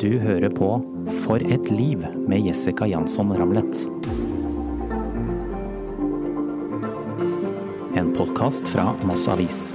Du 0.00 0.18
hører 0.18 0.50
på 0.50 0.68
For 1.22 1.38
et 1.38 1.70
liv 1.70 2.00
med 2.28 2.48
Jessica 2.48 2.86
Jansson 2.86 3.30
Ramlet. 3.38 3.84
En 7.94 8.10
podkast 8.16 8.66
fra 8.68 8.90
Moss 9.06 9.28
Avis. 9.30 9.68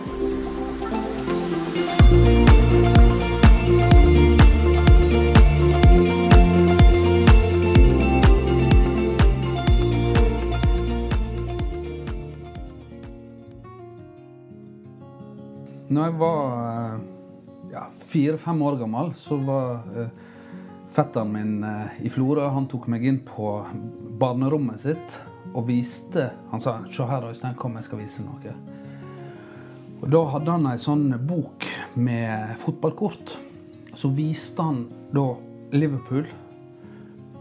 Når 15.90 16.04
jeg 16.04 16.20
var 16.20 16.69
fire-fem 18.10 18.62
år 18.66 18.80
gammel, 18.82 19.14
så 19.18 19.38
var 19.46 19.86
uh, 19.96 20.10
fetteren 20.94 21.34
min 21.34 21.64
uh, 21.64 22.00
i 22.02 22.12
Florø. 22.12 22.48
Han 22.54 22.68
tok 22.72 22.90
meg 22.92 23.06
inn 23.06 23.22
på 23.26 23.54
barnerommet 24.20 24.82
sitt 24.82 25.20
og 25.50 25.66
viste 25.66 26.30
Han 26.52 26.62
sa 26.62 26.80
'Se 26.86 27.06
her, 27.06 27.30
Øystein, 27.30 27.56
kom, 27.56 27.76
jeg 27.76 27.84
skal 27.84 28.00
vise 28.00 28.22
noe'. 28.22 28.54
Og 30.02 30.10
Da 30.10 30.24
hadde 30.32 30.52
han 30.52 30.68
ei 30.68 30.78
sånn 30.78 31.12
bok 31.28 31.66
med 31.96 32.56
fotballkort. 32.58 33.36
Så 33.96 34.12
viste 34.16 34.64
han 34.64 34.88
da 35.12 35.36
Liverpool, 35.72 36.26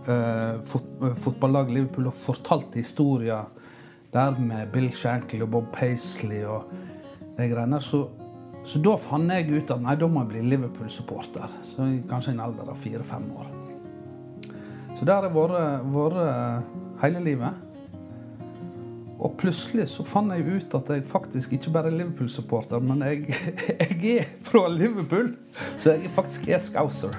eh, 0.08 0.58
fot 0.64 0.84
fotballaget 1.22 1.74
Liverpool, 1.74 2.06
og 2.06 2.14
fortalte 2.14 2.82
historier 2.82 3.46
der 4.12 4.38
med 4.40 4.72
Bill 4.72 4.90
Shankly 4.90 5.42
og 5.42 5.50
Bob 5.50 5.72
Paisley 5.72 6.42
og 6.44 6.64
de 7.36 7.48
greiene. 7.48 7.80
Så 7.80 8.08
så 8.68 8.80
da 8.84 8.98
fant 9.00 9.32
jeg 9.32 9.48
ut 9.48 9.70
at 9.72 9.80
nei, 9.80 9.94
da 9.96 10.06
må 10.12 10.26
jeg 10.26 10.32
bli 10.34 10.42
Liverpool-supporter. 10.50 11.48
Så 11.64 11.86
Kanskje 12.10 12.34
en 12.34 12.42
alder 12.44 12.68
av 12.68 12.76
fire-fem 12.76 13.24
år. 13.32 13.48
Så 14.92 15.06
det 15.08 15.14
har 15.14 15.24
jeg 15.24 15.32
vært 15.32 17.00
hele 17.00 17.22
livet. 17.24 17.64
Og 19.18 19.32
plutselig 19.40 19.88
så 19.90 20.04
fant 20.06 20.30
jeg 20.36 20.44
ut 20.46 20.76
at 20.78 20.92
jeg 20.92 21.06
faktisk 21.08 21.56
ikke 21.56 21.72
bare 21.74 21.88
er 21.88 21.96
Liverpool-supporter, 21.96 22.84
men 22.84 23.00
jeg, 23.06 23.32
jeg, 23.72 24.18
er 24.20 24.28
fra 24.44 24.66
Liverpool. 24.70 25.32
Så 25.74 25.96
jeg 25.96 26.12
faktisk 26.12 26.50
er 26.52 26.60
scouser. 26.62 27.16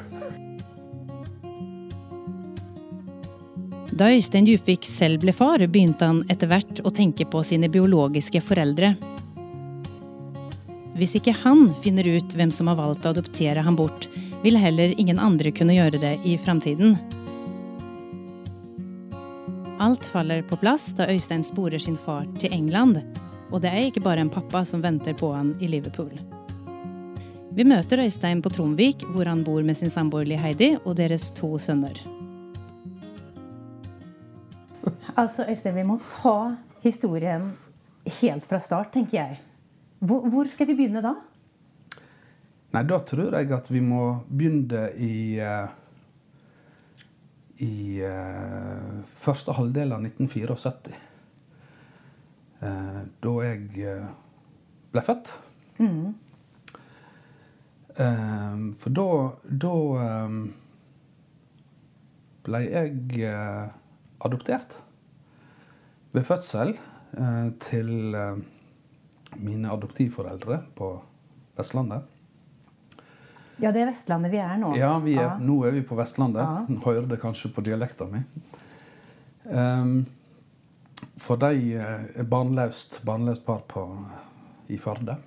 Da 3.90 4.14
Øystein 4.14 4.46
Djupvik 4.46 4.86
selv 4.88 5.26
ble 5.26 5.34
far, 5.36 5.66
begynte 5.66 6.08
han 6.08 6.22
etter 6.32 6.48
hvert 6.52 6.86
å 6.86 6.94
tenke 6.94 7.26
på 7.28 7.42
sine 7.44 7.68
biologiske 7.74 8.40
foreldre. 8.46 8.94
Hvis 11.00 11.16
ikke 11.16 11.32
han 11.32 11.70
finner 11.80 12.04
ut 12.18 12.34
hvem 12.36 12.50
som 12.52 12.68
har 12.68 12.76
valgt 12.76 13.06
å 13.08 13.14
adoptere 13.14 13.62
ham 13.64 13.78
bort, 13.80 14.10
vil 14.44 14.60
heller 14.60 14.92
ingen 15.00 15.20
andre 15.20 15.52
kunne 15.56 15.78
gjøre 15.78 16.02
det 16.02 16.18
i 16.28 16.34
framtiden. 16.36 16.98
Alt 19.80 20.10
faller 20.12 20.44
på 20.44 20.60
plass 20.60 20.90
da 20.98 21.08
Øystein 21.08 21.46
sporer 21.48 21.80
sin 21.80 21.96
far 21.96 22.28
til 22.42 22.52
England. 22.52 23.00
Og 23.48 23.64
det 23.64 23.72
er 23.72 23.88
ikke 23.88 24.04
bare 24.04 24.26
en 24.26 24.34
pappa 24.34 24.66
som 24.68 24.84
venter 24.84 25.16
på 25.16 25.32
han 25.32 25.54
i 25.64 25.72
Liverpool. 25.72 26.12
Vi 27.56 27.64
møter 27.64 28.04
Øystein 28.04 28.44
på 28.44 28.52
Tromvik, 28.52 29.08
hvor 29.16 29.32
han 29.32 29.46
bor 29.48 29.64
med 29.64 29.80
sin 29.80 29.90
samboer 29.94 30.28
Heidi 30.36 30.74
og 30.84 30.98
deres 31.00 31.32
to 31.32 31.56
sønner. 31.58 31.96
Altså, 35.16 35.48
Øystein, 35.48 35.80
vi 35.80 35.88
må 35.88 36.02
ta 36.12 36.58
historien 36.84 37.54
helt 38.20 38.44
fra 38.52 38.60
start, 38.60 38.92
tenker 38.92 39.24
jeg. 39.24 39.40
Hvor, 40.00 40.30
hvor, 40.30 40.48
skal 40.48 40.70
vi 40.70 40.78
begynne 40.80 41.02
da? 41.04 41.14
Nei, 42.72 42.84
Da 42.88 43.00
tror 43.04 43.36
jeg 43.36 43.52
at 43.52 43.68
vi 43.72 43.82
må 43.84 44.04
begynne 44.30 44.88
i 44.96 45.40
uh, 45.44 45.68
i 47.60 48.00
uh, 48.08 49.02
første 49.20 49.52
halvdel 49.58 49.92
av 49.92 50.06
1974. 50.06 50.96
Uh, 52.62 53.02
da 53.20 53.34
jeg 53.44 53.98
ble 54.94 55.04
født. 55.04 55.34
Mm. 55.80 56.16
for 58.80 58.92
da 58.96 59.06
Da 59.64 59.76
ble 62.44 62.60
jeg 62.66 63.32
adoptert 64.28 64.76
ved 66.12 66.28
fødsel 66.28 66.74
til 67.64 68.16
mine 69.38 69.72
adoptivforeldre 69.72 70.62
på 70.76 70.94
Vestlandet. 71.60 72.08
Ja, 73.60 73.74
det 73.76 73.84
er 73.84 73.90
Vestlandet 73.90 74.32
vi 74.32 74.40
er 74.40 74.56
nå. 74.60 74.72
Ja, 74.80 74.94
er, 75.02 75.10
ja. 75.12 75.32
nå 75.44 75.58
er 75.68 75.76
vi 75.76 75.84
på 75.86 75.98
Vestlandet. 76.00 76.46
Ja. 76.46 76.80
Hører 76.86 77.10
det 77.12 77.20
kanskje 77.22 77.52
på 77.52 77.64
dialekta 77.66 78.08
mi. 78.08 78.22
Um, 79.50 80.06
for 81.20 81.40
de 81.42 81.76
er 81.76 82.24
barnløst, 82.28 83.02
barnløst 83.08 83.44
par 83.48 83.66
på, 83.68 83.84
i 84.72 84.80
Førde. 84.80 85.18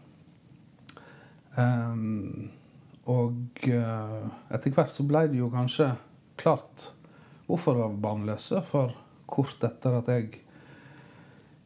Um, 1.56 2.48
og 3.12 3.66
uh, 3.68 4.24
etter 4.54 4.72
hvert 4.72 4.92
så 4.92 5.04
ble 5.04 5.26
det 5.28 5.40
jo 5.42 5.50
kanskje 5.52 5.90
klart 6.40 6.88
hvorfor 7.48 7.76
de 7.76 7.84
var 7.84 8.00
barnløse. 8.06 8.62
For 8.64 8.96
kort 9.28 9.64
etter 9.68 10.00
at 10.00 10.08
jeg 10.08 10.40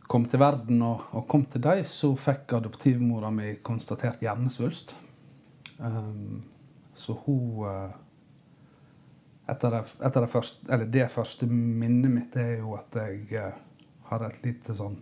kom 0.06 0.24
til 0.30 0.38
verden 0.40 0.82
og, 0.86 1.00
og 1.16 1.26
kom 1.30 1.44
til 1.50 1.62
deg, 1.64 1.84
så 1.88 2.14
fikk 2.18 2.52
adoptivmora 2.60 3.30
mi 3.34 3.54
konstatert 3.66 4.20
hjernesvulst. 4.22 4.94
Um, 5.78 6.42
så 6.96 7.12
hun 7.26 7.66
uh, 7.66 7.90
etter, 9.50 9.70
det, 9.74 9.82
etter 10.06 10.20
det, 10.24 10.30
første, 10.32 10.72
eller 10.72 10.86
det 10.90 11.10
første 11.12 11.46
minnet 11.50 12.10
mitt 12.10 12.36
er 12.40 12.58
jo 12.62 12.68
at 12.78 12.90
jeg 13.02 13.16
uh, 13.36 13.52
har 14.10 14.20
et 14.28 14.44
lite 14.46 14.72
sånn 14.76 14.98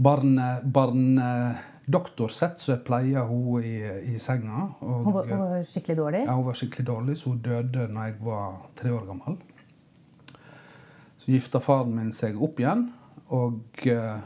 barnedoktorsett, 0.00 2.54
barne 2.56 2.62
så 2.62 2.68
jeg 2.72 2.84
pleier 2.86 3.24
hun 3.28 3.60
i, 3.60 3.84
i 4.14 4.16
senga. 4.22 4.58
Og, 4.80 5.04
hun, 5.04 5.12
var, 5.12 5.24
hun, 5.28 5.40
var, 5.42 5.64
skikkelig 5.68 5.96
dårlig? 5.98 6.22
Ja, 6.24 6.32
hun 6.38 6.46
var 6.46 6.56
skikkelig 6.56 6.86
dårlig, 6.88 7.14
så 7.20 7.24
hun 7.34 7.42
døde 7.44 7.84
når 7.92 8.02
jeg 8.08 8.16
var 8.24 8.46
tre 8.80 8.88
år 8.96 9.04
gammel. 9.10 9.34
Så 11.20 11.26
gifta 11.34 11.60
faren 11.60 11.92
min 11.98 12.12
seg 12.16 12.32
opp 12.40 12.56
igjen. 12.62 12.88
Og 13.36 13.86
eh, 13.86 14.22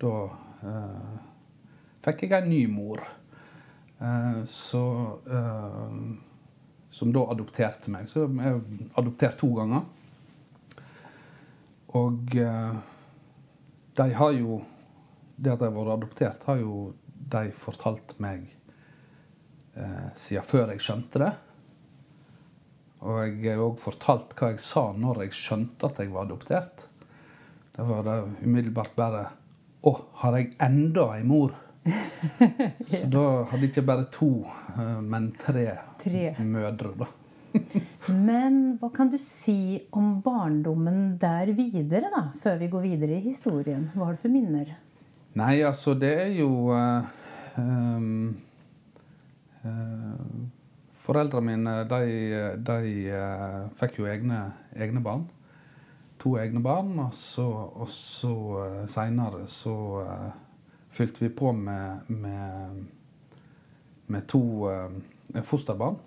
da 0.00 0.14
eh, 0.66 1.18
fikk 2.04 2.24
jeg 2.26 2.36
en 2.40 2.50
ny 2.50 2.64
mor. 2.70 3.04
Eh, 4.00 4.42
så 4.50 4.84
Som 6.90 7.12
da 7.14 7.22
adopterte 7.30 7.90
meg. 7.92 8.08
Så 8.10 8.24
jeg 8.26 8.46
er 8.50 8.60
adoptert 8.98 9.38
to 9.38 9.52
ganger. 9.54 9.84
Og 11.94 12.34
de 14.00 14.06
har 14.14 14.32
jo 14.34 14.60
Det 15.36 15.52
at 15.52 15.62
jeg 15.62 15.70
har 15.70 15.76
vært 15.76 15.94
adoptert, 15.94 16.42
har 16.44 16.58
jo 16.60 16.92
de 17.30 17.46
fortalt 17.56 18.12
meg 18.20 18.42
eh, 19.72 20.10
siden 20.18 20.44
før 20.44 20.74
jeg 20.74 20.82
skjønte 20.84 21.22
det. 21.22 21.30
Og 23.00 23.22
jeg 23.24 23.54
har 23.54 23.62
òg 23.64 23.78
fortalt 23.80 24.34
hva 24.36 24.50
jeg 24.52 24.60
sa 24.60 24.90
når 24.92 25.22
jeg 25.24 25.38
skjønte 25.38 25.88
at 25.88 26.02
jeg 26.02 26.12
var 26.12 26.28
adoptert. 26.28 26.89
Da 27.76 27.86
var 27.86 28.02
det 28.04 28.16
umiddelbart 28.44 28.96
bare 28.98 29.26
Å, 29.86 29.92
har 30.22 30.36
jeg 30.36 30.50
enda 30.60 31.06
ei 31.14 31.22
mor? 31.24 31.54
Så 32.90 33.06
da 33.08 33.22
hadde 33.48 33.62
jeg 33.62 33.70
ikke 33.70 33.86
bare 33.88 34.04
to, 34.12 34.28
eh, 34.74 34.98
men 35.00 35.30
tre, 35.40 35.70
tre. 36.02 36.34
mødre, 36.44 36.90
da. 37.00 37.08
men 38.28 38.58
hva 38.78 38.90
kan 38.92 39.08
du 39.10 39.16
si 39.22 39.80
om 39.96 40.18
barndommen 40.22 41.16
der 41.22 41.54
videre, 41.56 42.12
da? 42.12 42.26
Før 42.42 42.60
vi 42.60 42.68
går 42.74 42.84
videre 42.84 43.16
i 43.16 43.24
historien. 43.30 43.88
Hva 43.94 44.10
har 44.10 44.18
du 44.18 44.22
for 44.26 44.34
minner? 44.34 44.76
Nei, 45.40 45.62
altså, 45.64 45.96
det 45.96 46.12
er 46.26 46.36
jo 46.36 46.50
uh, 46.74 47.08
um, 47.56 48.36
uh, 49.64 50.38
Foreldrene 51.00 51.56
mine, 51.56 51.76
de, 51.88 52.00
de 52.60 52.94
uh, 53.16 53.60
fikk 53.80 54.02
jo 54.02 54.10
egne, 54.12 54.44
egne 54.76 55.00
barn 55.02 55.24
to 56.20 56.36
egne 56.38 56.62
barn. 56.62 56.92
Og 56.98 57.14
så, 57.14 57.46
og 57.48 57.88
så 57.88 58.34
uh, 58.34 58.84
seinere 58.90 59.46
så 59.50 59.76
uh, 60.04 60.28
fylte 60.90 61.24
vi 61.24 61.32
på 61.34 61.52
med, 61.52 62.08
med, 62.08 62.84
med 64.06 64.28
to 64.28 64.42
uh, 64.68 65.42
fosterbarn. 65.42 65.98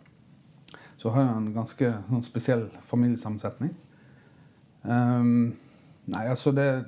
Så 0.97 1.11
har 1.11 1.25
jeg 1.25 1.37
en 1.37 1.53
ganske 1.55 1.89
sånn, 2.09 2.23
spesiell 2.23 2.67
familiesammensetning. 2.87 3.73
Um, 4.83 5.53
nei, 6.11 6.25
altså 6.27 6.51
det 6.51 6.83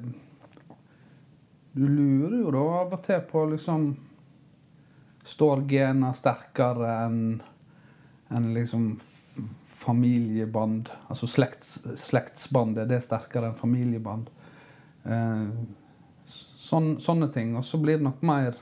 Du 1.75 1.85
lurer 1.87 2.41
jo 2.41 2.51
da 2.51 2.63
av 2.81 2.91
og 2.97 3.03
til 3.05 3.21
på 3.29 3.45
liksom 3.53 3.85
Står 5.25 5.63
gena 5.69 6.09
sterkere 6.15 6.89
enn 7.05 7.21
en 8.35 8.49
liksom 8.55 8.97
familiebånd. 9.85 10.89
Altså 11.07 11.27
slekts, 11.29 11.79
det 12.75 12.97
er 12.97 13.03
sterkere 13.05 13.51
enn 13.51 13.59
familieband. 13.59 14.29
Eh, 15.05 15.49
sånn, 16.25 16.95
sånne 17.01 17.29
ting. 17.33 17.53
Og 17.57 17.65
så 17.65 17.77
blir 17.81 17.99
det 17.99 18.07
nok 18.09 18.23
mer 18.25 18.57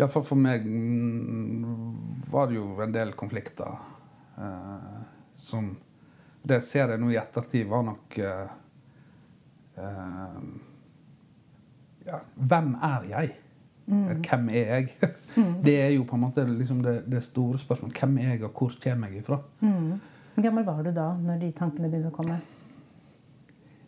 Iallfall 0.00 0.24
for 0.24 0.40
meg 0.40 0.64
mm, 0.64 2.24
var 2.32 2.48
det 2.48 2.56
jo 2.56 2.66
en 2.80 2.92
del 2.94 3.12
konflikter. 3.12 3.76
eh, 4.38 5.00
som 5.36 5.76
Det 6.42 6.60
ser 6.64 6.88
jeg 6.94 7.00
nå 7.02 7.10
i 7.12 7.18
ettertid 7.20 7.68
var 7.68 7.82
nok 7.84 8.18
eh, 8.18 8.56
ja, 12.06 12.20
Hvem 12.34 12.74
er 12.80 13.04
jeg? 13.10 13.34
Hvem 13.90 14.48
er 14.54 14.70
jeg? 14.74 15.10
Det 15.66 15.74
er 15.80 15.90
jo 15.94 16.04
på 16.06 16.16
en 16.16 16.24
måte 16.24 16.44
liksom 16.46 16.82
det, 16.82 17.02
det 17.10 17.22
store 17.26 17.58
spørsmålet. 17.58 17.98
Hvem 17.98 18.18
er 18.18 18.32
jeg, 18.34 18.44
og 18.46 18.54
hvor 18.54 18.74
kommer 18.82 19.10
jeg 19.10 19.24
ifra? 19.24 19.40
Hvor 20.34 20.42
gammel 20.46 20.64
var 20.64 20.82
du 20.82 20.92
da 20.94 21.10
når 21.18 21.40
de 21.42 21.52
tankene 21.58 21.90
begynte 21.90 22.12
å 22.12 22.14
komme? 22.14 22.38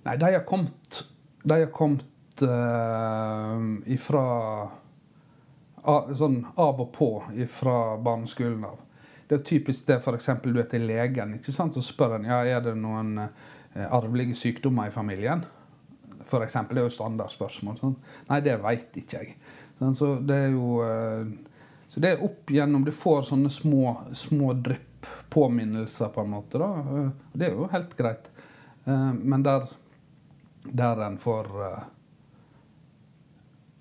Nei, 0.02 0.16
de 0.18 0.32
har 0.34 0.44
kommet 0.46 1.02
De 1.42 1.58
har 1.60 1.70
kommet 1.74 2.42
uh, 2.42 3.62
ifra 3.90 4.24
uh, 5.86 6.12
Sånn 6.18 6.42
av 6.56 6.82
og 6.82 6.92
på 6.94 7.10
ifra 7.42 7.96
barneskolen 8.02 8.66
av. 8.66 8.78
Det 9.26 9.38
er 9.38 9.46
typisk 9.46 9.86
det 9.88 10.00
f.eks. 10.02 10.28
du 10.44 10.58
er 10.60 10.68
til 10.70 10.86
legen, 10.86 11.34
ikke 11.38 11.54
sant? 11.54 11.74
så 11.74 11.82
spør 11.82 12.18
en 12.18 12.28
ja, 12.28 12.42
er 12.44 12.62
det 12.62 12.76
noen 12.78 13.16
uh, 13.22 13.28
arvelige 13.88 14.36
sykdommer 14.38 14.90
i 14.90 14.94
familien. 14.94 15.46
For 16.28 16.44
eksempel, 16.44 16.76
det 16.76 16.84
er 16.84 16.90
jo 16.90 16.94
standardspørsmål. 16.94 17.78
Sånn. 17.80 17.96
Nei, 18.28 18.40
det 18.44 18.58
veit 18.62 18.98
ikke 19.00 19.22
jeg. 19.22 19.38
Så 19.94 20.14
det 20.20 20.36
er 20.46 20.52
jo 20.54 20.82
eh, 20.86 21.26
Så 21.88 22.00
det 22.00 22.10
er 22.14 22.22
opp 22.24 22.50
gjennom 22.52 22.84
Du 22.86 22.92
får 22.94 23.22
sånne 23.28 23.50
små, 23.52 23.96
små 24.16 24.52
drypp, 24.54 25.08
påminnelser, 25.32 26.08
på 26.14 26.20
en 26.22 26.30
måte. 26.30 26.58
da. 26.62 26.68
Eh, 26.78 27.10
Det 27.32 27.48
er 27.48 27.56
jo 27.56 27.68
helt 27.72 27.96
greit. 27.98 28.30
Eh, 28.84 29.12
Men 29.12 29.42
der, 29.42 29.66
der 30.64 31.02
en 31.06 31.18
får 31.18 31.50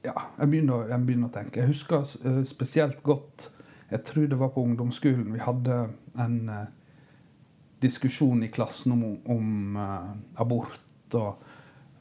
Ja, 0.04 0.16
jeg 0.40 0.50
begynner, 0.50 0.88
jeg 0.90 1.06
begynner 1.06 1.30
å 1.30 1.36
tenke. 1.36 1.62
Jeg 1.62 1.70
husker 1.76 2.46
spesielt 2.50 3.04
godt 3.04 3.52
Jeg 3.92 4.04
tror 4.08 4.28
det 4.28 4.40
var 4.40 4.50
på 4.56 4.64
ungdomsskolen 4.66 5.34
vi 5.34 5.40
hadde 5.44 5.90
en 6.18 6.38
diskusjon 7.82 8.44
i 8.44 8.48
klassen 8.48 8.92
om, 8.94 9.04
om 9.26 9.78
abort 10.40 10.80
og 11.18 11.42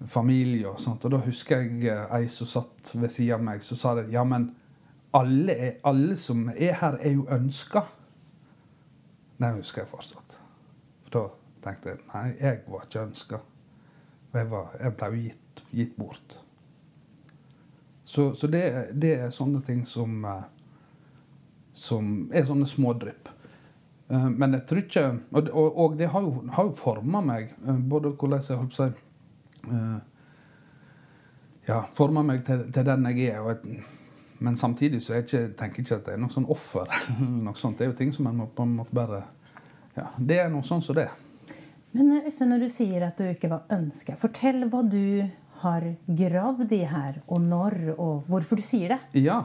familie 0.08 0.69
og 0.69 0.81
sånt. 0.81 1.05
Og 1.05 1.12
da 1.12 1.20
husker 1.25 1.61
jeg 1.61 1.85
eh, 1.93 2.14
ei 2.17 2.29
som 2.29 2.49
satt 2.49 2.94
ved 2.94 3.12
sida 3.12 3.37
av 3.37 3.44
meg, 3.44 3.62
som 3.64 3.76
sa 3.81 3.94
det. 3.99 4.08
Ja, 4.12 4.25
men 4.25 4.50
alle, 5.17 5.52
er, 5.55 5.73
alle 5.85 6.17
som 6.17 6.49
er 6.55 6.76
her, 6.81 6.99
er 7.00 7.17
jo 7.17 7.26
ønska. 7.31 7.82
Den 9.41 9.58
husker 9.58 9.82
jeg 9.82 9.91
fortsatt. 9.91 10.38
For 11.05 11.17
da 11.17 11.25
tenkte 11.64 11.94
jeg 11.94 12.05
nei, 12.12 12.29
jeg 12.41 12.62
var 12.69 12.87
ikke 12.87 13.02
ønska. 13.08 13.43
Jeg, 14.35 14.47
jeg 14.81 14.94
ble 14.97 15.11
jo 15.11 15.25
gitt, 15.25 15.64
gitt 15.75 15.99
bort. 15.99 16.38
Så, 18.05 18.31
så 18.35 18.46
det, 18.50 18.62
det 18.94 19.12
er 19.20 19.35
sånne 19.35 19.61
ting 19.62 19.85
som 19.87 20.25
eh, 20.26 20.49
Som 21.81 22.31
er 22.35 22.43
sånne 22.49 22.67
små 22.67 22.93
drypp. 22.99 23.29
Eh, 24.11 24.25
Men 24.31 24.56
jeg 24.56 24.64
tror 24.67 24.81
ikke 24.82 25.05
Og, 25.31 25.50
og, 25.53 25.79
og 25.85 25.94
det 25.99 26.08
har 26.11 26.25
jo, 26.26 26.32
har 26.50 26.67
jo 26.67 26.73
forma 26.75 27.20
meg, 27.23 27.53
både 27.62 28.11
hvordan 28.11 28.43
jeg 28.43 28.58
holdt 28.58 28.75
på 28.75 28.82
å 28.82 28.88
si 28.88 29.10
Ja, 31.69 31.83
forma 31.95 32.23
meg 32.27 32.45
til, 32.47 32.65
til 32.73 32.87
den 32.87 33.09
jeg 33.11 33.33
er. 33.35 33.49
Jeg, 33.51 33.83
men 34.41 34.57
samtidig 34.57 35.03
så 35.05 35.19
jeg 35.19 35.27
ikke, 35.27 35.43
tenker 35.59 35.83
jeg 35.83 35.87
ikke 35.87 35.99
at 35.99 36.07
det 36.07 36.15
er 36.15 36.23
noe 36.23 36.33
sånn 36.33 36.49
offer. 36.51 36.89
noe 37.47 37.59
sånt. 37.61 37.79
Det 37.79 37.87
er 37.87 37.93
jo 37.93 37.99
ting 37.99 38.15
som 38.17 38.31
en 38.31 38.41
må 38.41 38.49
på 38.55 38.67
en 38.67 38.79
måte 38.79 38.97
bare 38.97 39.25
Ja, 39.97 40.07
det 40.17 40.39
er 40.41 40.51
noe 40.53 40.65
sånn 40.67 40.83
som 40.85 40.97
det. 40.97 41.09
Men 41.93 42.12
eh, 42.15 42.27
Øystein, 42.27 42.53
når 42.53 42.65
du 42.65 42.73
sier 42.73 43.05
at 43.05 43.19
du 43.19 43.27
ikke 43.29 43.51
var 43.51 43.67
ønska, 43.75 44.17
fortell 44.21 44.65
hva 44.71 44.83
du 44.87 45.27
har 45.61 45.85
gravd 46.06 46.73
i 46.73 46.85
her, 46.89 47.19
og 47.29 47.43
når, 47.45 47.77
og 47.99 48.31
hvorfor 48.31 48.61
du 48.61 48.65
sier 48.65 48.95
det. 48.95 49.25
Ja. 49.27 49.43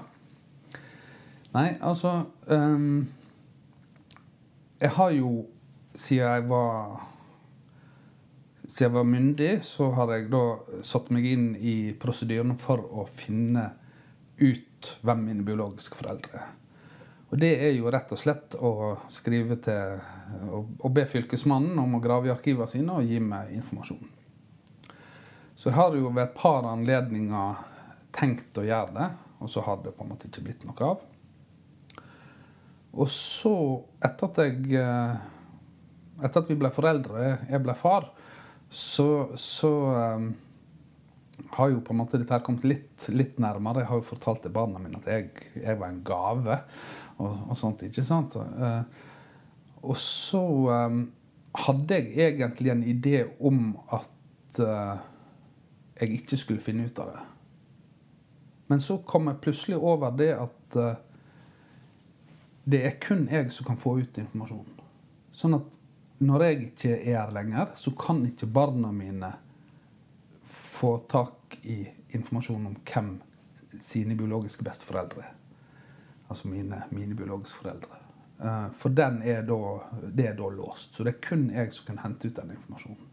Nei, 1.55 1.69
altså 1.83 2.25
um, 2.51 3.05
Jeg 4.79 4.91
har 4.95 5.11
jo, 5.15 5.29
siden 5.95 6.23
jeg 6.23 6.47
var 6.49 7.03
Siden 8.75 8.89
jeg 8.89 8.95
var 8.97 9.05
myndig, 9.07 9.51
så 9.63 9.85
har 9.95 10.09
jeg 10.11 10.25
da 10.33 10.43
satt 10.83 11.07
meg 11.15 11.23
inn 11.29 11.43
i 11.55 11.93
prosedyrene 11.95 12.57
for 12.59 12.81
å 12.83 13.05
finne 13.07 13.69
ut 14.35 14.89
hvem 14.99 15.21
mine 15.29 15.45
biologiske 15.47 15.95
foreldre 15.95 16.41
er. 16.41 16.49
Og 17.31 17.39
det 17.39 17.53
er 17.55 17.71
jo 17.71 17.87
rett 17.91 18.11
og 18.11 18.19
slett 18.19 18.57
å 18.59 18.71
skrive 19.11 19.55
til 19.63 19.95
å 20.51 20.91
be 20.91 21.05
Fylkesmannen 21.07 21.79
om 21.79 21.95
å 21.95 22.01
grave 22.03 22.27
i 22.27 22.33
arkivene 22.33 22.67
sine 22.67 22.97
og 22.99 23.07
gi 23.07 23.21
meg 23.23 23.53
informasjon. 23.55 24.03
Så 25.55 25.71
jeg 25.71 25.77
har 25.79 25.95
jo 25.95 26.11
ved 26.11 26.25
et 26.25 26.35
par 26.35 26.67
anledninger 26.67 27.63
tenkt 28.15 28.59
å 28.59 28.67
gjøre 28.67 28.91
det, 28.99 29.07
og 29.39 29.51
så 29.55 29.63
har 29.63 29.79
det 29.85 29.95
på 29.95 30.03
en 30.03 30.11
måte 30.11 30.27
ikke 30.27 30.43
blitt 30.49 30.67
noe 30.67 30.91
av. 30.91 31.07
Og 32.91 33.07
så, 33.11 33.55
etter 34.03 34.31
at 34.31 34.43
jeg 34.43 34.83
eh, 34.83 35.31
Etter 36.23 36.45
at 36.45 36.47
vi 36.47 36.55
ble 36.55 36.69
foreldre, 36.71 37.23
jeg 37.49 37.59
ble 37.59 37.73
far, 37.75 38.05
så, 38.75 39.37
så 39.39 39.69
um, 39.95 40.35
har 41.55 41.69
jo 41.71 41.79
på 41.79 41.93
en 41.93 41.99
måte 42.01 42.19
dette 42.19 42.33
her 42.35 42.43
kommet 42.43 42.65
litt, 42.67 43.05
litt 43.15 43.37
nærmere. 43.39 43.85
Jeg 43.85 43.87
har 43.91 44.01
jo 44.01 44.07
fortalt 44.09 44.41
til 44.43 44.51
barna 44.55 44.81
mine 44.83 44.99
at 44.99 45.07
jeg, 45.07 45.29
jeg 45.61 45.79
var 45.79 45.93
en 45.93 46.01
gave 46.03 46.57
og, 47.15 47.29
og 47.29 47.55
sånt, 47.55 47.85
ikke 47.87 48.03
sant? 48.03 48.35
Uh, 48.35 48.83
og 49.85 49.95
så 50.01 50.41
um, 50.41 51.05
hadde 51.65 52.01
jeg 52.01 52.33
egentlig 52.33 52.73
en 52.73 52.83
idé 52.91 53.21
om 53.39 53.77
at 53.95 54.59
uh, 54.59 54.99
jeg 56.01 56.19
ikke 56.19 56.41
skulle 56.41 56.63
finne 56.65 56.89
ut 56.89 56.99
av 56.99 57.13
det. 57.13 57.23
Men 58.67 58.83
så 58.83 58.97
kom 59.07 59.29
jeg 59.31 59.39
plutselig 59.45 59.79
over 59.79 60.11
det 60.19 60.33
at 60.35 60.79
uh, 60.81 60.99
det 62.67 62.83
er 62.89 62.99
kun 62.99 63.27
jeg 63.31 63.53
som 63.55 63.71
kan 63.71 63.79
få 63.79 64.01
ut 64.01 64.19
informasjonen. 64.19 64.83
Sånn 65.35 65.61
at 65.61 65.79
når 66.25 66.43
jeg 66.43 66.61
ikke 66.69 66.93
er 66.97 67.21
her 67.21 67.33
lenger, 67.35 67.73
så 67.79 67.93
kan 67.99 68.23
ikke 68.27 68.49
barna 68.51 68.91
mine 68.95 69.31
få 70.45 70.97
tak 71.09 71.57
i 71.63 71.83
informasjon 72.15 72.67
om 72.71 72.75
hvem 72.85 73.15
sine 73.83 74.15
biologiske 74.17 74.63
besteforeldre 74.65 75.23
er. 75.23 75.33
Altså 76.29 76.49
mine, 76.49 76.83
mine 76.89 77.15
biologiske 77.15 77.61
foreldre. 77.61 77.99
Eh, 78.41 78.69
For 78.73 78.89
den 78.89 79.21
er 79.23 79.43
da, 79.45 79.59
det 80.09 80.29
er 80.31 80.37
da 80.37 80.49
låst. 80.49 80.95
Så 80.95 81.03
det 81.05 81.15
er 81.15 81.27
kun 81.27 81.49
jeg 81.53 81.73
som 81.73 81.85
kan 81.91 82.01
hente 82.03 82.27
ut 82.27 82.39
den 82.39 82.55
informasjonen. 82.55 83.11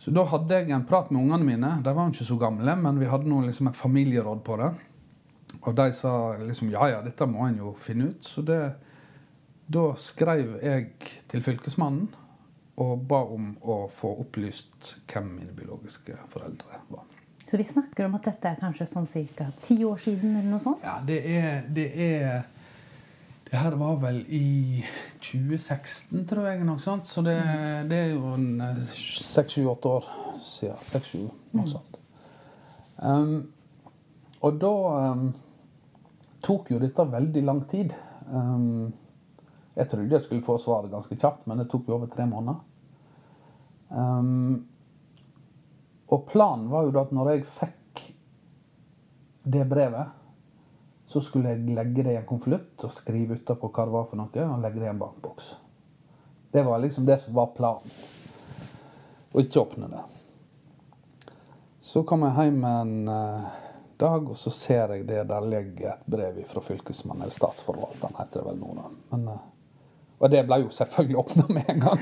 Så 0.00 0.12
da 0.16 0.24
hadde 0.24 0.56
jeg 0.56 0.72
en 0.72 0.86
prat 0.88 1.10
med 1.12 1.20
ungene 1.20 1.44
mine. 1.44 1.70
De 1.84 1.92
var 1.92 2.08
jo 2.08 2.14
ikke 2.14 2.30
så 2.30 2.38
gamle, 2.40 2.76
men 2.76 3.00
vi 3.00 3.08
hadde 3.08 3.28
nå 3.28 3.42
liksom 3.44 3.68
et 3.68 3.76
familieråd 3.76 4.40
på 4.44 4.56
det. 4.56 4.70
Og 5.60 5.74
de 5.76 5.90
sa 5.92 6.12
liksom 6.40 6.70
ja, 6.72 6.86
ja, 6.88 7.02
dette 7.04 7.28
må 7.28 7.44
en 7.44 7.58
jo 7.60 7.74
finne 7.76 8.08
ut. 8.08 8.24
Så 8.24 8.42
det, 8.46 8.60
da 9.70 9.90
skrev 9.98 10.56
jeg 10.64 10.90
til 11.30 11.44
Fylkesmannen 11.46 12.08
og 12.80 13.02
ba 13.06 13.20
om 13.28 13.52
å 13.60 13.84
få 13.92 14.12
opplyst 14.22 14.94
hvem 15.10 15.34
mine 15.36 15.52
biologiske 15.54 16.16
foreldre 16.32 16.80
var. 16.90 17.04
Så 17.50 17.58
vi 17.58 17.66
snakker 17.66 18.06
om 18.06 18.14
at 18.18 18.28
dette 18.30 18.50
er 18.50 18.58
kanskje 18.60 18.86
sånn 18.86 19.08
ca. 19.36 19.48
ti 19.62 19.76
år 19.84 19.98
siden? 19.98 20.36
eller 20.38 20.50
noe 20.52 20.62
sånt? 20.62 20.84
Ja, 20.86 21.00
det 21.04 21.18
er, 21.26 21.62
det 21.68 21.86
er 21.98 22.42
Det 23.50 23.58
her 23.58 23.74
var 23.74 23.96
vel 23.98 24.20
i 24.30 24.84
2016, 25.18 26.22
tror 26.30 26.46
jeg. 26.46 26.60
noe 26.62 26.78
sånt. 26.78 27.06
Så 27.10 27.22
det, 27.26 27.34
det 27.90 27.98
er 27.98 28.12
jo 28.12 28.36
en 28.36 28.76
seks-sju-åtte 28.86 29.90
år 29.90 30.06
siden. 30.46 30.84
Seks-sju, 30.86 31.24
noe 31.58 31.66
sånt. 31.66 31.98
Um, 33.02 33.50
og 34.46 34.60
da 34.62 34.72
um, 35.10 35.26
tok 36.46 36.70
jo 36.70 36.78
dette 36.78 37.08
veldig 37.10 37.42
lang 37.42 37.64
tid. 37.72 37.90
Um, 38.30 38.92
jeg 39.74 39.90
trodde 39.90 40.14
jeg 40.14 40.24
skulle 40.24 40.44
få 40.44 40.58
svaret 40.58 40.92
ganske 40.92 41.16
kjapt, 41.16 41.46
men 41.46 41.62
det 41.62 41.68
tok 41.70 41.88
jo 41.88 41.96
over 41.96 42.10
tre 42.10 42.26
måneder. 42.26 42.58
Um, 43.90 44.66
og 46.10 46.26
planen 46.30 46.68
var 46.70 46.86
jo 46.86 46.94
da 46.94 47.04
at 47.06 47.14
når 47.14 47.30
jeg 47.32 47.46
fikk 47.58 48.02
det 49.50 49.64
brevet, 49.70 50.16
så 51.10 51.22
skulle 51.22 51.54
jeg 51.54 51.74
legge 51.74 52.04
det 52.06 52.14
i 52.14 52.20
en 52.20 52.26
konvolutt 52.26 52.84
og 52.86 52.94
skrive 52.94 53.38
utapå 53.40 53.70
hva 53.70 53.86
det 53.86 53.94
var 53.94 54.08
for 54.10 54.20
noe, 54.20 54.46
og 54.46 54.62
legge 54.62 54.82
det 54.82 54.86
i 54.86 54.92
en 54.92 55.00
bankboks. 55.00 55.52
Det 56.50 56.62
var 56.66 56.82
liksom 56.82 57.06
det 57.06 57.18
som 57.22 57.34
var 57.34 57.50
planen. 57.54 57.94
Og 59.30 59.42
ikke 59.42 59.62
åpne 59.62 59.88
det. 59.90 60.02
Så 61.80 62.02
kom 62.06 62.22
jeg 62.26 62.46
hjem 62.46 62.64
en 62.66 63.10
eh, 63.10 63.58
dag, 63.98 64.30
og 64.30 64.36
så 64.38 64.50
ser 64.54 64.94
jeg 64.94 65.06
det 65.08 65.22
der 65.30 65.46
ligger 65.46 65.94
et 65.94 66.06
brev 66.10 66.38
fra 66.50 66.62
fylkesmannen, 66.62 67.24
eller 67.24 67.34
statsforvalteren 67.34 68.18
heter 68.18 68.42
det 68.42 68.46
vel 68.50 68.60
nå, 68.60 68.74
da. 68.78 68.84
Men, 69.10 69.28
eh, 69.32 69.46
og 70.20 70.30
det 70.30 70.44
ble 70.44 70.60
jo 70.62 70.72
selvfølgelig 70.74 71.18
åpna 71.18 71.44
med 71.48 71.68
en 71.72 71.80
gang. 71.80 72.00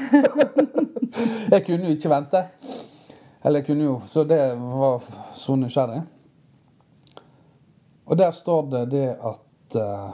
jeg 1.55 1.65
kunne 1.67 1.87
jo 1.87 1.95
ikke 1.95 2.11
vente. 2.11 2.45
Eller 3.45 3.61
jeg 3.61 3.67
kunne 3.69 3.85
jo 3.85 4.01
Så 4.07 4.25
det 4.27 4.41
var 4.59 5.05
så 5.35 5.57
nysgjerrig. 5.57 6.03
Og 8.07 8.19
der 8.19 8.31
står 8.31 8.71
det 8.73 8.91
det 8.91 9.09
at 9.13 9.77
uh, 9.77 10.11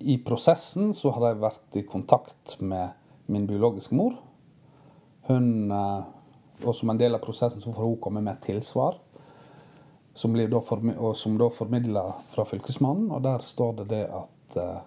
i 0.00 0.18
prosessen 0.22 0.92
så 0.94 1.10
har 1.10 1.30
jeg 1.30 1.40
vært 1.40 1.78
i 1.80 1.82
kontakt 1.88 2.60
med 2.60 2.94
min 3.26 3.46
biologiske 3.48 3.96
mor. 3.96 4.14
Hun 5.26 5.72
uh, 5.72 6.04
Og 6.64 6.74
som 6.74 6.90
en 6.90 6.98
del 7.00 7.14
av 7.14 7.24
prosessen 7.24 7.60
så 7.60 7.72
får 7.72 7.84
hun 7.84 7.98
komme 8.00 8.22
med 8.22 8.36
et 8.36 8.52
tilsvar. 8.52 9.00
Som 10.16 10.32
da 10.36 10.46
og 10.56 11.16
da 11.38 11.48
formidla 11.52 12.04
fra 12.32 12.44
Fylkesmannen. 12.44 13.10
Og 13.10 13.22
der 13.22 13.42
står 13.44 13.72
det 13.72 13.88
det 13.90 14.04
at 14.08 14.56
eh, 14.56 14.78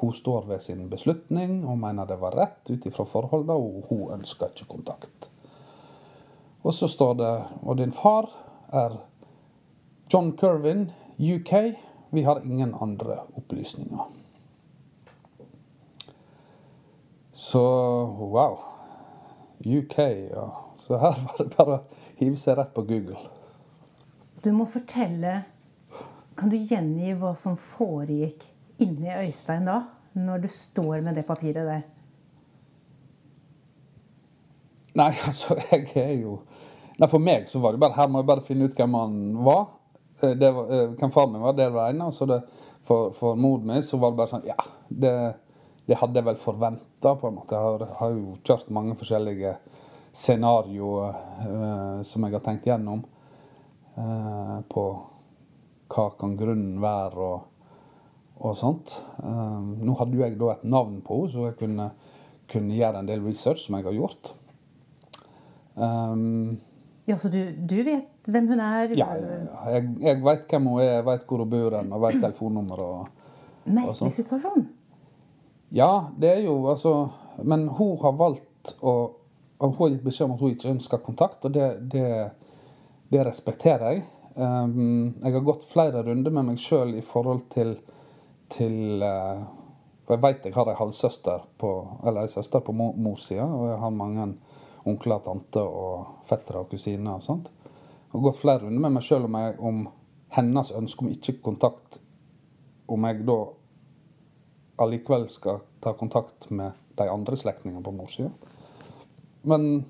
hun 0.00 0.12
står 0.12 0.46
ved 0.48 0.62
sin 0.64 0.86
beslutning 0.90 1.64
og 1.68 1.78
mener 1.78 2.08
det 2.08 2.16
var 2.20 2.36
rett 2.36 2.70
ut 2.70 2.86
ifra 2.88 3.04
forholdene, 3.04 3.52
og 3.52 3.84
hun 3.90 4.14
ønsker 4.16 4.54
ikke 4.54 4.70
kontakt. 4.70 5.28
Og 6.62 6.74
så 6.74 6.88
står 6.88 7.14
det 7.14 7.32
Og 7.62 7.76
din 7.76 7.92
far 7.92 8.28
er 8.72 8.96
John 10.12 10.32
Kervin, 10.36 10.90
UK. 11.18 11.52
Vi 12.10 12.22
har 12.22 12.40
ingen 12.44 12.74
andre 12.80 13.18
opplysninger. 13.36 14.10
Så 17.32 17.62
wow. 18.18 18.58
UK, 19.64 19.98
ja. 20.30 20.50
Så 20.78 20.98
her 20.98 21.20
var 21.24 21.38
det 21.38 21.56
bare 21.56 21.76
å 21.76 21.84
hive 22.16 22.36
seg 22.36 22.58
rett 22.58 22.72
på 22.74 22.82
Google. 22.82 23.20
Du 24.44 24.52
må 24.52 24.64
fortelle 24.64 25.42
Kan 26.36 26.48
du 26.48 26.56
gjengi 26.56 27.12
hva 27.20 27.34
som 27.36 27.56
foregikk 27.60 28.46
inni 28.80 29.10
Øystein 29.14 29.66
da? 29.68 29.80
Når 30.18 30.44
du 30.44 30.48
står 30.50 31.04
med 31.06 31.14
det 31.18 31.26
papiret 31.26 31.66
der? 31.66 31.82
Nei, 34.98 35.12
altså, 35.26 35.54
jeg 35.70 35.86
er 35.94 36.16
jo 36.18 36.40
Nei, 36.98 37.08
For 37.08 37.22
meg 37.22 37.46
så 37.48 37.60
var 37.62 37.72
det 37.72 37.80
bare 37.80 37.96
her 37.96 38.08
må 38.12 38.20
jeg 38.20 38.28
bare 38.28 38.44
finne 38.44 38.66
ut 38.68 38.74
hvem 38.76 38.94
han 38.98 39.12
var. 39.40 39.62
Eh, 40.20 40.34
det 40.36 40.50
var 40.52 40.72
eh, 40.76 40.90
hvem 41.00 41.12
far 41.14 41.30
min 41.30 41.40
var, 41.40 41.54
det 41.56 41.70
var 41.72 41.86
det 41.88 41.94
ene. 41.94 42.08
Og 42.10 42.12
så 42.12 42.26
det, 42.28 42.42
for, 42.84 43.14
for 43.16 43.38
mor 43.40 43.62
mi 43.64 43.78
så 43.86 43.96
var 43.96 44.12
det 44.12 44.20
bare 44.20 44.32
sånn 44.34 44.44
Ja, 44.48 44.58
det, 44.88 45.12
det 45.88 45.96
hadde 45.96 46.20
jeg 46.20 46.28
vel 46.28 46.40
forventa, 46.42 47.14
på 47.16 47.30
en 47.30 47.38
måte. 47.38 47.56
Jeg 47.56 47.64
har, 47.64 47.86
har, 48.02 48.18
jo 48.18 48.36
kjørt 48.44 48.68
mange 48.76 48.98
forskjellige 49.00 49.54
scenarioer 50.12 51.16
uh, 51.46 52.02
som 52.04 52.26
jeg 52.26 52.36
har 52.36 52.44
tenkt 52.44 52.68
gjennom. 52.68 53.00
Uh, 53.96 54.58
på 54.68 54.84
hva 55.90 56.06
kan 56.20 56.36
grunnen 56.38 56.76
være 56.82 57.30
og, 57.30 57.49
og 58.40 58.56
sånt. 58.56 58.96
Um, 59.20 59.76
nå 59.84 59.94
hadde 59.98 60.16
jo 60.16 60.24
jeg 60.24 60.38
da 60.40 60.54
et 60.54 60.64
navn 60.64 60.98
på 61.04 61.22
henne, 61.22 61.32
så 61.32 61.46
jeg 61.50 61.58
kunne, 61.60 61.90
kunne, 62.50 62.76
gjøre 62.76 63.02
en 63.02 63.08
del 63.10 63.22
research, 63.24 63.66
som 63.66 63.76
jeg 63.76 63.86
har 63.86 63.96
gjort. 63.96 64.32
Um, 65.76 66.58
ja, 67.08 67.16
Så 67.16 67.28
du, 67.28 67.40
du, 67.70 67.76
vet 67.84 68.28
hvem 68.28 68.48
hun 68.48 68.60
er? 68.60 68.92
Ja, 68.98 69.08
jeg, 69.72 69.88
jeg 70.00 70.20
vet 70.24 70.44
hvem 70.50 70.68
hun 70.70 70.80
er, 70.80 70.92
jeg 70.98 71.06
vet 71.06 71.24
hvor 71.28 71.44
hun 71.44 71.50
bor 71.50 71.78
og 71.80 72.04
vet 72.04 72.20
telefonnummeret. 72.24 73.16
Merkelig 73.70 74.12
situasjon. 74.16 74.68
Ja, 75.70 76.10
det 76.18 76.30
er 76.32 76.40
jo 76.42 76.64
altså 76.66 77.10
Men 77.46 77.68
hun 77.68 77.98
har 78.02 78.16
valgt 78.18 78.72
å 78.82 78.94
Hun 79.60 79.74
har 79.76 79.90
gitt 79.92 80.02
beskjed 80.02 80.26
om 80.26 80.32
at 80.34 80.40
hun 80.40 80.54
ikke 80.54 80.70
ønsker 80.72 81.02
kontakt, 81.04 81.44
og 81.44 81.52
det, 81.52 81.66
det, 81.92 82.30
det 83.12 83.26
respekterer 83.26 83.90
jeg. 83.92 84.04
Um, 84.40 85.10
jeg 85.20 85.34
har 85.34 85.44
gått 85.44 85.66
flere 85.68 86.00
runder 86.06 86.32
med 86.32 86.46
meg 86.48 86.62
sjøl 86.62 86.94
i 86.96 87.02
forhold 87.04 87.42
til, 87.52 87.74
til 88.50 89.02
uh, 89.02 89.46
For 90.04 90.16
jeg 90.16 90.22
vet 90.24 90.46
jeg 90.48 90.56
har 90.56 90.68
ei 90.72 90.78
halvsøster 90.78 91.44
på, 91.60 91.70
eller 92.02 92.26
ei 92.26 92.32
søster 92.32 92.62
på 92.66 92.74
morssida, 92.74 93.44
og 93.46 93.68
jeg 93.70 93.78
har 93.78 93.94
mange 93.94 94.26
onkler, 94.88 95.20
tanter 95.22 95.66
og 95.66 96.26
fettere 96.26 96.64
og 96.64 96.70
kusiner 96.72 97.14
og 97.14 97.22
sånt. 97.22 97.50
Jeg 97.52 98.16
har 98.16 98.24
gått 98.24 98.40
flere 98.40 98.64
runder 98.64 98.82
med 98.82 98.96
meg 98.96 99.06
sjøl 99.06 99.28
om, 99.28 99.36
om, 99.70 99.80
hennes 100.34 100.72
ønske 100.74 101.04
om 101.04 101.10
ikke 101.10 101.40
kontakt 101.42 102.00
Om 102.90 103.04
jeg 103.06 103.24
da 103.26 103.36
allikevel 104.82 105.28
skal 105.30 105.60
ta 105.82 105.92
kontakt 105.94 106.48
med 106.50 106.74
de 106.98 107.06
andre 107.10 107.36
slektningene 107.36 107.84
på 107.84 107.92
morssida. 107.94 108.30
Men 109.42 109.84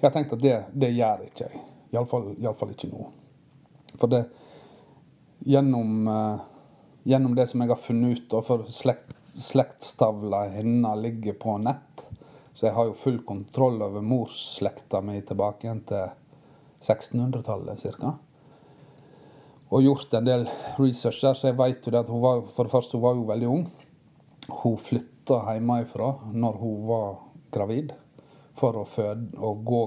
jeg 0.00 0.08
har 0.08 0.14
tenkt 0.16 0.32
at 0.34 0.42
det, 0.42 0.56
det 0.74 0.90
gjør 0.90 1.22
ikke 1.28 1.44
jeg. 1.44 1.60
Iallfall 1.92 2.72
ikke 2.72 2.90
nå. 2.90 3.04
For 4.00 4.10
det 4.10 4.24
gjennom, 5.46 6.08
uh, 6.08 6.40
gjennom 7.02 7.34
det 7.34 7.48
som 7.50 7.62
jeg 7.62 7.72
har 7.72 7.80
funnet 7.80 8.18
ut, 8.18 8.26
da, 8.30 8.42
for 8.46 8.66
slekt, 8.72 9.14
slektstavla 9.34 10.46
hennes 10.54 10.98
ligger 11.02 11.38
på 11.40 11.56
nett, 11.62 12.08
så 12.52 12.68
jeg 12.68 12.76
har 12.76 12.90
jo 12.90 12.98
full 12.98 13.22
kontroll 13.26 13.80
over 13.82 14.04
morsslekta 14.04 15.00
mi 15.04 15.16
tilbake 15.26 15.66
igjen 15.66 15.80
til 15.88 16.12
1600-tallet 16.82 17.86
ca. 18.02 18.12
Og 19.72 19.86
gjort 19.86 20.14
en 20.14 20.28
del 20.28 20.44
research 20.76 21.22
der, 21.24 21.34
så 21.34 21.48
jeg 21.48 21.58
vet 21.58 21.86
jo 21.86 21.94
det 21.94 22.02
at 22.04 22.12
hun 22.12 22.20
var 22.22 22.44
for 22.52 22.68
det 22.68 22.74
første 22.74 22.98
hun 22.98 23.06
var 23.06 23.16
jo 23.16 23.28
veldig 23.30 23.48
ung. 23.48 23.66
Hun 24.62 24.76
flytta 24.76 25.38
hjemmefra 25.48 26.10
når 26.34 26.58
hun 26.60 26.88
var 26.90 27.12
gravid, 27.54 27.94
for 28.58 28.76
å 28.76 28.84
føde 28.84 29.38
og 29.40 29.62
gå, 29.64 29.82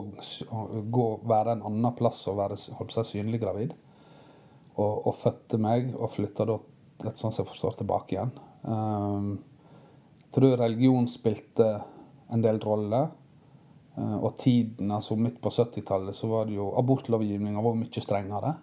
gå, 0.89 1.09
være 1.29 1.53
en 1.53 1.67
annen 1.69 1.93
plass 1.97 2.23
og 2.31 2.39
være 2.39 2.57
seg, 2.57 3.05
synlig 3.05 3.43
gravid. 3.43 3.75
Og, 4.75 5.05
og, 5.07 5.13
fødte 5.15 5.59
meg, 5.61 5.93
og 5.95 6.09
flytta 6.11 6.47
da 6.49 6.57
et 7.03 7.19
sånn 7.19 7.33
som 7.33 7.43
jeg 7.43 7.51
forstår, 7.51 7.77
tilbake 7.81 8.15
igjen. 8.15 8.31
Um, 8.63 9.29
jeg 10.25 10.31
tror 10.37 10.57
religion 10.59 11.07
spilte 11.11 11.69
en 12.33 12.43
del 12.43 12.59
rolle. 12.63 13.05
Uh, 13.95 14.17
og 14.19 14.35
tiden, 14.41 14.91
altså 14.91 15.15
midt 15.19 15.41
på 15.43 15.51
70-tallet, 15.53 16.15
så 16.17 16.27
var 16.31 16.47
det 16.47 16.57
jo 16.57 16.71
Abortlovgivninga 16.79 17.63
var 17.63 17.77
mye 17.79 18.03
strengere. 18.03 18.55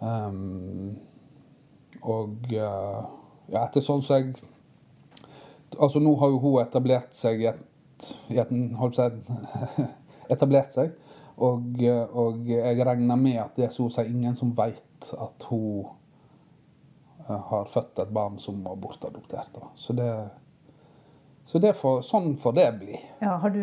Um, 0.00 0.96
og 2.06 2.50
uh, 2.52 3.06
ja, 3.50 3.62
etter 3.64 3.82
sånn 3.82 4.02
som 4.04 4.10
så 4.10 4.20
jeg 4.20 4.34
Altså, 5.76 6.00
nå 6.00 6.12
har 6.20 6.30
jo 6.30 6.38
hun 6.40 6.60
etablert 6.62 7.16
seg 7.16 7.40
i 7.42 7.48
et, 7.50 8.06
i 8.32 8.38
et 8.38 8.52
Holdt 8.78 8.96
på 8.96 9.02
å 9.02 9.08
si 9.08 9.86
Etablert 10.34 10.72
seg. 10.72 10.94
Og, 11.36 11.82
og, 12.16 12.46
jeg 12.48 12.86
regner 12.86 13.18
med 13.20 13.40
at 13.42 13.58
det 13.58 13.66
er 13.66 13.74
så 13.74 13.88
å 13.90 13.92
si 13.92 14.06
ingen 14.08 14.36
som 14.38 14.54
vet 14.56 15.10
at 15.12 15.46
hun 15.50 15.84
har 17.26 17.70
født 17.70 17.98
et 18.04 18.12
barn 18.14 18.38
som 18.38 18.58
var 18.64 18.76
bortadoptert. 18.80 19.58
Så 19.74 19.92
det 19.96 20.10
så 21.46 21.60
får, 21.62 22.00
sånn 22.02 22.32
får 22.42 22.54
det 22.58 22.70
bli. 22.80 22.96
Ja, 23.22 23.36
du, 23.54 23.62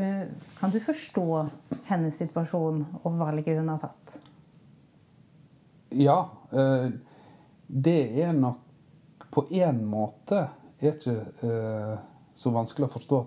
kan 0.59 0.71
du 0.71 0.79
forstå 0.79 1.25
hennes 1.89 2.15
situasjon 2.15 2.85
og 3.01 3.17
valget 3.19 3.59
hun 3.59 3.73
har 3.73 3.81
tatt? 3.81 4.13
Ja. 5.99 6.15
Uh, 6.53 6.95
det 7.67 8.21
er 8.23 8.31
nok 8.37 9.27
på 9.33 9.43
én 9.51 9.81
måte 9.89 10.45
er 10.79 10.95
ikke 10.95 11.17
uh, 11.43 11.97
så 12.39 12.53
vanskelig 12.55 12.87
å 12.87 12.93
forstå, 12.95 13.19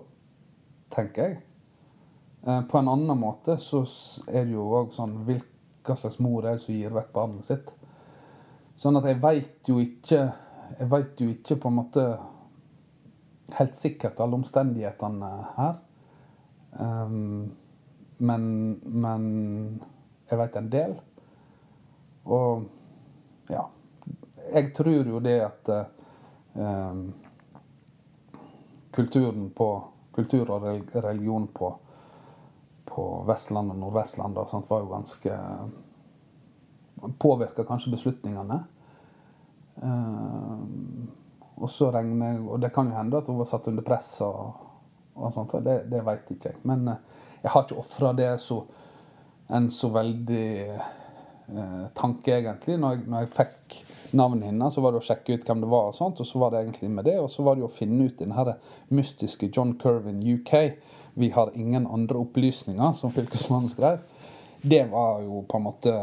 tenker 0.95 1.29
jeg. 1.29 1.43
På 2.47 2.79
en 2.79 2.87
annen 2.87 3.17
måte 3.19 3.57
så 3.59 3.81
er 4.29 4.45
det 4.45 4.53
jo 4.53 4.63
òg 4.77 4.93
sånn 4.95 5.17
hva 5.27 5.95
slags 5.99 6.19
mor 6.23 6.45
er 6.45 6.55
det 6.55 6.63
som 6.63 6.75
gir 6.77 6.93
vekk 6.95 7.09
barnet 7.15 7.47
sitt? 7.47 7.71
Sånn 8.77 8.99
at 8.99 9.07
jeg 9.09 9.21
veit 9.23 9.69
jo 9.69 9.79
ikke 9.81 10.21
Jeg 10.77 10.89
veit 10.91 11.21
jo 11.21 11.29
ikke 11.31 11.55
på 11.63 11.69
en 11.71 11.77
måte 11.79 12.03
helt 13.55 13.77
sikkert 13.79 14.17
alle 14.19 14.35
omstendighetene 14.35 15.29
her. 15.55 15.77
Um, 16.75 17.53
men, 18.19 18.43
men 18.83 19.23
jeg 20.27 20.39
veit 20.41 20.57
en 20.59 20.67
del. 20.73 20.97
Og 22.27 22.67
ja. 23.47 23.63
Jeg 24.51 24.73
tror 24.75 25.07
jo 25.07 25.23
det 25.23 25.37
at 25.45 25.71
um, 26.59 27.01
kulturen 28.91 29.49
på 29.55 29.69
kultur 30.11 30.51
og 30.51 30.67
religion 30.91 31.47
på, 31.47 31.71
på 32.91 33.09
Vestlandet 33.31 33.77
og 33.77 33.83
Nordvestlandet 33.85 34.43
og 34.43 34.51
sånt 34.51 34.69
var 34.69 34.83
jo 34.83 34.91
ganske 34.91 35.39
Påvirka 37.19 37.65
kanskje 37.67 37.93
beslutningene. 37.93 38.59
Um, 39.77 41.07
og 41.57 41.69
så 41.69 41.91
regner 41.93 42.31
jeg 42.31 42.39
Og 42.49 42.61
det 42.61 42.71
kan 42.73 42.89
jo 42.89 42.97
hende 42.97 43.19
at 43.19 43.27
hun 43.29 43.37
var 43.37 43.49
satt 43.49 43.67
under 43.69 43.85
press 43.85 44.09
og, 44.25 44.53
og 45.15 45.33
sånt. 45.33 45.53
og 45.53 45.65
Det, 45.65 45.79
det 45.91 46.05
veit 46.05 46.31
ikke 46.33 46.51
jeg. 46.51 46.61
Men 46.69 46.87
eh, 46.87 47.03
jeg 47.41 47.53
har 47.53 47.65
ikke 47.65 47.81
ofra 47.81 48.13
det 48.17 48.31
så, 48.41 48.61
en 49.49 49.69
så 49.71 49.89
veldig 49.93 50.49
eh, 50.75 51.85
tanke, 51.97 52.33
egentlig. 52.35 52.77
Når 52.77 52.95
jeg, 52.95 53.03
når 53.07 53.23
jeg, 53.23 53.31
fikk 53.37 53.77
navnet 54.17 54.49
hennes, 54.51 54.73
så 54.73 54.83
var 54.83 54.93
det 54.93 55.01
å 55.01 55.07
sjekke 55.07 55.37
ut 55.37 55.49
hvem 55.49 55.63
det 55.63 55.71
var, 55.71 55.89
og 55.89 55.97
sånt, 55.97 56.21
og 56.21 56.27
så 56.29 56.39
var 56.41 56.53
det 56.53 56.61
egentlig 56.61 56.91
med 56.93 57.07
det. 57.09 57.17
Og 57.21 57.31
så 57.31 57.45
var 57.45 57.57
det 57.57 57.65
å 57.65 57.71
finne 57.73 58.07
ut 58.07 58.21
den 58.21 58.53
mystiske 58.93 59.49
John 59.49 59.73
Curvin 59.81 60.21
UK. 60.21 60.53
Vi 61.17 61.31
har 61.33 61.55
ingen 61.57 61.87
andre 61.87 62.21
opplysninger, 62.21 62.93
som 62.93 63.13
fylkesmannen 63.15 63.73
skrev. 63.73 64.03
Det 64.61 64.83
var 64.91 65.21
jo 65.25 65.41
på 65.49 65.57
en 65.57 65.65
måte 65.65 65.97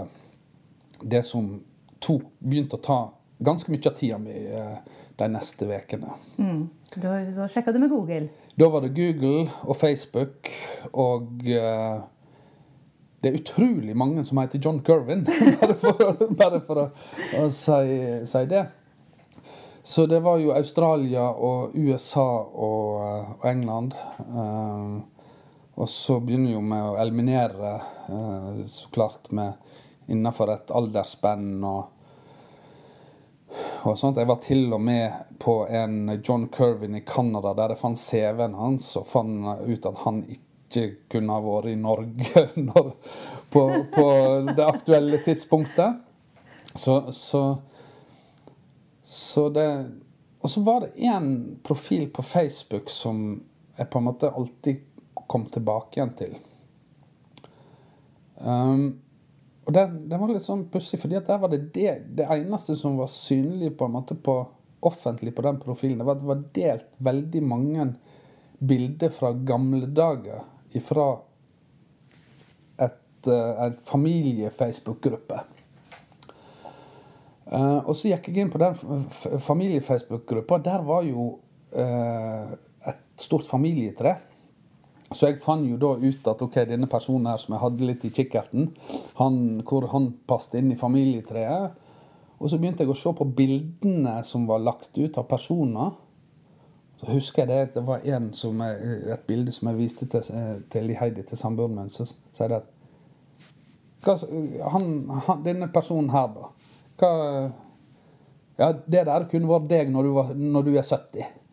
det 1.02 1.24
som 1.26 1.56
tok, 2.04 2.26
begynte 2.38 2.78
å 2.78 2.84
ta 2.84 2.98
ganske 3.44 3.72
mye 3.72 3.90
av 3.90 3.98
tida 3.98 4.18
mi. 4.22 4.36
Eh, 4.46 5.00
de 5.16 5.28
neste 5.30 5.66
ukene. 5.66 6.14
Mm. 6.38 6.68
Da, 6.96 7.12
da 7.36 7.46
sjekka 7.50 7.72
du 7.72 7.78
med 7.78 7.90
Google? 7.90 8.28
Da 8.58 8.68
var 8.70 8.82
det 8.82 8.94
Google 8.94 9.48
og 9.62 9.76
Facebook. 9.76 10.50
Og 10.92 11.46
uh, 11.46 12.02
det 13.22 13.30
er 13.30 13.38
utrolig 13.38 13.96
mange 13.96 14.24
som 14.26 14.38
heter 14.42 14.60
John 14.62 14.82
Curvin, 14.84 15.24
bare 15.60 15.76
for, 15.80 16.24
bare 16.38 16.60
for 16.66 16.82
å, 16.82 16.88
å 17.40 17.48
si, 17.54 17.98
si, 18.28 18.44
det. 18.50 18.66
Så 19.84 20.06
det 20.10 20.22
var 20.24 20.40
jo 20.40 20.54
Australia 20.56 21.28
og 21.30 21.74
USA 21.76 22.28
og, 22.40 23.02
eh, 23.04 23.32
og 23.38 23.48
England. 23.50 23.96
Uh, 24.30 25.02
og 25.74 25.90
så 25.90 26.20
begynner 26.22 26.54
jo 26.54 26.62
med 26.64 26.86
å 26.86 26.96
eliminere, 27.02 27.74
uh, 28.08 28.62
så 28.70 28.88
klart, 28.94 29.28
med 29.34 29.58
innenfor 30.06 30.52
et 30.54 30.72
aldersspenn 30.74 31.64
og 31.64 31.82
og 33.84 33.98
sånt. 33.98 34.16
Jeg 34.16 34.28
var 34.28 34.40
til 34.42 34.72
og 34.72 34.80
med 34.80 35.12
på 35.38 35.66
en 35.66 36.20
John 36.24 36.48
Curvin 36.48 36.96
i 36.98 37.04
Canada 37.06 37.54
der 37.54 37.74
jeg 37.74 37.80
fant 37.82 38.00
CV-en 38.00 38.56
hans, 38.58 38.88
og 38.98 39.06
fant 39.10 39.60
ut 39.68 39.86
at 39.90 40.00
han 40.04 40.22
ikke 40.24 40.86
kunne 41.12 41.36
ha 41.36 41.44
vært 41.44 41.70
i 41.70 41.76
Norge 41.78 42.46
når, 42.68 42.90
på, 43.52 43.64
på, 43.94 44.08
det 44.50 44.64
aktuelle 44.64 45.20
tidspunktet. 45.24 46.00
Så, 46.74 47.12
så, 47.12 47.44
så 49.02 49.48
det 49.54 49.68
Og 50.40 50.50
så 50.50 50.60
var 50.60 50.80
det 50.80 51.06
én 51.08 51.28
profil 51.64 52.08
på 52.12 52.22
Facebook 52.22 52.90
som 52.90 53.44
jeg 53.78 53.88
på 53.90 53.98
en 53.98 54.04
måte 54.04 54.28
alltid 54.28 54.82
kom 55.26 55.46
tilbake 55.48 55.96
igjen 55.96 56.10
til. 56.18 56.34
Um, 58.44 59.03
og 59.64 59.72
det, 59.72 59.84
det, 60.10 60.18
var 60.20 60.28
litt 60.28 60.44
sånn 60.44 60.66
pussig, 60.72 60.98
fordi 61.00 61.20
der 61.24 61.38
var 61.40 61.52
det, 61.52 61.62
det 61.72 61.94
det 62.18 62.26
eneste 62.28 62.76
som 62.76 62.98
var 63.00 63.08
synlig 63.12 63.72
på 63.78 63.88
en 63.88 63.94
måte 63.96 64.16
på 64.16 64.42
offentlig 64.84 65.32
på 65.34 65.44
den 65.46 65.60
profilen. 65.60 65.98
Det 65.98 66.04
var, 66.04 66.18
at 66.18 66.24
det 66.24 66.28
var 66.28 66.42
delt 66.58 66.98
veldig 67.08 67.42
mange 67.48 67.86
bilder 68.58 69.12
fra 69.12 69.32
gamle 69.32 69.88
dager 69.88 70.44
ifra 70.76 71.06
et, 72.84 73.00
uh, 73.28 73.64
en 73.64 73.78
familie-Facebook-gruppe. 73.88 75.40
Uh, 77.48 77.80
og 77.86 77.94
så 77.96 78.10
gikk 78.10 78.28
jeg 78.28 78.44
inn 78.44 78.52
på 78.52 78.60
den 78.60 78.76
familie-Facebook-gruppa. 79.40 80.60
Der 80.68 80.84
var 80.84 81.08
jo 81.08 81.30
uh, 81.76 82.52
et 82.84 83.02
stort 83.20 83.48
familietre. 83.48 84.18
Så 85.14 85.30
jeg 85.30 85.40
fant 85.42 85.66
jo 85.68 85.78
da 85.80 85.94
ut 86.02 86.28
at 86.30 86.42
ok, 86.42 86.60
denne 86.68 86.88
personen 86.90 87.30
her 87.30 87.38
som 87.40 87.54
jeg 87.54 87.62
hadde 87.62 87.88
litt 87.88 88.04
i 88.06 88.12
kikkerten, 88.14 88.70
han, 89.20 89.40
hvor 89.66 89.86
han 89.92 90.10
passet 90.28 90.58
inn 90.60 90.72
i 90.74 90.78
familietreet. 90.78 91.80
Og 92.40 92.50
så 92.50 92.58
begynte 92.58 92.84
jeg 92.84 92.92
å 92.92 92.98
se 92.98 93.12
på 93.14 93.26
bildene 93.36 94.18
som 94.26 94.48
var 94.48 94.64
lagt 94.64 94.98
ut 94.98 95.18
av 95.20 95.28
personer. 95.30 95.94
Så 97.00 97.08
husker 97.12 97.44
jeg 97.44 97.50
det, 97.52 97.74
det 97.76 97.84
var 97.86 98.04
en 98.16 98.32
som 98.36 98.60
jeg, 98.64 98.98
et 99.14 99.26
bilde 99.28 99.54
som 99.54 99.70
jeg 99.70 99.80
viste 99.80 100.08
til, 100.10 100.26
til 100.70 100.94
Heidi, 100.98 101.24
til 101.26 101.40
samboeren 101.40 101.78
min. 101.78 101.92
Så 101.92 102.08
sier 102.34 102.58
at 102.58 102.70
han, 104.04 104.90
han, 105.26 105.44
Denne 105.46 105.70
personen 105.72 106.10
her, 106.12 106.28
da. 106.34 106.50
Hva, 107.00 107.12
ja, 108.58 108.68
det 108.86 109.06
der 109.08 109.24
kunne 109.30 109.50
vært 109.50 109.70
deg 109.70 109.88
når 109.90 110.06
du, 110.06 110.12
var, 110.14 110.34
når 110.34 110.68
du 110.68 110.74
er 110.76 110.86
70. 110.86 111.43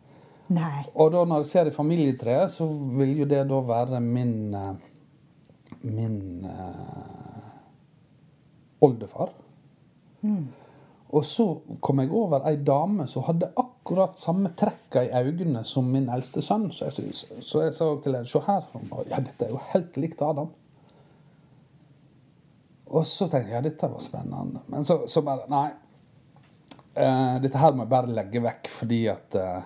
Nei. 0.52 0.86
Og 0.94 1.12
da 1.14 1.22
når 1.24 1.44
jeg 1.44 1.50
ser 1.52 1.68
i 1.70 1.74
familietreet, 1.74 2.50
så 2.50 2.66
vil 2.98 3.14
jo 3.22 3.28
det 3.28 3.44
da 3.48 3.60
være 3.66 4.00
min 4.04 4.54
eh, 4.58 4.72
min 5.82 6.44
eh, 6.44 7.52
oldefar. 8.80 9.30
Mm. 10.20 10.48
Og 11.12 11.24
så 11.24 11.46
kom 11.80 12.00
jeg 12.00 12.12
over 12.16 12.46
ei 12.48 12.56
dame 12.64 13.06
som 13.10 13.26
hadde 13.26 13.50
akkurat 13.60 14.16
samme 14.18 14.54
trekka 14.56 15.02
i 15.04 15.10
øynene 15.12 15.64
som 15.64 15.90
min 15.92 16.08
eldste 16.08 16.42
sønn. 16.42 16.70
Så 16.72 16.88
jeg, 16.88 17.14
så 17.44 17.66
jeg 17.66 17.74
sa 17.76 17.90
til 18.00 18.16
henne 18.16 18.28
Se 18.28 18.40
her. 18.46 18.68
Ja, 19.10 19.20
dette 19.20 19.44
er 19.46 19.52
jo 19.52 19.60
helt 19.74 19.98
likt 20.00 20.22
Adam. 20.24 20.48
Og 22.92 23.04
så 23.08 23.26
tenkte 23.26 23.50
jeg 23.50 23.58
ja, 23.58 23.64
dette 23.64 23.90
var 23.92 24.00
spennende. 24.04 24.64
Men 24.72 24.88
så, 24.88 25.02
så 25.08 25.24
bare 25.26 25.48
Nei. 25.52 25.68
Uh, 26.92 27.38
dette 27.40 27.56
her 27.56 27.72
må 27.72 27.86
jeg 27.86 27.92
bare 27.92 28.12
legge 28.12 28.40
vekk 28.44 28.68
fordi 28.68 28.98
at 29.08 29.36
uh, 29.40 29.62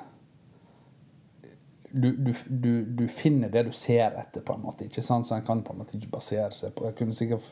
du, 1.90 2.12
du, 2.16 2.32
du, 2.48 2.84
du, 2.84 3.08
finner 3.08 3.50
det 3.52 3.62
du 3.68 3.72
ser 3.72 4.16
etter, 4.18 4.40
på 4.40 4.54
en 4.54 4.64
måte. 4.64 4.86
ikke 4.86 5.02
sant? 5.02 5.26
Så 5.26 5.36
en 5.36 5.44
kan 5.46 5.62
på 5.64 5.74
en 5.74 5.82
måte 5.82 5.96
ikke 5.98 6.16
basere 6.16 6.50
seg 6.54 6.74
på 6.76 6.88
Jeg 6.88 6.96
kunne 6.98 7.16
sikkert 7.16 7.46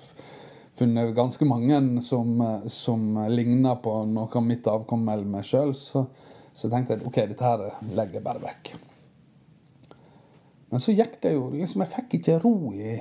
funnet 0.75 1.14
ganske 1.14 1.47
mange 1.47 2.03
som, 2.03 2.41
som 2.67 3.05
ligner 3.31 3.79
på 3.83 3.95
noe 4.11 4.26
av 4.26 4.47
mitt 4.47 4.67
avkom 4.67 5.07
eller 5.09 5.29
meg 5.37 5.47
sjøl. 5.47 5.75
Så, 5.79 6.07
så, 6.53 6.71
tenkte 6.71 6.97
jeg 6.97 7.07
ok, 7.07 7.21
dette 7.31 7.47
her 7.47 7.64
legger 7.95 8.19
jeg 8.19 8.26
bare 8.26 8.43
vekk. 8.43 8.75
Men 10.73 10.82
så 10.82 10.95
gikk 10.95 11.21
det 11.23 11.37
jo 11.37 11.49
liksom, 11.52 11.85
Jeg 11.85 11.93
fikk 11.93 12.19
ikke 12.19 12.41
ro 12.43 12.56
i, 12.75 12.99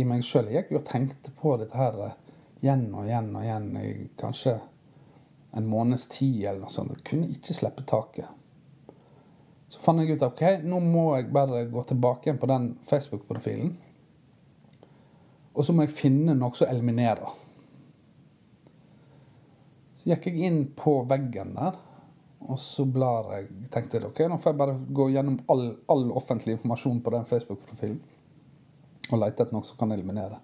i 0.00 0.04
meg 0.08 0.24
sjøl. 0.24 0.48
Jeg 0.48 0.64
gikk 0.64 0.76
jo 0.76 0.80
og 0.80 0.88
tenkte 0.88 1.34
på 1.36 1.56
dette 1.60 1.76
her 1.76 1.98
igjen 2.62 2.86
og 2.94 3.08
igjen 3.08 3.32
og 3.34 3.42
igjen 3.44 3.72
i 3.80 3.88
kanskje 4.20 4.56
en 5.52 5.66
måneds 5.68 6.06
tid 6.08 6.46
eller 6.46 6.62
noe 6.62 6.72
sånt. 6.72 6.94
Jeg 6.96 7.04
kunne 7.10 7.28
ikke 7.28 7.56
slippe 7.56 7.84
taket. 7.84 8.30
Så 9.72 9.80
fant 9.80 10.02
jeg 10.02 10.18
ut 10.18 10.24
at 10.26 10.34
ok, 10.34 10.66
nå 10.68 10.82
må 10.84 11.06
jeg 11.16 11.30
bare 11.32 11.64
gå 11.72 11.82
tilbake 11.88 12.28
igjen 12.28 12.40
på 12.40 12.48
den 12.50 12.66
Facebook-profilen. 12.90 13.70
Og 15.56 15.64
så 15.64 15.72
må 15.72 15.86
jeg 15.86 15.94
finne 15.96 16.34
noe 16.36 16.52
som 16.56 16.68
eliminerer. 16.68 17.38
Så 20.00 20.10
gikk 20.10 20.28
jeg 20.28 20.44
inn 20.48 20.60
på 20.76 20.98
veggen 21.08 21.54
der, 21.56 21.78
og 22.42 22.58
så 22.58 22.84
blar 22.90 23.30
jeg 23.36 23.70
tenkte 23.72 23.96
jeg, 23.96 24.08
ok, 24.08 24.24
nå 24.28 24.38
får 24.42 24.52
jeg 24.52 24.60
bare 24.60 24.74
gå 24.98 25.06
gjennom 25.14 25.36
all, 25.52 25.68
all 25.94 26.08
offentlig 26.18 26.56
informasjon 26.56 27.00
på 27.04 27.12
den 27.14 27.28
Facebook-profilen. 27.30 28.00
Og 29.12 29.20
lete 29.22 29.44
etter 29.44 29.54
noe 29.56 29.66
som 29.68 29.78
kan 29.80 29.94
eliminere. 29.94 30.40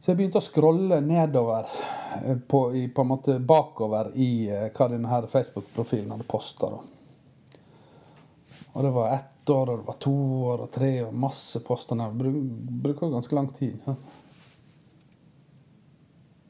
Så 0.00 0.10
jeg 0.10 0.18
begynte 0.18 0.40
å 0.40 0.44
scrolle 0.44 0.98
nedover, 1.04 1.70
eh, 2.18 2.34
på, 2.36 2.64
i, 2.76 2.88
på 2.92 3.04
en 3.04 3.12
måte 3.12 3.38
bakover 3.40 4.10
i 4.20 4.48
eh, 4.50 4.66
hva 4.74 4.88
denne 4.90 5.22
Facebook-profilen 5.30 6.10
hadde 6.16 6.26
posta. 6.28 6.72
Og 8.74 8.82
det 8.82 8.90
var 8.90 9.12
ett 9.14 9.50
år, 9.50 9.70
og 9.70 9.78
det 9.78 9.86
var 9.86 9.98
to 10.02 10.14
år, 10.50 10.64
og 10.64 10.70
tre 10.74 10.90
år. 11.04 11.12
Masse 11.14 11.60
poster 11.62 11.98
ned. 11.98 12.16
Bruker 12.82 13.12
ganske 13.12 13.36
lang 13.38 13.52
tid. 13.54 13.78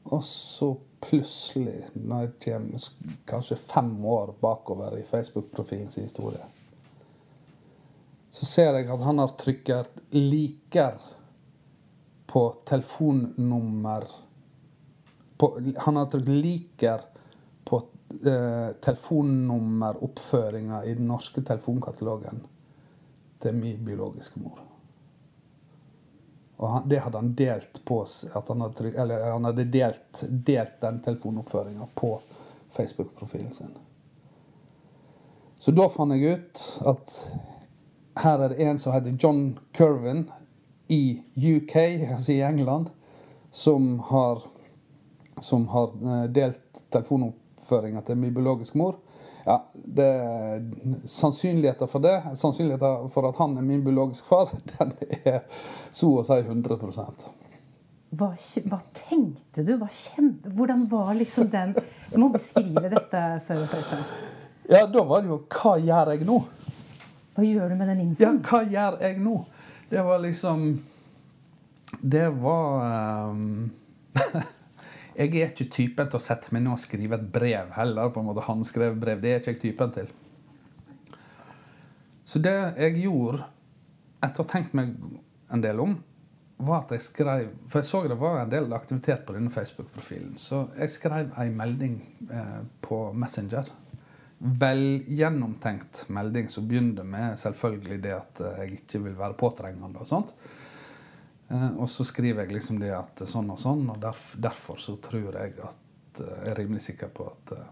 Og 0.09 0.23
så 0.25 0.71
plutselig, 1.05 1.83
når 1.93 2.25
jeg 2.25 2.33
kommer 2.47 2.89
kanskje 3.29 3.57
fem 3.61 3.93
år 4.05 4.33
bakover 4.41 4.97
i 4.97 5.05
Facebook-profilens 5.05 5.99
historie, 6.01 6.41
så 8.33 8.45
ser 8.45 8.73
jeg 8.73 8.89
at 8.91 9.05
han 9.05 9.21
har 9.21 9.37
trykket 9.37 10.01
'liker' 10.11 11.01
på 12.27 12.41
telefonnummer 12.65 14.07
på, 15.37 15.59
Han 15.77 15.95
har 15.95 16.05
trykt 16.05 16.29
'liker' 16.29 17.05
eh, 18.27 18.69
telefonnummeroppføringa 18.81 20.83
i 20.83 20.93
den 20.93 21.07
norske 21.07 21.41
telefonkatalogen 21.41 22.41
til 23.41 23.55
min 23.55 23.85
biologiske 23.85 24.39
mor. 24.39 24.59
Og 26.57 26.69
han, 26.69 26.89
det 26.89 27.01
hadde 27.03 27.17
han 27.17 27.33
delt 27.35 27.81
på 27.85 28.01
at 28.33 28.47
han 28.47 28.61
hadde, 28.61 28.93
eller 28.95 29.31
han 29.31 29.45
hadde 29.45 29.65
delt, 29.71 30.23
delt 30.29 30.81
den 30.81 31.01
telefonoppføringa 31.03 31.87
på 31.95 32.19
Facebook-profilen 32.71 33.53
sin. 33.53 33.75
Så 35.59 35.71
da 35.71 35.89
fant 35.91 36.15
jeg 36.15 36.37
ut 36.37 36.63
at 36.87 37.15
her 38.23 38.39
er 38.39 38.53
det 38.53 38.63
en 38.63 38.79
som 38.79 38.95
heter 38.95 39.17
John 39.19 39.57
Curvin 39.75 40.29
i 40.87 41.21
UK, 41.35 41.75
altså 42.11 42.31
i 42.31 42.43
England, 42.45 42.89
som 43.51 43.99
har, 43.99 44.43
som 45.41 45.67
har 45.67 45.89
eh, 45.89 46.29
delt 46.31 46.85
telefonoppføringa 46.89 47.44
oppføringa 47.65 48.01
til 48.05 48.17
min 48.21 48.33
biologiske 48.33 48.77
mor. 48.77 48.99
Ja, 49.45 49.59
det, 49.73 50.09
Sannsynligheten 51.05 51.87
for 51.87 51.99
det, 51.99 52.21
sannsynligheten 52.37 53.09
for 53.13 53.29
at 53.29 53.41
han 53.41 53.57
er 53.57 53.65
min 53.65 53.83
biologiske 53.83 54.27
far, 54.27 54.53
den 54.77 54.93
er 55.25 55.41
så 55.91 56.11
å 56.21 56.23
si 56.25 56.39
100 56.45 56.77
hva, 58.15 58.29
hva, 58.69 58.77
tenkte 58.95 59.63
du? 59.65 59.73
Hva 59.75 59.89
kjente, 59.91 60.49
hvordan 60.55 60.85
var 60.87 61.09
liksom 61.17 61.49
den 61.51 61.73
Du 62.13 62.19
må 62.21 62.29
beskrive 62.31 62.87
dette 62.87 63.23
før 63.43 63.63
oss, 63.65 63.73
Øystein. 63.75 64.05
Ja, 64.69 64.85
da 64.87 65.03
var 65.03 65.25
det 65.25 65.33
jo 65.33 65.39
Hva 65.51 65.73
gjør 65.81 66.13
jeg 66.13 66.27
nå? 66.29 66.37
Hva 67.35 67.43
gjør 67.43 67.73
du 67.73 67.75
med 67.75 67.91
den 67.91 68.03
infoen? 68.05 68.39
Ja, 68.39 68.47
hva 68.47 68.61
gjør 68.71 68.99
jeg 69.03 69.19
nå? 69.19 69.35
Det 69.89 70.05
var 70.05 70.21
liksom 70.23 70.63
Det 71.99 72.29
var 72.39 73.33
um, 73.33 73.73
Jeg 75.15 75.31
er 75.39 75.51
ikke 75.53 75.69
typen 75.71 76.09
til 76.11 76.19
å 76.19 76.23
sette 76.23 76.51
meg 76.51 76.65
ned 76.65 76.73
og 76.73 76.81
skrive 76.81 77.15
et 77.15 77.27
brev 77.31 77.69
heller. 77.77 78.09
på 78.11 78.19
en 78.19 78.27
måte 78.27 78.43
Håndskrevet 78.43 78.99
brev. 78.99 79.21
Det 79.21 79.31
er 79.31 79.39
ikke 79.39 79.53
jeg 79.53 79.61
typen 79.61 79.93
til. 79.95 80.09
Så 82.25 82.41
det 82.43 82.55
jeg 82.81 83.05
gjorde, 83.05 83.45
etter 84.25 84.41
å 84.41 84.45
ha 84.45 84.51
tenkt 84.51 84.73
meg 84.75 84.91
en 85.53 85.63
del 85.63 85.79
om, 85.79 85.95
var 86.57 86.85
at 86.85 86.93
jeg 86.95 87.03
skrev 87.03 87.47
For 87.67 87.81
jeg 87.81 87.87
så 87.89 88.01
det 88.07 88.17
var 88.19 88.41
en 88.41 88.51
del 88.51 88.73
aktivitet 88.75 89.25
på 89.27 89.35
denne 89.35 89.51
Facebook-profilen. 89.51 90.35
Så 90.39 90.65
jeg 90.79 90.93
skrev 90.93 91.33
ei 91.39 91.49
melding 91.53 91.97
eh, 92.31 92.61
på 92.83 92.99
Messenger. 93.13 93.71
Vel 94.39 95.03
gjennomtenkt 95.07 96.05
melding 96.11 96.49
som 96.51 96.67
begynner 96.67 97.07
med 97.07 97.39
selvfølgelig 97.39 98.01
det 98.03 98.15
at 98.15 98.43
jeg 98.59 98.81
ikke 98.81 99.03
vil 99.07 99.19
være 99.19 99.39
påtrengende. 99.39 99.99
og 99.99 100.07
sånt. 100.07 100.35
Eh, 101.47 101.71
og 101.77 101.89
så 101.89 102.05
skriver 102.05 102.45
jeg 102.45 102.57
liksom 102.57 102.79
det 102.81 102.91
at 102.95 103.25
sånn 103.29 103.51
og 103.53 103.59
sånn, 103.61 103.85
og 103.91 103.99
derfor, 104.01 104.41
derfor 104.41 104.81
så 104.81 104.97
tror 105.01 105.37
jeg 105.37 105.57
at 105.59 106.21
eh, 106.21 106.37
Jeg 106.45 106.51
er 106.53 106.59
rimelig 106.61 106.85
sikker 106.87 107.11
på 107.11 107.27
at 107.27 107.51
uh, 107.57 107.65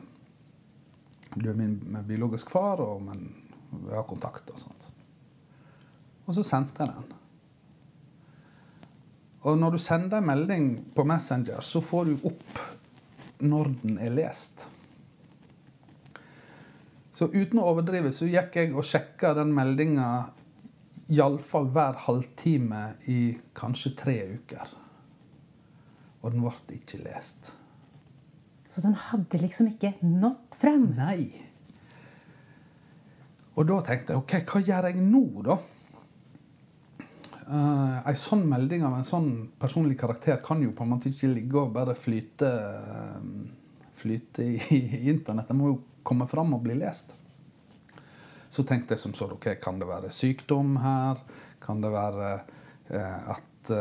du 1.39 1.47
er 1.49 1.57
min 1.57 1.77
biologisk 2.05 2.51
far, 2.51 2.81
og, 2.83 3.01
men 3.01 3.23
vi 3.71 3.93
har 3.95 4.03
kontakt 4.05 4.51
og 4.53 4.59
sånt. 4.59 4.89
Og 6.27 6.35
så 6.35 6.43
sendte 6.45 6.83
jeg 6.83 6.91
den. 6.91 7.19
Og 9.43 9.57
når 9.59 9.75
du 9.75 9.81
sender 9.81 10.19
en 10.19 10.27
melding 10.27 10.67
på 10.95 11.03
Messenger, 11.07 11.63
så 11.65 11.81
får 11.83 12.11
du 12.11 12.27
opp 12.29 12.61
når 13.43 13.73
den 13.81 13.97
er 13.99 14.13
lest. 14.13 14.67
Så 17.13 17.27
uten 17.33 17.59
å 17.59 17.67
overdrive 17.73 18.13
så 18.15 18.27
gikk 18.29 18.55
jeg 18.59 18.71
og 18.73 18.87
sjekka 18.87 19.33
den 19.37 19.51
meldinga 19.55 20.07
iallfall 21.13 21.69
hver 21.73 21.99
halvtime 22.05 22.83
i 23.11 23.19
kanskje 23.57 23.93
tre 23.99 24.17
uker. 24.37 24.71
Og 26.23 26.31
den 26.31 26.43
ble 26.43 26.77
ikke 26.77 27.01
lest. 27.03 27.51
Så 28.71 28.81
den 28.81 28.95
hadde 28.97 29.37
liksom 29.37 29.69
ikke 29.69 29.93
nådd 30.01 30.57
frem? 30.57 30.87
Nei. 30.97 31.27
Og 33.53 33.67
da 33.69 33.79
tenkte 33.85 34.15
jeg 34.15 34.23
OK, 34.23 34.35
hva 34.49 34.61
gjør 34.65 34.87
jeg 34.89 35.03
nå, 35.03 35.23
da? 35.45 35.57
Uh, 37.43 37.99
en 38.07 38.17
sånn 38.17 38.45
melding 38.49 38.85
av 38.87 38.95
en 38.97 39.05
sånn 39.05 39.27
personlig 39.59 39.97
karakter 39.99 40.39
kan 40.45 40.61
jo 40.63 40.71
på 40.73 40.85
en 40.85 40.93
måte 40.93 41.11
ikke 41.11 41.29
ligge 41.33 41.59
og 41.59 41.73
bare 41.75 41.93
flyte, 41.99 42.49
uh, 42.49 43.83
flyte 43.99 44.47
i, 44.47 44.55
i 44.79 45.03
internett. 45.11 45.51
Den 45.51 45.59
må 45.59 45.73
jo 45.73 45.81
komme 46.07 46.25
fram 46.31 46.55
og 46.55 46.63
bli 46.65 46.79
lest. 46.79 47.13
Så 48.53 48.65
tenkte 48.69 48.93
jeg 48.93 49.01
som 49.01 49.15
så, 49.17 49.31
ok, 49.33 49.55
kan 49.61 49.79
det 49.81 49.89
være 49.89 50.11
sykdom 50.13 50.75
her? 50.83 51.21
Kan 51.63 51.81
det 51.81 51.89
være 51.93 52.33
eh, 52.93 53.31
at 53.33 53.71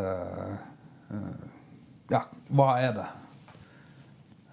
Ja, 2.12 2.22
hva 2.54 2.68
er 2.80 2.92
det? 2.96 3.08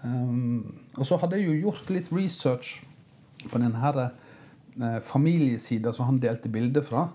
Um, 0.04 0.80
og 0.96 1.06
så 1.08 1.18
hadde 1.20 1.40
jeg 1.40 1.50
jo 1.50 1.70
gjort 1.70 1.90
litt 1.92 2.12
research 2.12 2.80
på 3.52 3.60
den 3.60 3.76
her 3.80 4.00
eh, 4.06 5.00
familiesida 5.04 5.94
som 5.96 6.08
han 6.08 6.20
delte 6.24 6.52
bilder 6.52 6.86
fra. 6.88 7.08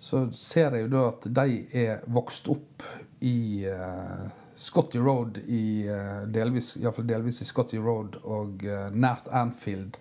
Så 0.00 0.28
ser 0.34 0.76
jeg 0.76 0.86
jo 0.86 0.92
da 0.94 1.06
at 1.10 1.26
de 1.36 1.62
er 1.76 2.04
vokst 2.10 2.48
opp 2.50 2.84
i 3.26 3.66
eh, 3.68 4.28
Scotty 4.60 4.98
Road 4.98 5.40
i 5.46 5.86
eh, 5.88 6.22
delvis, 6.32 6.76
iallfall 6.80 7.08
delvis 7.08 7.42
i 7.42 7.48
Scotty 7.48 7.80
Road 7.82 8.20
og 8.22 8.64
eh, 8.64 8.88
nært 8.94 9.28
Anfield 9.28 9.98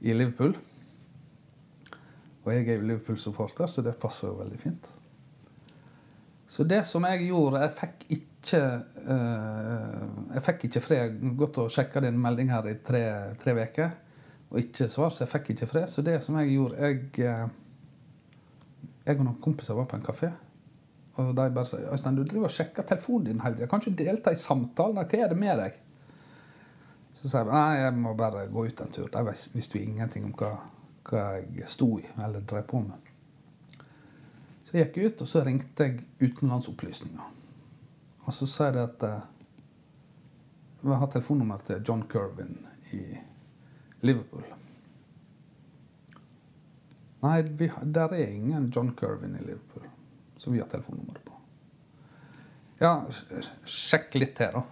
i 0.00 0.14
Liverpool. 0.16 0.56
Og 2.44 2.52
jeg 2.52 2.68
er 2.68 2.78
jo 2.78 2.88
Liverpool-supporter, 2.90 3.66
så 3.66 3.82
det 3.82 3.96
passer 4.00 4.28
jo 4.28 4.38
veldig 4.38 4.60
fint. 4.60 4.88
Så 6.54 6.64
det 6.68 6.84
som 6.86 7.02
jeg 7.08 7.24
gjorde 7.30 7.62
Jeg 7.64 7.70
fikk 7.78 8.02
ikke 8.14 8.58
uh, 9.08 10.34
Jeg 10.36 10.42
fikk 10.46 10.66
ikke 10.68 10.82
fred. 10.84 11.16
Gått 11.40 11.58
og 11.62 11.72
sjekka 11.72 12.02
din 12.04 12.20
melding 12.20 12.52
her 12.52 12.68
i 12.70 12.76
tre, 12.84 13.04
tre 13.42 13.56
uker 13.58 14.00
og 14.54 14.60
ikke 14.60 14.86
svar, 14.86 15.08
så 15.10 15.24
jeg 15.24 15.30
fikk 15.32 15.48
ikke 15.50 15.66
fred. 15.66 15.88
Så 15.90 16.02
det 16.06 16.20
som 16.22 16.36
jeg 16.38 16.52
gjorde 16.52 16.76
Jeg, 16.78 17.08
uh, 17.26 17.48
jeg 19.08 19.18
og 19.18 19.24
noen 19.26 19.40
kompiser 19.42 19.74
var 19.74 19.88
på 19.90 19.98
en 19.98 20.04
kafé. 20.04 20.30
Og 21.14 21.32
de 21.34 21.48
bare 21.56 21.66
sa 21.66 21.80
Øystein, 21.92 22.16
du 22.18 22.22
driver 22.22 22.46
og 22.48 22.54
sjekker 22.54 22.86
telefonen 22.86 23.26
din 23.26 23.42
hele 23.42 23.56
tida. 23.56 23.66
Kan 23.70 23.82
ikke 23.82 24.04
delta 24.04 24.30
i 24.30 24.38
samtalen? 24.38 25.00
Hva 25.00 25.18
er 25.24 25.32
det 25.32 25.38
med 25.38 25.58
deg? 25.58 25.80
Så 27.18 27.30
sa 27.30 27.42
jeg 27.42 27.50
nei, 27.50 27.80
jeg 27.80 27.98
må 28.04 28.14
bare 28.18 28.46
gå 28.52 28.64
ut 28.66 28.80
en 28.84 28.94
tur. 28.94 29.10
De 29.10 29.34
visste 29.56 29.78
jo 29.78 29.84
ingenting 29.84 30.26
om 30.28 30.34
hva, 30.38 30.52
hva 31.08 31.24
jeg 31.40 31.68
sto 31.68 31.90
i 32.00 32.06
eller 32.16 32.44
drev 32.48 32.66
på 32.70 32.80
med. 32.84 33.12
Så 34.64 34.76
jeg 34.76 34.88
gikk 34.88 34.98
ut, 35.04 35.22
og 35.22 35.30
så 35.30 35.44
ringte 35.44 35.86
jeg 35.86 36.04
utenlandsopplysninger. 36.20 37.30
Og 38.24 38.32
så 38.34 38.48
sier 38.48 38.72
de 38.72 38.84
at 38.84 39.06
uh, 39.08 39.30
Vi 40.84 40.96
har 41.00 41.08
telefonnummer 41.12 41.62
til 41.64 41.82
John 41.88 42.02
Kervin 42.08 42.58
i 42.92 43.02
Liverpool. 44.04 44.44
Nei, 47.24 47.40
vi, 47.42 47.70
der 47.84 48.12
er 48.12 48.26
ingen 48.26 48.68
John 48.76 48.92
Kervin 48.96 49.36
i 49.36 49.44
Liverpool 49.44 49.88
som 50.36 50.52
vi 50.52 50.60
har 50.60 50.66
telefonnummeret 50.68 51.24
på. 51.24 51.32
Ja, 52.78 53.04
sjekk 53.64 54.16
litt 54.18 54.34
til, 54.36 54.52
da. 54.52 54.64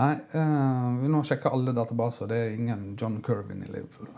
Nei, 0.00 0.14
uh, 0.32 1.02
vi 1.02 1.08
nå 1.12 1.20
sjekker 1.24 1.52
alle 1.52 1.74
databaser. 1.76 2.28
Det 2.30 2.36
er 2.40 2.54
ingen 2.56 2.94
John 3.00 3.18
Curvin 3.22 3.60
i 3.62 3.68
Liverpool. 3.68 4.08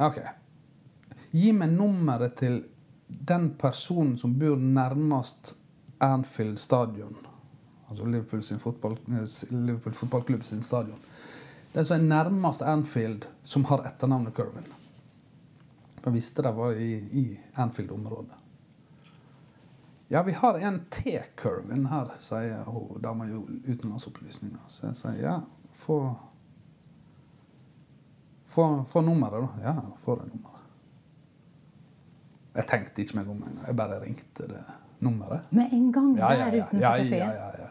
OK. 0.00 0.18
Gi 1.30 1.52
meg 1.56 1.72
nummeret 1.72 2.36
til 2.40 2.58
den 3.06 3.50
personen 3.60 4.16
som 4.20 4.34
bor 4.38 4.60
nærmest 4.60 5.54
Anfield 6.00 6.58
stadion, 6.58 7.16
altså 7.88 8.04
Liverpool, 8.04 8.42
sin 8.42 8.60
fotball, 8.60 8.96
Liverpool 9.50 9.92
fotballklubb 9.92 10.44
sin 10.44 10.62
stadion 10.62 10.96
Den 11.74 11.84
som 11.84 11.96
er 11.98 12.06
nærmest 12.08 12.62
Anfield, 12.62 13.26
som 13.44 13.64
har 13.68 13.84
etternavnet 13.86 14.34
Curvin. 14.34 14.68
Jeg 16.04 16.12
visste 16.12 16.42
det 16.42 16.54
var 16.56 16.72
i, 16.72 16.92
i 17.12 17.24
Anfield-området. 17.54 18.39
Ja, 20.10 20.24
vi 20.26 20.32
har 20.34 20.58
en 20.58 20.80
T-curve 20.90 21.76
her, 21.90 22.08
sier 22.18 22.64
hun 22.66 22.98
dama 23.02 23.28
i 23.30 23.36
utenlandsopplysninger. 23.68 24.64
Så 24.66 24.88
jeg 24.88 24.98
sier 24.98 25.22
ja, 25.22 25.36
få 25.84 26.00
Få, 28.50 28.84
få 28.90 29.00
nummeret, 29.06 29.44
da. 29.44 29.48
Ja, 29.62 29.74
få 30.02 30.16
det 30.18 30.24
nummeret. 30.32 30.62
Jeg 32.56 32.66
tenkte 32.66 33.02
ikke 33.04 33.20
meg 33.20 33.28
om 33.30 33.36
engang. 33.38 33.66
Jeg 33.68 33.76
bare 33.78 33.98
ringte 34.02 34.46
det 34.50 34.62
nummeret. 34.98 35.52
Med 35.54 35.74
en 35.76 35.92
gang 35.94 36.08
ja, 36.18 36.30
der 36.32 36.40
ja, 36.40 36.48
utenfor 36.48 36.80
ja, 36.82 36.90
kafeen? 36.96 37.12
ja, 37.14 37.28
ja, 37.36 37.50
ja. 37.60 37.68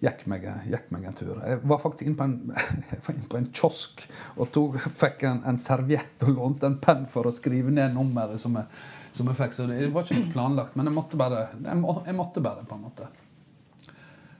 Gikk 0.00 0.22
meg, 0.32 0.46
gikk 0.64 0.86
meg 0.94 1.04
en 1.04 1.18
tur. 1.18 1.34
Jeg 1.44 1.60
var 1.68 1.82
faktisk 1.82 2.08
inne 2.08 2.16
på 2.16 2.24
en, 2.24 2.54
jeg 2.94 3.28
på 3.28 3.36
en 3.36 3.50
kiosk 3.52 4.06
og 4.38 4.48
tog, 4.54 4.80
fikk 4.96 5.26
en, 5.28 5.42
en 5.44 5.60
serviett 5.60 6.24
og 6.24 6.32
lånte 6.38 6.70
en 6.70 6.80
penn 6.80 7.04
for 7.04 7.28
å 7.28 7.34
skrive 7.36 7.68
ned 7.74 7.92
nummeret 7.98 8.40
som 8.40 8.56
jeg, 8.56 8.80
som 9.12 9.30
jeg 9.30 9.38
fikk. 9.38 9.56
Så 9.56 9.66
det 9.70 9.90
var 9.94 10.06
ikke 10.06 10.32
planlagt, 10.32 10.76
men 10.78 10.90
jeg 10.90 10.96
måtte 10.96 11.20
bare, 11.20 11.46
jeg, 11.56 11.78
må, 11.80 11.96
jeg 12.06 12.16
måtte 12.18 12.44
bare, 12.44 12.64
på 12.66 12.78
en 12.78 12.86
måte. 12.86 13.08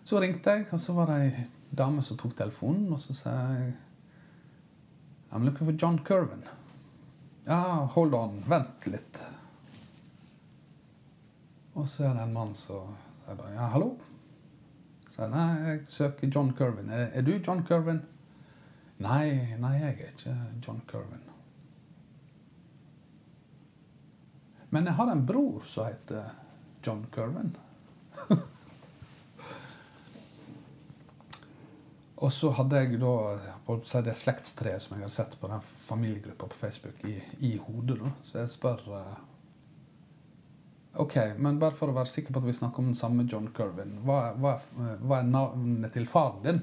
Så 0.04 0.20
ringte 0.22 0.56
jeg, 0.56 0.66
og 0.72 0.80
så 0.82 0.94
var 0.96 1.10
det 1.10 1.18
ei 1.24 1.46
dame 1.76 2.02
som 2.02 2.18
tok 2.18 2.34
telefonen, 2.38 2.88
og 2.92 3.02
så 3.02 3.14
sa 3.14 3.34
jeg 3.54 3.72
I'm 5.30 5.44
looking 5.46 5.68
for 5.68 5.76
John 5.78 6.00
Curvin. 6.04 6.42
Ja, 7.46 7.86
hold 7.94 8.14
on, 8.14 8.40
vent 8.50 8.86
litt. 8.90 9.20
Og 11.78 11.86
så 11.88 12.08
er 12.08 12.16
det 12.16 12.26
en 12.26 12.34
mann 12.34 12.54
som 12.58 12.96
sier 13.30 13.38
bare 13.38 13.54
Ja, 13.54 13.68
hallo? 13.70 13.92
Så 15.06 15.22
jeg, 15.22 15.30
nei, 15.30 15.46
jeg 15.68 15.80
søker 15.90 16.30
John 16.34 16.52
Curvin. 16.58 16.90
Er, 16.90 17.10
er 17.14 17.22
du 17.22 17.32
John 17.38 17.62
Curvin? 17.66 18.02
Nei, 18.98 19.56
nei, 19.58 19.74
jeg 19.78 19.88
er 19.94 20.12
ikke 20.12 20.34
John 20.66 20.82
Curvin. 20.90 21.29
Men 24.70 24.86
jeg 24.86 24.94
har 24.98 25.10
en 25.10 25.26
bror 25.26 25.62
som 25.66 25.86
heter 25.86 26.30
John 26.82 27.06
Curvin. 27.14 27.56
Og 32.20 32.32
så 32.32 32.50
hadde 32.52 32.76
jeg 32.82 33.00
da 33.00 33.14
si 33.88 34.00
det 34.04 34.14
slektstreet 34.18 34.82
som 34.84 34.96
jeg 34.96 35.06
har 35.06 35.12
sett 35.14 35.34
på 35.40 35.48
den 35.48 35.62
familiegruppa 35.86 36.46
på 36.52 36.58
Facebook, 36.66 37.04
i, 37.08 37.16
i 37.38 37.56
hodet. 37.56 37.96
da. 38.02 38.10
Så 38.22 38.38
jeg 38.42 38.52
spør 38.52 38.80
uh, 38.92 39.16
OK, 41.00 41.16
men 41.38 41.58
bare 41.62 41.76
for 41.76 41.88
å 41.88 41.96
være 41.96 42.12
sikker 42.12 42.34
på 42.34 42.42
at 42.42 42.48
vi 42.50 42.58
snakker 42.60 42.82
om 42.82 42.90
den 42.90 42.98
samme 42.98 43.24
John 43.30 43.48
Curvin, 43.56 43.98
hva, 44.04 44.34
hva, 44.36 44.52
hva 45.00 45.20
er 45.20 45.32
navnet 45.32 45.92
til 45.96 46.06
faren 46.10 46.42
din? 46.44 46.60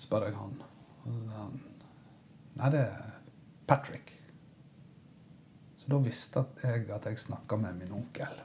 spør 0.00 0.24
jeg 0.26 0.36
han. 0.38 0.54
Nei, 2.56 2.70
det 2.72 2.80
er 2.80 3.10
Patrick. 3.68 4.19
Da 5.90 5.98
visste 5.98 6.44
jeg 6.62 6.86
at 6.94 7.06
jeg 7.08 7.18
snakka 7.18 7.58
med 7.58 7.80
min 7.80 7.92
onkel. 7.98 8.40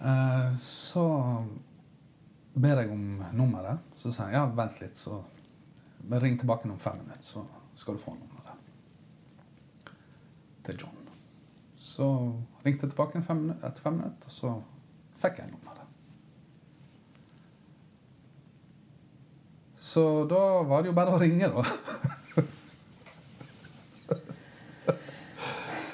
uh, 0.00 0.54
så 0.56 1.06
ber 2.54 2.82
jeg 2.82 2.92
om 2.92 3.24
nummeret. 3.32 3.82
Så 3.96 4.12
sier 4.12 4.30
han 4.30 4.36
ja, 4.36 4.44
vent 4.46 4.80
litt, 4.82 4.98
så 4.98 5.22
ring 6.22 6.38
tilbake 6.38 6.68
om 6.70 6.78
fem 6.78 6.98
minutter, 7.02 7.22
så 7.22 7.46
skal 7.78 7.96
du 7.96 8.02
få 8.02 8.14
nummeret 8.14 8.58
til 10.66 10.78
John. 10.78 10.98
Så 11.78 12.06
ringte 12.64 12.86
jeg 12.86 12.92
tilbake 12.92 13.22
fem 13.26 13.36
minutter, 13.46 13.68
etter 13.68 13.82
fem 13.82 13.98
minutter, 13.98 14.30
og 14.30 14.32
så 14.32 14.54
fikk 15.22 15.42
jeg 15.42 15.50
nummeret. 15.50 15.78
Så 19.82 20.24
da 20.30 20.42
var 20.68 20.82
det 20.82 20.92
jo 20.92 20.96
bare 20.96 21.14
å 21.14 21.20
ringe, 21.20 21.50
da. 21.52 21.64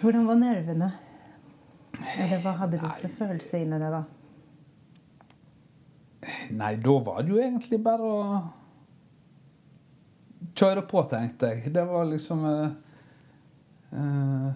Hvordan 0.01 0.27
var 0.29 0.39
nervene? 0.39 0.93
Eller 2.19 2.43
hva 2.43 2.53
hadde 2.61 2.79
du 2.79 2.85
for 2.85 3.15
følelse 3.19 3.63
inni 3.65 3.79
deg 3.81 3.95
da? 3.97 4.03
Nei, 6.55 6.75
da 6.83 6.95
var 7.07 7.25
det 7.25 7.33
jo 7.33 7.41
egentlig 7.43 7.81
bare 7.83 8.07
å 8.07 8.19
kjøre 10.59 10.85
på, 10.91 11.03
tenkte 11.11 11.51
jeg. 11.53 11.73
Det 11.75 11.85
var 11.89 12.07
liksom 12.11 12.45
uh, 12.45 12.69
uh, 13.95 14.51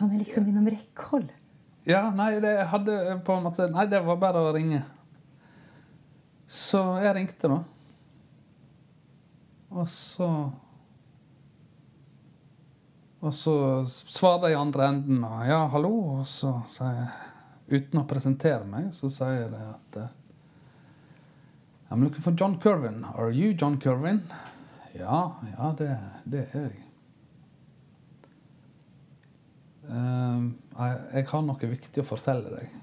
Han 0.00 0.14
er 0.14 0.22
liksom 0.22 0.48
innom 0.48 0.68
rekkehold. 0.70 1.28
Ja, 1.88 2.06
nei, 2.14 2.34
det 2.44 2.54
hadde 2.68 2.96
på 3.24 3.36
en 3.36 3.46
måte 3.46 3.68
Nei, 3.72 3.86
det 3.88 4.02
var 4.04 4.18
bare 4.20 4.44
å 4.44 4.54
ringe. 4.56 4.82
Så 6.50 6.82
jeg 7.00 7.14
ringte, 7.16 7.48
da. 7.48 7.60
Og 9.70 9.86
så 9.88 10.28
Og 13.20 13.34
så 13.36 13.54
svarer 13.86 14.48
jeg 14.48 14.56
i 14.56 14.60
andre 14.60 14.86
enden 14.88 15.24
og 15.28 15.42
ja, 15.48 15.60
hallo, 15.74 15.92
og 16.20 16.28
så 16.28 16.54
sier 16.70 17.02
jeg 17.02 17.10
Uten 17.70 18.00
å 18.00 18.06
presentere 18.10 18.64
meg, 18.66 18.88
så 18.90 19.06
sier 19.14 19.44
jeg 19.44 19.54
at 19.54 19.98
uh, 20.02 20.08
I'm 21.90 22.02
looking 22.02 22.24
for 22.24 22.34
John 22.34 22.56
Curvin. 22.58 23.04
Are 23.14 23.30
you 23.30 23.52
John 23.54 23.78
Curvin? 23.78 24.24
Ja, 24.98 25.36
ja, 25.52 25.70
det, 25.78 25.92
det 26.24 26.48
er 26.50 26.64
jeg. 26.64 26.82
Ehm, 29.90 30.50
jeg, 30.78 30.98
jeg 31.14 31.28
har 31.30 31.46
noe 31.46 31.70
viktig 31.76 32.02
å 32.02 32.08
fortelle 32.10 32.58
deg. 32.58 32.76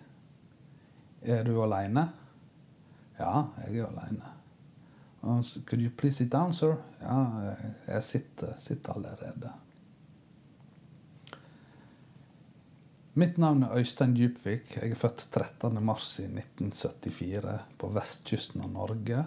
Er 1.36 1.44
du 1.48 1.54
aleine? 1.64 2.08
Ja, 3.20 3.48
jeg 3.66 3.82
er 3.82 3.92
aleine. 3.92 4.34
Could 5.68 5.82
you 5.84 5.92
please 5.92 6.16
sit 6.22 6.32
down, 6.32 6.54
sir? 6.54 6.78
Ja, 7.02 7.22
jeg, 7.44 7.72
jeg 7.88 8.04
sitter, 8.04 8.54
sitter 8.60 8.96
allerede. 8.96 9.52
Mitt 13.18 13.38
navn 13.38 13.64
er 13.64 13.72
Øystein 13.74 14.14
Djupvik. 14.14 14.76
Jeg 14.76 14.92
er 14.92 14.96
født 14.96 15.24
13. 15.34 15.84
mars 15.84 16.20
i 16.20 16.28
1974 16.30 17.54
på 17.82 17.88
vestkysten 17.90 18.62
av 18.62 18.70
Norge. 18.70 19.24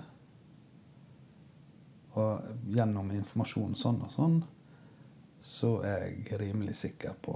Og 2.15 2.53
gjennom 2.71 3.11
informasjon 3.11 3.75
sånn 3.75 3.99
og 4.07 4.13
sånn, 4.15 4.39
så 5.43 5.73
er 5.83 6.07
jeg 6.07 6.39
rimelig 6.39 6.77
sikker 6.85 7.19
på 7.19 7.35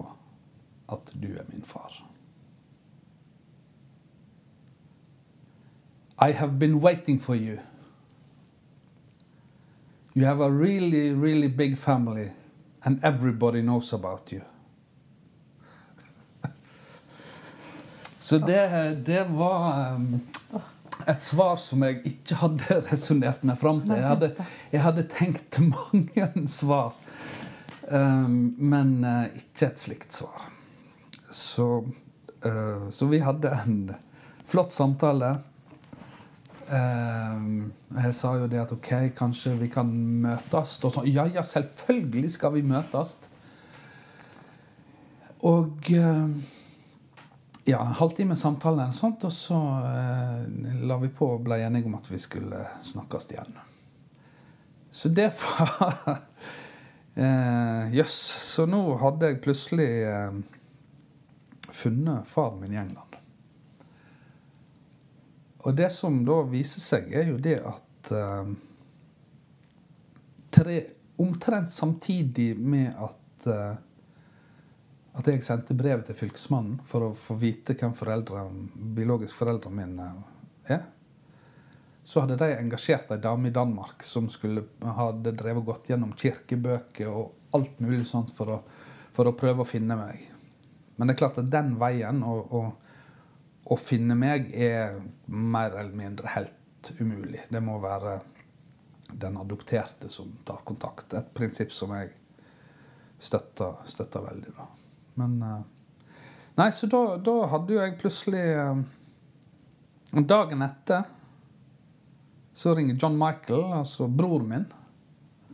at 0.94 1.10
du 1.18 1.32
er 1.32 1.50
min 1.50 1.66
far. 1.66 1.98
I 6.22 6.30
have 6.38 6.54
been 6.62 6.78
waiting 6.78 7.18
for 7.18 7.34
you. 7.34 7.58
You 10.14 10.26
have 10.30 10.40
a 10.40 10.50
really, 10.50 11.10
really 11.10 11.48
big 11.48 11.76
family, 11.76 12.30
and 12.84 13.02
everybody 13.02 13.60
knows 13.60 13.92
about 13.92 14.30
you. 14.30 14.53
Så 18.24 18.38
det, 18.38 18.96
det 19.04 19.26
var 19.28 19.94
um, 19.94 20.20
et 21.06 21.20
svar 21.22 21.58
som 21.60 21.82
jeg 21.84 21.98
ikke 22.08 22.38
hadde 22.40 22.78
resonnert 22.88 23.42
meg 23.44 23.58
fram 23.60 23.82
til. 23.82 23.98
Jeg 23.98 24.06
hadde, 24.08 24.30
jeg 24.72 24.80
hadde 24.80 25.04
tenkt 25.12 25.58
mange 25.60 26.28
svar, 26.58 26.94
um, 27.90 28.54
men 28.56 28.94
uh, 29.04 29.26
ikke 29.28 29.68
et 29.68 29.82
slikt 29.82 30.16
svar. 30.16 30.46
Så, 31.28 31.68
uh, 32.48 32.88
så 32.88 33.10
vi 33.12 33.20
hadde 33.20 33.52
en 33.60 33.76
flott 34.48 34.72
samtale. 34.72 35.34
Jeg 36.64 38.14
sa 38.16 38.30
jo 38.40 38.46
det 38.48 38.62
at 38.62 38.70
OK, 38.72 38.88
kanskje 39.18 39.52
vi 39.60 39.68
kan 39.68 39.90
møtes. 40.24 40.78
Og 40.80 40.94
sånn, 40.94 41.10
ja, 41.12 41.26
ja, 41.28 41.42
selvfølgelig 41.44 42.30
skal 42.38 42.54
vi 42.56 42.62
møtes. 42.64 43.18
Og 45.44 45.92
ja, 47.64 47.80
en 47.80 47.94
halvtime 47.96 48.36
samtale, 48.36 48.82
eller 48.82 48.92
sånt, 48.92 49.24
og 49.24 49.32
så 49.32 49.60
eh, 49.88 50.82
la 50.84 50.98
vi 51.00 51.08
på 51.08 51.30
og 51.36 51.46
ble 51.46 51.62
enige 51.64 51.88
om 51.88 51.96
at 51.98 52.10
vi 52.10 52.20
skulle 52.20 52.66
snakkes 52.84 53.30
igjen. 53.32 53.56
Så 54.94 55.08
det 55.08 55.30
var 55.40 55.96
Jøss. 57.14 57.94
Yes. 57.94 58.14
Så 58.54 58.66
nå 58.66 58.82
hadde 58.98 59.30
jeg 59.30 59.40
plutselig 59.42 59.88
eh, 60.10 60.36
funnet 61.70 62.28
faren 62.28 62.60
min 62.60 62.74
i 62.74 62.80
England. 62.82 63.18
Og 65.64 65.76
det 65.78 65.88
som 65.94 66.20
da 66.26 66.42
viser 66.50 66.84
seg, 66.84 67.12
er 67.16 67.30
jo 67.30 67.38
det 67.40 67.56
at 67.64 68.12
eh, 68.12 68.52
tre, 70.54 70.82
Omtrent 71.14 71.70
samtidig 71.70 72.56
med 72.58 72.88
at 72.98 73.46
uh, 73.46 73.76
at 75.14 75.28
jeg 75.30 75.44
sendte 75.46 75.76
brev 75.78 76.02
til 76.06 76.16
Fylkesmannen 76.18 76.80
for 76.90 77.06
å 77.06 77.14
få 77.18 77.36
vite 77.38 77.76
hvem 77.78 77.94
foreldre, 77.94 78.48
biologisk 78.74 79.36
foreldrene 79.38 79.86
mine 79.86 80.08
er, 80.74 80.82
så 82.04 82.24
hadde 82.24 82.36
de 82.40 82.50
engasjert 82.58 83.12
ei 83.14 83.22
dame 83.22 83.48
i 83.48 83.54
Danmark 83.54 84.02
som 84.04 84.26
skulle, 84.28 84.66
hadde 84.82 85.32
drevet 85.38 85.64
gått 85.64 85.88
gjennom 85.88 86.12
kirkebøker 86.20 87.08
og 87.08 87.54
alt 87.56 87.78
mulig 87.80 88.04
sånt 88.10 88.34
for 88.34 88.56
å, 88.56 88.58
for 89.14 89.30
å 89.30 89.36
prøve 89.38 89.64
å 89.64 89.68
finne 89.68 89.96
meg. 89.96 90.26
Men 90.96 91.08
det 91.08 91.14
er 91.14 91.22
klart 91.22 91.40
at 91.40 91.50
den 91.50 91.72
veien 91.80 92.20
å, 92.26 92.34
å, 92.44 92.62
å 93.64 93.80
finne 93.80 94.18
meg 94.18 94.50
er 94.52 94.98
mer 95.30 95.78
eller 95.78 95.96
mindre 95.96 96.34
helt 96.34 96.92
umulig. 96.98 97.46
Det 97.48 97.62
må 97.64 97.78
være 97.82 98.18
den 99.14 99.38
adopterte 99.40 100.10
som 100.10 100.34
tar 100.44 100.60
kontakt. 100.66 101.14
Et 101.14 101.34
prinsipp 101.34 101.72
som 101.72 101.94
jeg 101.96 102.12
støtter, 103.22 103.80
støtter 103.88 104.26
veldig. 104.28 104.56
da. 104.58 104.68
Men 105.14 105.42
uh, 105.42 105.60
Nei, 106.54 106.70
så 106.72 106.86
da, 106.86 107.16
da, 107.18 107.34
hadde 107.50 107.74
jo 107.74 107.80
jeg 107.82 107.96
plutselig 107.98 108.42
uh, 108.54 108.78
Dagen 110.14 110.62
etter 110.62 111.08
så 112.54 112.74
ringer 112.78 112.94
John 112.94 113.18
Michael, 113.18 113.64
altså 113.74 114.06
broren 114.06 114.48
min. 114.48 114.64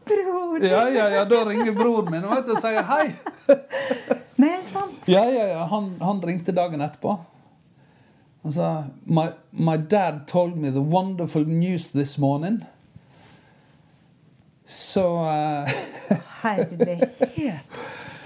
Bror! 0.05 0.65
Ja, 0.65 0.89
ja, 0.89 1.09
ja, 1.09 1.25
da 1.25 1.45
ringer 1.49 1.73
broren 1.73 2.11
min 2.13 2.27
og, 2.29 2.45
og 2.45 2.61
sier 2.61 2.85
hei. 2.85 3.07
Nei, 4.37 4.51
er 4.51 4.59
det 4.61 4.69
sant? 4.69 5.09
Ja, 5.09 5.23
ja, 5.25 5.47
ja. 5.55 5.63
Han, 5.73 5.95
han 6.05 6.21
ringte 6.21 6.53
dagen 6.53 6.85
etterpå. 6.85 7.15
Han 8.45 8.53
sa 8.53 8.69
my, 9.05 9.31
my 9.53 9.79
dad 9.81 10.27
told 10.29 10.61
me 10.61 10.69
the 10.69 10.85
wonderful 10.85 11.49
news 11.49 11.89
this 11.97 12.19
morning. 12.19 12.61
Så 14.65 15.07
uh, 15.25 15.69
Herlighet. 16.43 17.65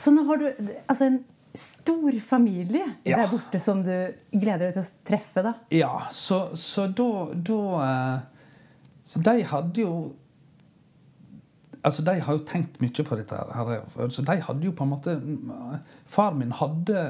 Så 0.05 0.13
nå 0.13 0.25
har 0.29 0.41
du 0.43 0.49
altså 0.85 1.07
en 1.09 1.21
stor 1.55 2.17
familie 2.27 2.83
Ja. 3.07 3.21
der 3.23 3.31
borte 3.31 3.61
som 3.63 3.81
du 3.87 3.93
gleder 4.35 4.67
deg 4.67 4.75
til 4.75 4.83
å 4.83 5.05
treffe, 5.07 5.45
da. 5.47 5.53
Ja, 5.73 5.93
så, 6.13 6.49
så 6.59 6.89
da, 6.91 7.07
da 7.35 7.59
eh, 7.87 8.19
Så 9.07 9.23
de 9.25 9.37
hadde 9.53 9.81
jo 9.85 9.95
Altså, 11.85 12.03
De 12.03 12.15
har 12.25 12.39
jo 12.39 12.45
tenkt 12.49 12.79
mye 12.81 13.05
på 13.05 13.17
dette. 13.21 13.37
her. 13.37 13.83
Altså, 14.01 14.23
de 14.25 14.39
hadde 14.41 14.65
jo 14.65 14.73
på 14.73 14.87
en 14.87 14.93
måte 14.95 15.15
Far 16.09 16.33
min 16.35 16.53
hadde 16.57 17.03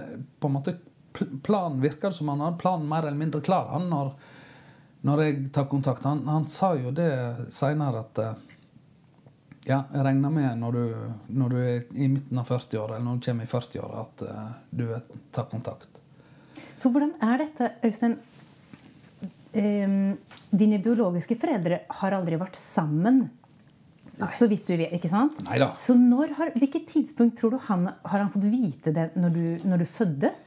på 0.43 0.51
en 0.51 0.57
måte 0.59 0.77
Planen 1.47 1.79
virka 1.81 2.11
som 2.13 2.29
han 2.33 2.41
hadde 2.43 2.59
planen 2.59 2.89
mer 2.91 3.05
eller 3.07 3.15
mindre 3.21 3.39
klar. 3.41 3.69
Han 3.71 3.85
når, 3.87 4.09
når 5.07 5.21
jeg 5.23 5.37
tar 5.55 5.69
kontakt. 5.71 6.03
Han, 6.03 6.25
han 6.27 6.49
sa 6.51 6.73
jo 6.75 6.91
det 6.91 7.07
seinere 7.55 8.01
at 8.03 8.19
eh, 8.19 8.33
ja, 9.65 9.81
jeg 9.95 10.05
regner 10.05 10.33
med 10.33 10.59
når 10.61 10.77
du, 10.77 10.85
når 11.41 11.55
du 11.55 11.59
er 11.63 11.85
i 11.97 12.09
midten 12.13 12.41
av 12.41 12.49
40-åra, 12.51 12.97
eller 12.97 13.07
når 13.07 13.21
du 13.21 13.29
kommer 13.29 13.47
i 13.47 13.53
40-åra, 13.53 14.03
at 14.05 14.25
uh, 14.29 14.51
du 14.71 14.85
tar 15.33 15.49
kontakt. 15.53 16.03
For 16.83 16.93
hvordan 16.93 17.15
er 17.25 17.41
dette, 17.41 17.71
Øystein? 17.85 18.19
Um, 19.55 20.19
dine 20.51 20.81
biologiske 20.83 21.39
foreldre 21.41 21.85
har 22.01 22.17
aldri 22.17 22.37
vært 22.41 22.59
sammen. 22.61 23.25
Så 24.31 24.47
vidt 24.51 24.69
du 24.69 24.77
vet, 24.79 24.93
ikke 24.95 25.11
sant? 25.11 25.41
Neida. 25.47 25.73
Så 25.81 25.97
når 25.99 26.37
har, 26.39 26.53
hvilket 26.59 26.87
tidspunkt 26.91 27.39
tror 27.41 27.55
du 27.55 27.63
han 27.67 27.89
har 27.89 28.21
han 28.21 28.31
fått 28.31 28.47
vite 28.47 28.93
det 28.95 29.09
når 29.19 29.35
du, 29.35 29.45
når 29.67 29.83
du 29.83 29.87
føddes? 29.91 30.45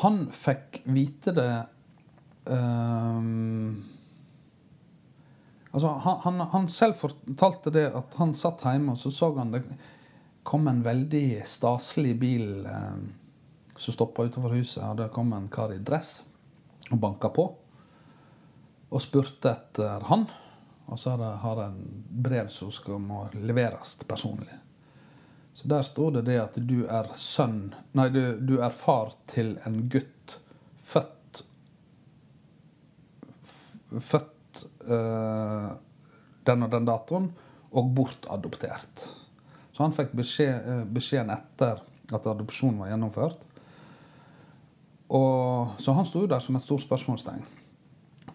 Han 0.00 0.24
fikk 0.34 0.80
vite 0.90 1.34
det 1.36 1.50
ehm, 2.50 3.78
Altså, 5.70 5.88
han, 5.88 6.18
han, 6.24 6.40
han 6.52 6.68
selv 6.68 6.96
fortalte 6.98 7.70
det 7.70 7.86
at 7.94 8.14
han 8.18 8.34
satt 8.34 8.64
hjemme, 8.66 8.92
og 8.96 8.98
så 8.98 9.12
så 9.14 9.30
han 9.36 9.52
det 9.54 9.62
kom 10.42 10.66
en 10.68 10.82
veldig 10.82 11.42
staselig 11.46 12.14
bil 12.18 12.66
eh, 12.66 12.96
som 13.76 13.94
stoppa 13.94 14.24
utenfor 14.26 14.56
huset. 14.56 14.82
Og 14.82 14.96
der 14.98 15.12
kom 15.14 15.32
en 15.36 15.48
kar 15.52 15.72
i 15.74 15.78
dress 15.78 16.22
og 16.90 16.98
banka 16.98 17.30
på. 17.34 17.44
Og 18.90 19.02
spurte 19.04 19.52
etter 19.52 20.02
han. 20.08 20.24
Og 20.90 20.98
så 20.98 21.14
har 21.14 21.60
jeg- 21.62 21.84
brev 22.10 22.48
som 22.50 22.72
skal 22.74 22.98
må 22.98 23.28
leveres 23.34 23.96
personlig. 24.08 24.56
Så 25.54 25.68
der 25.68 25.82
stod 25.82 26.14
det 26.14 26.24
det 26.24 26.40
at 26.40 26.54
du 26.66 26.86
er 26.86 27.06
sønn 27.14 27.74
Nei, 27.92 28.08
du, 28.08 28.38
du 28.40 28.60
er 28.62 28.70
far 28.70 29.10
til 29.26 29.58
en 29.66 29.88
gutt 29.88 30.38
født 30.78 31.42
Født 34.00 34.39
eh, 34.90 35.70
den 36.48 36.66
og 36.66 36.72
den 36.72 36.88
datoen 36.88 37.30
og 37.70 37.92
bortadoptert. 37.94 39.06
Så 39.72 39.84
han 39.84 39.94
fikk 39.96 40.12
beskjed, 40.18 40.56
eh, 40.66 40.84
beskjeden 40.84 41.32
etter 41.34 41.80
at 42.10 42.26
adopsjonen 42.26 42.82
var 42.82 42.92
gjennomført. 42.92 43.46
Og, 45.10 45.74
så 45.82 45.94
han 45.94 46.06
sto 46.06 46.22
jo 46.24 46.30
der 46.30 46.42
som 46.42 46.56
et 46.56 46.62
stort 46.62 46.84
spørsmålstegn. 46.84 47.42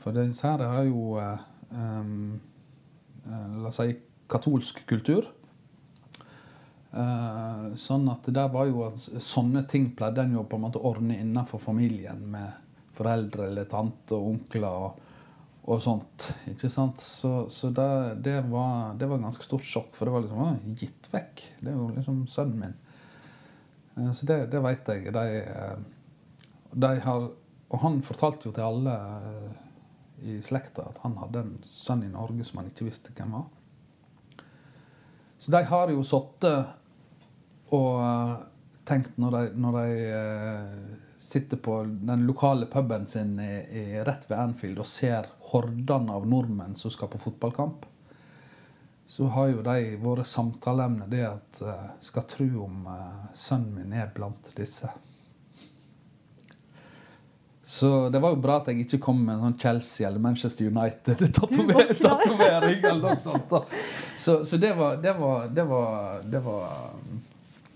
For 0.02 0.16
disse 0.16 0.48
her 0.48 0.64
er 0.66 0.84
jo 0.90 1.16
eh, 1.22 1.46
um, 1.72 2.36
La 3.26 3.72
oss 3.72 3.80
si 3.80 3.96
katolsk 4.30 4.84
kultur. 4.86 5.26
Eh, 6.96 7.64
sånn 7.76 8.06
at 8.08 8.28
der 8.32 8.52
var 8.54 8.70
jo 8.70 8.86
Sånne 8.96 9.66
ting 9.68 9.90
pleide 9.98 10.24
en 10.24 10.38
jo 10.38 10.46
på 10.48 10.60
en 10.60 10.64
måte 10.68 10.80
ordne 10.80 11.18
innenfor 11.20 11.60
familien 11.60 12.22
med 12.32 12.62
foreldre 12.96 13.50
eller 13.50 13.68
tante 13.68 14.16
og 14.16 14.30
onkler 14.30 14.86
og, 14.86 15.02
og 15.66 15.82
sånt. 15.82 16.28
ikke 16.52 16.70
sant? 16.70 17.02
Så, 17.02 17.48
så 17.50 17.72
det, 17.74 18.22
det, 18.26 18.38
var, 18.52 18.94
det 19.00 19.10
var 19.10 19.22
ganske 19.22 19.46
stort 19.46 19.66
sjokk, 19.66 19.96
for 19.98 20.06
det 20.06 20.14
var 20.14 20.26
liksom 20.26 20.76
gitt 20.78 21.10
vekk. 21.14 21.42
Det 21.60 21.72
er 21.72 21.78
jo 21.80 21.88
liksom 21.96 22.26
sønnen 22.30 22.60
min. 22.62 22.76
Eh, 23.98 24.12
så 24.14 24.30
det, 24.30 24.40
det 24.54 24.62
veit 24.62 24.92
jeg. 24.94 25.14
De, 25.16 25.26
eh, 25.42 25.78
de 26.86 26.92
har, 27.08 27.30
og 27.70 27.82
han 27.82 28.02
fortalte 28.06 28.50
jo 28.50 28.54
til 28.54 28.68
alle 28.68 28.96
eh, 29.32 29.62
i 30.26 30.38
slekta 30.46 30.86
at 30.92 31.02
han 31.04 31.18
hadde 31.20 31.42
en 31.42 31.56
sønn 31.66 32.06
i 32.06 32.14
Norge 32.14 32.46
som 32.46 32.62
han 32.62 32.70
ikke 32.70 32.88
visste 32.88 33.14
hvem 33.18 33.34
var. 33.36 33.50
Så 35.42 35.52
de 35.52 35.62
har 35.68 35.92
jo 35.92 36.06
sittet 36.06 37.74
og 37.76 38.46
tenkt 38.86 39.18
når 39.20 39.34
de, 39.34 39.42
når 39.60 39.80
de 39.82 41.02
sitter 41.26 41.58
på 41.58 41.84
den 41.84 42.28
lokale 42.28 42.66
puben 42.66 43.08
sin 43.08 43.40
i, 43.40 43.68
i, 43.72 44.04
rett 44.04 44.30
ved 44.30 44.40
Anfield 44.40 44.80
og 44.80 44.86
ser 44.86 45.26
hordene 45.50 46.14
av 46.14 46.28
nordmenn 46.30 46.76
som 46.78 46.92
skal 46.94 47.10
på 47.10 47.18
fotballkamp, 47.24 47.86
så 49.10 49.26
har 49.34 49.48
jo 49.50 49.64
de 49.66 49.96
våre 50.02 50.24
samtaleemne 50.26 51.08
det 51.10 51.24
at 51.26 51.62
uh, 51.66 51.88
skal 52.00 52.24
tro 52.30 52.46
om 52.68 52.86
uh, 52.86 53.26
sønnen 53.34 53.74
min 53.80 53.94
er 53.98 54.12
blant 54.14 54.52
disse. 54.58 54.90
Så 57.66 58.10
det 58.14 58.22
var 58.22 58.30
jo 58.36 58.44
bra 58.44 58.60
at 58.60 58.68
jeg 58.70 58.86
ikke 58.86 59.00
kom 59.08 59.24
med 59.26 59.42
sånn 59.42 59.58
Chelsea 59.62 60.06
eller 60.06 60.22
Manchester 60.22 60.70
United-tatovering. 60.70 62.86
eller 62.92 63.02
noe 63.02 63.18
sånt. 63.18 63.50
Da. 63.50 63.64
Så, 64.14 64.46
så 64.46 64.62
det, 64.62 64.78
var, 64.78 65.02
det, 65.02 65.16
var, 65.18 65.50
det, 65.50 65.66
var, 65.72 66.22
det, 66.22 66.44
var, 66.46 66.94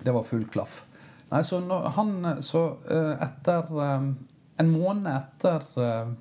det 0.05 0.13
var 0.19 0.29
full 0.29 0.45
klaff. 0.53 0.83
Nei, 1.29 1.43
så 1.45 1.59
han, 1.95 2.13
så 2.41 2.63
uh, 2.89 3.13
etter 3.21 3.69
En 4.59 4.71
måned 4.73 5.07
etter 5.13 5.63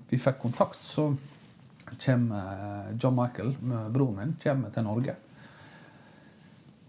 vi 0.07 0.19
fikk 0.21 0.37
kontakt, 0.45 0.83
så 0.85 1.09
kommer 1.99 2.93
John 2.95 3.17
Michael, 3.17 3.57
broren 3.91 4.21
min, 4.21 4.37
kommer 4.39 4.71
til 4.71 4.87
Norge. 4.87 5.17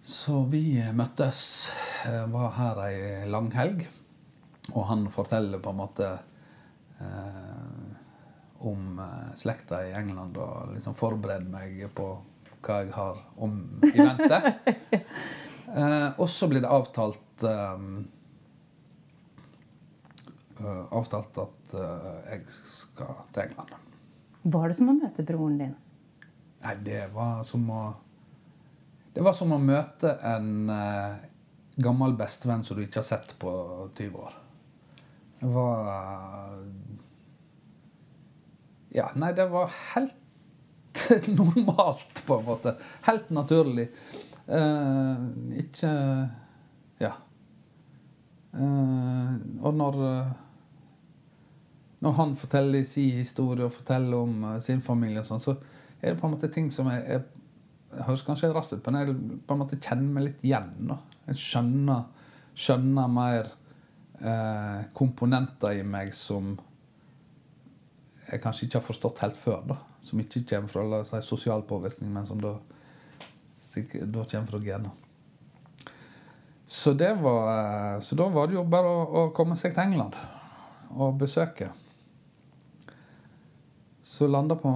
Så 0.10 0.43
vi 0.49 0.82
møttes, 0.93 1.69
eh, 2.05 2.25
var 2.34 2.53
her 2.58 2.79
ei 2.88 3.25
langhelg. 3.29 3.84
Og 4.73 4.86
han 4.89 5.05
forteller 5.13 5.62
på 5.62 5.69
en 5.69 5.77
måte 5.77 6.08
eh, 6.97 7.99
om 8.65 8.99
eh, 8.99 9.36
slekta 9.38 9.84
i 9.86 9.93
England 9.97 10.38
og 10.41 10.73
liksom 10.73 10.97
forbereder 10.97 11.49
meg 11.49 11.86
på 11.95 12.10
hva 12.65 12.79
jeg 12.82 12.93
har 12.95 13.21
om 13.38 13.60
i 13.86 13.95
vente. 13.95 14.39
eh, 15.79 16.10
og 16.17 16.25
så 16.29 16.49
blir 16.49 16.65
det 16.65 16.73
avtalt 16.73 17.21
eh, 17.47 17.86
eh, 20.60 20.84
Avtalt 20.99 21.38
at 21.45 21.75
jeg 22.32 22.43
skal 22.49 23.23
til 23.34 23.43
England. 23.45 23.73
Var 24.43 24.67
det 24.67 24.78
som 24.80 24.91
å 24.91 24.97
møte 24.97 25.25
broren 25.28 25.58
din? 25.62 25.75
Nei, 26.63 26.75
det 26.84 27.02
var 27.13 27.43
som 27.47 27.67
å 27.71 27.82
Det 29.13 29.23
var 29.25 29.34
som 29.36 29.52
å 29.52 29.58
møte 29.60 30.12
en 30.23 30.69
gammel 31.80 32.13
bestevenn 32.19 32.63
som 32.63 32.78
du 32.78 32.84
ikke 32.86 33.02
har 33.02 33.08
sett 33.08 33.34
på 33.41 33.52
20 33.97 34.15
år. 34.19 34.36
Det 35.39 35.52
var 35.56 36.56
Ja, 38.91 39.12
nei, 39.15 39.34
det 39.38 39.45
var 39.52 39.71
helt 39.93 40.15
normalt, 41.39 42.23
på 42.28 42.39
en 42.39 42.45
måte. 42.45 42.75
Helt 43.08 43.30
naturlig. 43.30 43.89
Uh, 44.49 45.30
ikke 45.62 45.91
Ja. 46.99 47.13
Og 48.53 49.75
når 49.77 49.97
når 51.99 52.15
han 52.15 52.35
forteller 52.39 52.83
sin 52.88 53.12
historie 53.12 53.65
og 53.65 53.75
forteller 53.75 54.17
om 54.17 54.43
uh, 54.43 54.55
sin 54.63 54.81
familie, 54.81 55.19
og 55.19 55.27
sånn, 55.27 55.43
så 55.43 55.55
er 55.99 56.13
det 56.13 56.19
på 56.21 56.29
en 56.29 56.35
måte 56.38 56.51
ting 56.53 56.69
som 56.71 56.88
jeg, 56.91 57.03
jeg, 57.09 57.25
høres 58.05 58.23
kanskje 58.23 58.51
rart 58.53 58.71
ut, 58.71 58.85
men 58.85 58.99
jeg 59.01 59.15
på 59.47 59.55
en 59.55 59.62
måte 59.63 59.79
kjenner 59.81 60.15
meg 60.15 60.27
litt 60.27 60.43
igjen. 60.45 60.69
Da. 60.91 60.99
Jeg 61.27 61.41
skjønner, 61.41 62.05
skjønner 62.53 63.12
mer 63.12 63.49
eh, 64.21 64.83
komponenter 64.95 65.79
i 65.79 65.83
meg 65.83 66.13
som 66.15 66.53
jeg 68.29 68.43
kanskje 68.43 68.67
ikke 68.67 68.77
har 68.77 68.85
forstått 68.85 69.23
helt 69.25 69.39
før. 69.41 69.63
da, 69.73 69.79
Som 70.05 70.21
ikke 70.21 70.45
kommer 70.53 70.71
fra 70.71 70.85
la 70.85 71.01
oss 71.01 71.15
si, 71.15 71.23
sosial 71.25 71.65
påvirkning, 71.67 72.13
men 72.13 72.29
som 72.29 72.39
da, 72.45 72.53
da 73.65 74.27
kommer 74.29 74.53
fra 74.53 74.62
gener. 74.63 75.09
Så, 76.69 76.93
var, 76.93 77.93
eh, 77.93 77.99
så 77.99 78.15
da 78.15 78.27
var 78.29 78.47
det 78.47 78.53
jo 78.53 78.63
bare 78.69 78.89
å, 78.93 79.05
å 79.10 79.21
komme 79.34 79.55
seg 79.58 79.73
til 79.73 79.88
England 79.88 80.17
og 80.93 81.15
besøke. 81.17 81.71
Så 84.05 84.27
landa 84.29 84.53
på, 84.58 84.69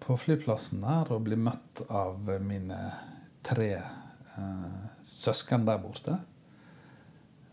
på 0.00 0.16
flyplassen 0.20 0.84
der 0.84 1.08
og 1.14 1.24
blir 1.24 1.40
møtt 1.40 1.86
av 1.88 2.28
mine 2.44 2.76
tre 3.48 3.70
eh, 3.80 4.76
søsken 5.08 5.64
der 5.64 5.80
borte. 5.80 6.18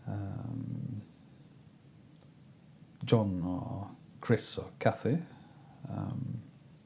Um, 0.04 1.00
John 3.00 3.40
og 3.48 4.20
Chris 4.26 4.52
og 4.60 4.76
Cathy 4.78 5.16
um, 5.88 6.36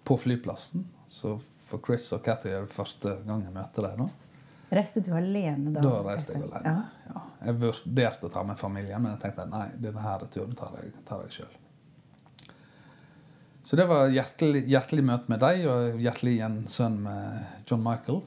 på 0.06 0.14
flyplassen. 0.28 0.86
Så 1.10 1.40
for 1.66 1.82
Chris 1.82 2.06
og 2.14 2.22
Cathy 2.22 2.54
er 2.54 2.68
det 2.68 2.74
første 2.78 3.18
gang 3.26 3.42
jeg 3.48 3.58
møter 3.58 3.90
dem. 3.90 4.06
Reiste 4.70 5.02
du 5.02 5.10
alene 5.16 5.72
da? 5.74 5.82
Da 5.82 5.96
reiste 6.06 6.36
jeg 6.36 6.46
alene. 6.46 6.74
Ja. 6.76 7.14
Ja. 7.14 7.22
Jeg 7.46 7.56
vurderte 7.62 8.28
å 8.28 8.32
ta 8.32 8.44
med 8.46 8.58
familien, 8.60 9.02
men 9.02 9.16
jeg 9.16 9.22
tenkte 9.24 9.48
nei, 9.50 9.66
denne 9.82 10.18
turen 10.30 10.54
tar 10.58 10.76
jeg, 10.78 10.92
tar 11.08 11.24
jeg 11.26 11.40
sjøl. 11.40 11.56
Så 13.66 13.76
det 13.76 13.86
var 13.90 14.12
hjertelig, 14.12 14.62
hjertelig 14.70 15.04
møte 15.06 15.32
med 15.32 15.42
deg, 15.42 15.64
og 15.68 15.98
hjertelig 16.02 16.36
gjensønn 16.38 17.00
med 17.04 17.66
John 17.68 17.82
Michael. 17.84 18.22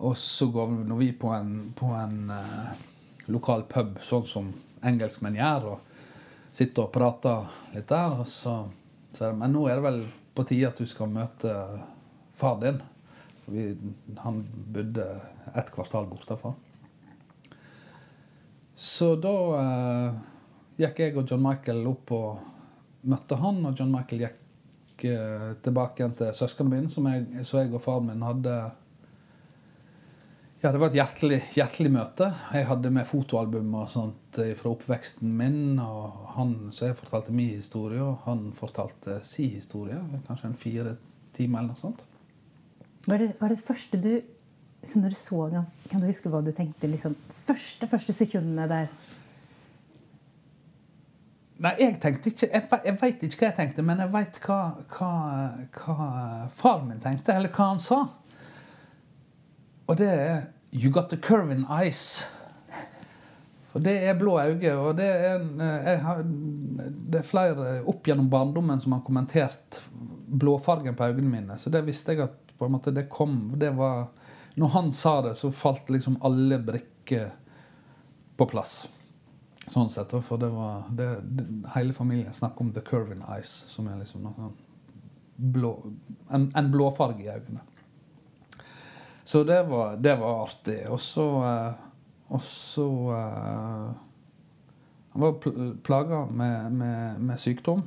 Og 0.00 0.16
så 0.16 0.48
går 0.50 0.74
vi 0.98 1.12
på 1.12 1.30
en, 1.36 1.54
på 1.76 1.92
en 1.96 2.32
uh, 2.32 2.74
lokal 3.32 3.66
pub, 3.70 3.98
sånn 4.04 4.28
som 4.28 4.52
engelskmenn 4.86 5.38
gjør, 5.38 5.66
og 5.74 6.54
sitter 6.56 6.86
og 6.86 6.92
prater 6.94 7.50
litt 7.74 7.88
der. 7.90 8.20
Og 8.22 8.28
så 8.28 8.62
sier 9.12 9.32
de 9.32 9.40
men 9.40 9.54
nå 9.54 9.66
er 9.68 9.78
det 9.78 9.86
vel 9.88 10.00
på 10.34 10.46
tide 10.48 10.70
at 10.72 10.80
du 10.80 10.88
skal 10.88 11.12
møte 11.12 11.54
far 12.40 12.58
din. 12.62 12.80
Vi, 13.50 13.66
han 14.22 14.42
bodde 14.74 15.06
et 15.54 15.70
kvartal 15.74 16.08
bortenfor. 16.10 16.56
Så 18.80 19.12
da 19.20 19.36
eh, 19.60 20.20
gikk 20.80 21.02
jeg 21.02 21.16
og 21.20 21.26
John 21.28 21.42
Michael 21.44 21.82
opp 21.90 22.12
og 22.16 23.08
møtte 23.10 23.36
han, 23.40 23.58
og 23.68 23.76
John 23.76 23.92
Michael 23.92 24.24
gikk 24.24 25.04
eh, 25.10 25.50
tilbake 25.64 26.00
igjen 26.00 26.14
til 26.16 26.36
søsknene 26.36 26.76
mine, 26.76 26.92
som 26.92 27.08
jeg, 27.10 27.44
så 27.48 27.60
jeg 27.60 27.74
og 27.74 27.84
faren 27.84 28.08
min 28.08 28.24
hadde 28.24 28.54
ja, 30.60 30.68
det 30.68 30.76
var 30.76 30.90
et 30.90 30.96
hjertelig, 30.98 31.38
hjertelig 31.56 31.90
møte. 31.94 32.26
Jeg 32.52 32.66
hadde 32.68 32.90
med 32.92 33.06
fotoalbum 33.08 33.70
og 33.80 33.86
sånt 33.88 34.36
fra 34.58 34.72
oppveksten 34.74 35.30
min. 35.32 35.78
og 35.80 36.26
han, 36.34 36.68
Så 36.76 36.90
jeg 36.90 36.98
fortalte 36.98 37.32
min 37.32 37.54
historie, 37.54 38.02
og 38.04 38.18
han 38.26 38.50
fortalte 38.52 39.22
sin 39.24 39.54
historie. 39.54 39.96
Kanskje 40.26 40.50
en 40.50 40.58
fire 40.60 40.92
timer 41.32 41.62
eller 41.62 41.72
noe 41.72 41.80
sånt. 41.80 42.04
Var 43.06 43.18
det, 43.18 43.32
var 43.40 43.48
det 43.48 43.62
første 43.64 44.00
du 44.00 44.12
så 44.84 44.98
når 45.00 45.08
du 45.12 45.14
så 45.14 45.48
ham, 45.52 45.64
Kan 45.90 46.00
du 46.00 46.06
huske 46.08 46.30
hva 46.32 46.40
du 46.44 46.52
tenkte 46.56 46.88
liksom, 46.88 47.16
første, 47.44 47.88
første 47.88 48.14
sekundene 48.16 48.68
der? 48.68 48.92
Nei, 51.60 51.74
jeg 51.76 51.98
tenkte 52.00 52.30
ikke 52.30 52.48
Jeg, 52.48 52.64
jeg 52.86 52.96
veit 53.02 53.22
ikke 53.26 53.42
hva 53.42 53.50
jeg 53.50 53.58
tenkte, 53.58 53.84
men 53.84 54.00
jeg 54.00 54.12
veit 54.14 54.40
hva, 54.46 54.60
hva, 54.94 55.10
hva 55.76 55.96
far 56.56 56.84
min 56.86 57.02
tenkte, 57.04 57.36
eller 57.36 57.52
hva 57.52 57.72
han 57.74 57.82
sa. 57.82 58.06
Og 59.90 60.00
det 60.00 60.08
er 60.08 60.40
You 60.72 60.92
got 60.94 61.10
the 61.10 61.18
curve 61.18 61.50
in 61.50 61.64
eyes. 61.66 62.22
For 63.72 63.82
det 63.82 63.96
er 64.06 64.18
blå 64.18 64.36
øyne, 64.38 64.72
og 64.78 64.96
det 64.98 65.06
er, 65.06 65.98
har, 66.02 66.22
det 66.24 67.20
er 67.20 67.26
flere 67.26 67.72
opp 67.90 68.06
gjennom 68.06 68.30
barndommen 68.30 68.80
som 68.82 68.94
har 68.94 69.02
kommentert 69.06 69.80
blåfargen 69.90 70.94
på 70.98 71.10
øynene 71.10 71.30
mine. 71.30 71.58
Så 71.58 71.70
det 71.74 71.82
visste 71.86 72.14
jeg 72.14 72.24
at 72.28 72.49
på 72.60 72.68
en 72.68 72.76
måte 72.76 72.92
det 72.94 73.08
kom 73.10 73.54
det 73.58 73.72
var, 73.76 74.10
Når 74.60 74.68
han 74.76 74.92
sa 74.92 75.20
det, 75.24 75.34
så 75.38 75.50
falt 75.52 75.90
liksom 75.90 76.18
alle 76.26 76.58
brikker 76.62 77.30
på 78.36 78.46
plass 78.50 78.88
sånn 79.70 79.90
sett. 79.92 80.12
For 80.24 80.40
det 80.40 80.50
var 80.52 80.88
det, 80.96 81.08
det, 81.22 81.46
Hele 81.74 81.94
familien 81.96 82.34
snakker 82.34 82.64
om 82.64 82.72
the 82.74 82.82
curve 82.84 83.14
in 83.14 83.24
eyes, 83.28 83.50
som 83.70 83.88
er 83.88 84.00
liksom 84.00 84.26
noe 84.26 84.52
blå, 85.40 85.72
en, 86.28 86.50
en 86.56 86.70
blåfarge 86.72 87.24
i 87.24 87.30
øynene. 87.32 87.62
Så 89.24 89.44
det 89.46 89.62
var, 89.68 89.96
det 89.96 90.16
var 90.20 90.42
artig. 90.44 90.82
Og 90.90 91.00
så 91.00 91.26
eh, 91.46 91.86
Og 92.30 92.42
så 92.42 92.86
eh, 93.10 93.90
Han 95.12 95.22
var 95.22 95.38
plaga 95.82 96.24
med, 96.26 96.72
med, 96.72 97.20
med, 97.20 97.38
sykdom, 97.38 97.82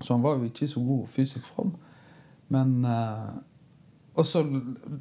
så 0.00 0.14
han 0.14 0.22
var 0.22 0.38
jo 0.38 0.46
ikke 0.48 0.64
i 0.64 0.70
så 0.72 0.80
god 0.80 1.06
fysisk 1.12 1.44
form. 1.44 1.74
Men 2.48 2.84
eh, 4.18 4.20
også, 4.20 4.42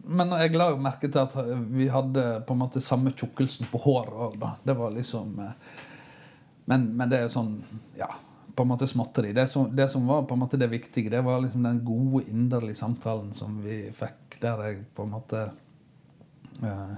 men 0.06 0.38
jeg 0.38 0.56
la 0.56 0.70
jo 0.72 0.80
merke 0.82 1.10
til 1.10 1.24
at 1.24 1.36
vi 1.74 1.90
hadde 1.92 2.26
på 2.48 2.56
en 2.56 2.62
måte 2.62 2.84
samme 2.84 3.12
tjukkelsen 3.16 3.70
på 3.72 3.82
håret 3.88 4.24
òg. 4.28 4.48
Det 4.64 4.78
var 4.78 4.96
liksom 4.96 5.36
men, 6.68 6.90
men, 6.98 7.10
det 7.10 7.24
er 7.24 7.30
sånn 7.32 7.62
Ja, 7.96 8.10
på 8.58 8.66
en 8.66 8.72
måte 8.74 8.88
småtteri. 8.90 9.32
Det, 9.34 9.46
som, 9.48 9.70
det 9.76 9.88
som 9.94 10.08
var 10.08 10.26
på 10.28 10.36
en 10.36 10.42
måte 10.42 10.60
det 10.60 10.68
viktige, 10.68 11.10
det 11.14 11.22
var 11.24 11.40
liksom 11.44 11.64
den 11.64 11.84
gode, 11.86 12.26
inderlige 12.28 12.80
samtalen 12.80 13.30
som 13.34 13.62
vi 13.64 13.86
fikk, 13.96 14.40
der 14.42 14.64
jeg 14.66 14.82
på 14.98 15.06
en 15.06 15.14
måte 15.14 15.44
eh, 16.66 16.96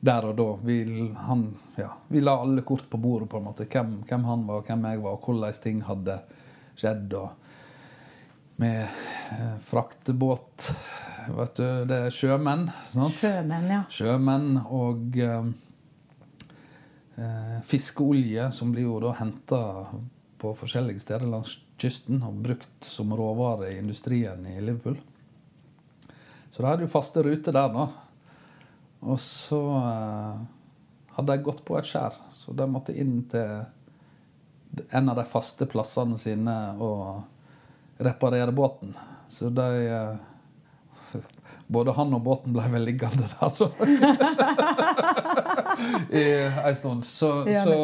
Der 0.00 0.24
og 0.24 0.34
da. 0.38 0.48
Vi, 0.64 0.78
han, 1.20 1.44
ja, 1.76 1.90
vi 2.08 2.22
la 2.24 2.38
alle 2.40 2.64
kort 2.66 2.88
på 2.90 2.98
bordet, 2.98 3.28
på 3.28 3.38
en 3.38 3.46
måte. 3.50 3.68
Hvem, 3.68 3.98
hvem 4.08 4.24
han 4.24 4.46
var, 4.48 4.64
hvem 4.66 4.86
jeg 4.88 5.02
var, 5.04 5.18
og 5.18 5.28
hvordan 5.28 5.60
ting 5.62 5.82
hadde 5.84 6.16
skjedd. 6.80 7.14
og 7.14 7.49
med 8.60 8.82
eh, 8.84 9.56
fraktebåt. 9.64 10.70
Vet 11.30 11.56
du, 11.56 11.66
det 11.88 11.98
er 12.06 12.14
sjømenn. 12.14 12.66
Sant? 12.92 13.16
Sjømenn, 13.22 13.68
ja. 13.72 13.80
Sjømenn 13.92 14.60
og 14.60 15.16
eh, 15.16 15.48
eh, 17.16 17.56
fiskeolje, 17.64 18.50
som 18.52 18.74
blir 18.74 18.88
jo 18.88 18.98
da 19.04 19.14
henta 19.20 19.62
på 20.40 20.52
forskjellige 20.56 21.04
steder 21.04 21.28
langs 21.28 21.56
kysten 21.80 22.20
og 22.26 22.40
brukt 22.44 22.84
som 22.84 23.12
råvare 23.16 23.72
i 23.72 23.80
industrien 23.80 24.44
i 24.48 24.58
Liverpool. 24.60 24.98
Så 26.50 26.60
da 26.60 26.72
hadde 26.72 26.84
jo 26.84 26.92
faste 26.92 27.24
ruter 27.24 27.56
der, 27.56 27.72
da. 27.72 27.88
Og 29.08 29.20
så 29.24 29.60
eh, 29.80 30.46
hadde 31.16 31.32
de 31.32 31.48
gått 31.48 31.64
på 31.64 31.80
et 31.80 31.88
skjær, 31.88 32.16
så 32.36 32.52
de 32.56 32.68
måtte 32.68 32.96
inn 32.96 33.22
til 33.32 33.62
en 34.94 35.10
av 35.10 35.16
de 35.18 35.24
faste 35.26 35.66
plassene 35.66 36.18
sine 36.20 36.56
og 36.76 37.22
reparere 38.00 38.52
båten. 38.52 38.94
Så 39.28 39.50
de 39.54 39.86
eh, 39.86 40.16
Både 41.70 41.92
han 41.94 42.10
og 42.16 42.24
båten 42.26 42.50
ble 42.50 42.64
vel 42.72 42.82
liggende 42.88 43.28
der 43.30 43.60
i 46.18 46.24
ei 46.66 46.72
stund. 46.74 47.04
Så, 47.06 47.28
så, 47.46 47.76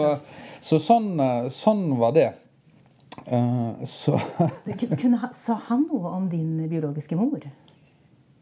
så 0.59 0.81
sånn, 0.83 1.13
eh, 1.23 1.47
sånn 1.55 1.85
var 2.01 2.17
det. 2.17 2.33
Uh, 3.31 3.79
så 3.87 4.19
Kunne, 4.99 5.31
sa 5.35 5.57
han 5.69 5.87
noe 5.87 6.13
om 6.19 6.27
din 6.31 6.59
biologiske 6.69 7.17
mor? 7.19 7.47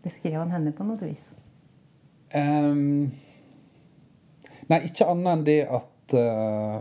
Beskrev 0.05 0.41
han 0.41 0.51
henne 0.53 0.73
på 0.77 0.85
noe 0.89 0.99
vis? 1.01 1.23
Um, 2.35 3.13
Nei, 4.69 4.81
ikke 4.89 5.07
annet 5.13 5.31
enn 5.31 5.45
det 5.47 5.61
at 5.69 6.17
uh, 6.19 6.81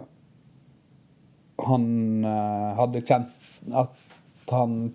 han 1.67 1.85
uh, 2.25 2.73
hadde 2.79 3.03
kjent 3.05 3.75
At 3.75 4.12
han 4.57 4.93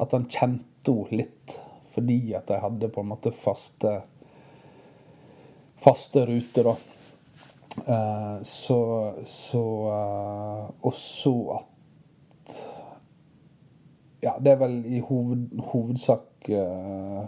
At 0.00 0.14
han 0.16 0.28
kjente 0.30 0.92
henne 0.92 1.22
litt 1.22 1.58
fordi 1.92 2.32
at 2.32 2.48
de 2.48 2.56
hadde 2.56 2.88
på 2.88 3.02
en 3.02 3.10
måte 3.10 3.30
faste 3.36 3.90
Faste 5.82 6.22
ruter, 6.24 6.70
da. 6.70 6.76
Eh, 7.92 8.42
så 8.42 8.78
så 9.24 9.64
eh, 9.92 10.64
Og 10.80 10.94
så 10.96 11.34
at 11.58 12.56
Ja, 14.22 14.36
det 14.38 14.52
er 14.52 14.60
vel 14.60 14.76
i 14.86 15.00
hoved, 15.00 15.48
hovedsak 15.72 16.48
eh, 16.48 17.22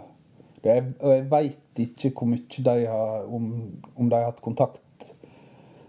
det 0.63 0.77
Og 0.99 1.11
jeg 1.13 1.27
veit 1.31 1.81
ikke 1.85 2.11
hvor 2.15 2.29
mye 2.31 2.65
de 2.69 2.75
har 2.87 3.25
Om, 3.29 3.49
om 3.95 4.09
de 4.09 4.15
har 4.15 4.31
hatt 4.31 4.41
kontakt 4.41 4.81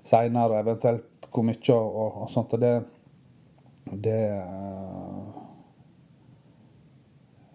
seinere, 0.07 0.61
eventuelt 0.61 1.26
hvor 1.32 1.43
mye 1.43 1.74
og, 1.74 2.20
og 2.22 2.30
sånt. 2.30 2.53
Og 2.55 2.61
det 2.62 2.74
Det 3.91 4.28
eh, 4.28 5.28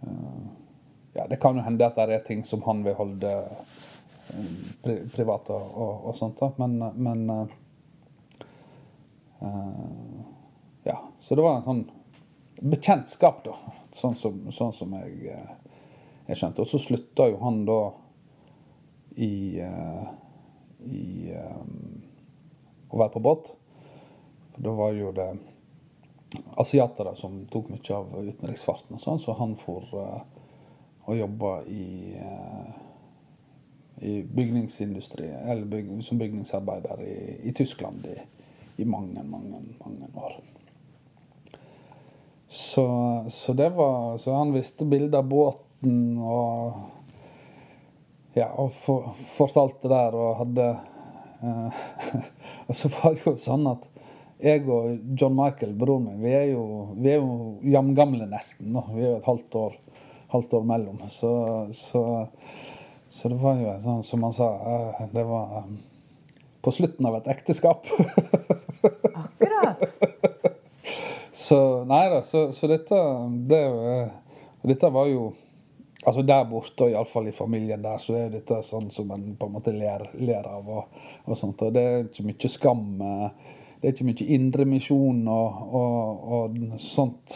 eh, 0.01 0.41
Ja, 1.13 1.27
det 1.27 1.35
kan 1.35 1.57
jo 1.57 1.63
hende 1.63 1.85
at 1.85 1.97
det 1.99 2.15
er 2.15 2.23
ting 2.23 2.45
som 2.47 2.61
han 2.63 2.85
vil 2.85 2.95
holde 2.95 3.31
eh, 3.31 4.45
pri, 4.83 5.01
privat 5.11 5.49
og, 5.51 5.65
og, 5.75 6.05
og 6.07 6.15
sånt, 6.15 6.39
da. 6.39 6.51
Men, 6.57 6.77
men 6.95 7.29
uh, 9.41 10.21
Ja. 10.87 11.01
Så 11.19 11.35
det 11.35 11.43
var 11.43 11.59
en 11.59 11.67
sånn 11.67 11.83
bekjentskap, 12.61 13.43
da. 13.43 13.57
Sånn 13.91 14.15
som, 14.15 14.39
sånn 14.55 14.71
som 14.73 14.95
jeg, 15.01 15.35
jeg 16.29 16.39
skjønte. 16.39 16.63
Og 16.63 16.71
så 16.71 16.79
slutta 16.79 17.27
jo 17.27 17.41
han 17.43 17.65
da 17.67 17.81
i, 19.19 19.59
uh, 19.59 20.07
i 20.87 21.35
um, 21.35 22.03
å 22.87 23.03
være 23.03 23.15
på 23.17 23.25
båt. 23.27 23.51
For 24.53 24.63
da 24.63 24.79
var 24.79 24.95
jo 24.95 25.11
det 25.15 25.29
asiatere 26.61 27.15
som 27.19 27.41
tok 27.51 27.73
mye 27.73 27.95
av 27.95 28.13
utenriksfarten 28.21 28.95
og 28.95 29.03
sånn, 29.03 29.19
så 29.19 29.35
han 29.39 29.57
for 29.59 29.89
å 29.97 30.05
og 31.05 31.17
jobba 31.17 31.63
i, 31.63 32.15
eh, 32.15 32.71
i 34.07 34.23
bygningsindustri, 34.23 35.27
eller 35.27 35.65
byg, 35.65 36.03
som 36.03 36.17
bygningsarbeider 36.17 37.01
i, 37.01 37.37
i 37.49 37.53
Tyskland 37.53 38.05
i, 38.05 38.17
i 38.81 38.85
mange, 38.85 39.23
mange, 39.23 39.63
mange 39.85 40.07
år. 40.15 40.39
Så, 42.47 42.85
så 43.29 43.53
det 43.53 43.69
var 43.69 44.17
Så 44.17 44.33
han 44.33 44.51
visste 44.51 44.85
bilder 44.85 45.21
av 45.21 45.29
båten 45.29 46.17
og 46.19 46.73
Ja, 48.35 48.49
og 48.59 48.73
for, 48.75 49.13
fortalte 49.35 49.87
der 49.91 50.15
og 50.15 50.37
hadde 50.39 50.67
eh, 51.43 51.79
Og 52.67 52.75
så 52.75 52.91
var 52.91 53.15
det 53.15 53.25
jo 53.25 53.33
sånn 53.39 53.67
at 53.71 53.87
jeg 54.43 54.65
og 54.69 55.15
John 55.19 55.35
Michael, 55.37 55.73
broren 55.77 56.07
min, 56.09 56.21
vi 56.23 56.33
er 56.35 56.47
jo, 56.53 56.63
vi 56.97 57.13
er 57.13 57.21
jo 57.21 57.35
jamgamle 57.73 58.27
nesten. 58.29 58.71
nå. 58.75 58.83
Vi 58.95 59.03
er 59.05 59.11
jo 59.13 59.19
et 59.21 59.29
halvt 59.29 59.57
år, 59.61 59.77
halvt 60.33 60.57
år 60.59 60.67
mellom. 60.73 60.99
Så, 61.13 61.31
så, 61.77 62.03
så 63.09 63.31
det 63.33 63.39
var 63.41 63.61
jo 63.61 63.69
en 63.73 63.83
sånn, 63.85 64.03
som 64.07 64.25
han 64.27 64.35
sa, 64.35 64.49
eh, 64.75 65.05
det 65.13 65.25
var 65.29 65.61
eh, 65.61 65.71
på 66.65 66.73
slutten 66.75 67.07
av 67.09 67.19
et 67.21 67.31
ekteskap. 67.35 67.87
Akkurat. 69.13 69.85
Så 71.41 71.57
nei 71.89 72.03
da, 72.11 72.19
så, 72.23 72.51
så 72.53 72.67
dette 72.69 72.97
det, 73.49 73.59
eh, 73.65 74.09
Dette 74.67 74.89
var 74.93 75.07
jo 75.09 75.31
Altså 76.05 76.21
Der 76.25 76.43
borte, 76.49 76.85
og 76.85 76.91
iallfall 76.93 77.27
i 77.29 77.33
familien 77.35 77.81
der, 77.83 77.99
så 78.01 78.15
er 78.17 78.31
dette 78.33 78.57
sånn 78.65 78.87
som 78.93 79.11
en 79.13 79.35
på 79.37 79.45
en 79.45 79.53
måte 79.53 79.73
ler, 79.75 80.07
ler 80.17 80.47
av. 80.49 80.65
Og, 80.65 81.03
og 81.27 81.37
sånt, 81.37 81.61
og 81.61 81.75
det 81.75 81.83
er 81.85 81.99
ikke 82.07 82.25
mye 82.25 82.49
skam. 82.49 82.85
eh, 83.05 83.51
Det 83.81 83.89
er 83.89 83.95
ikke 83.95 84.09
mye 84.11 84.29
indremisjon 84.35 85.23
og, 85.25 85.61
og, 85.73 86.27
og 86.37 86.59
sånt 86.81 87.33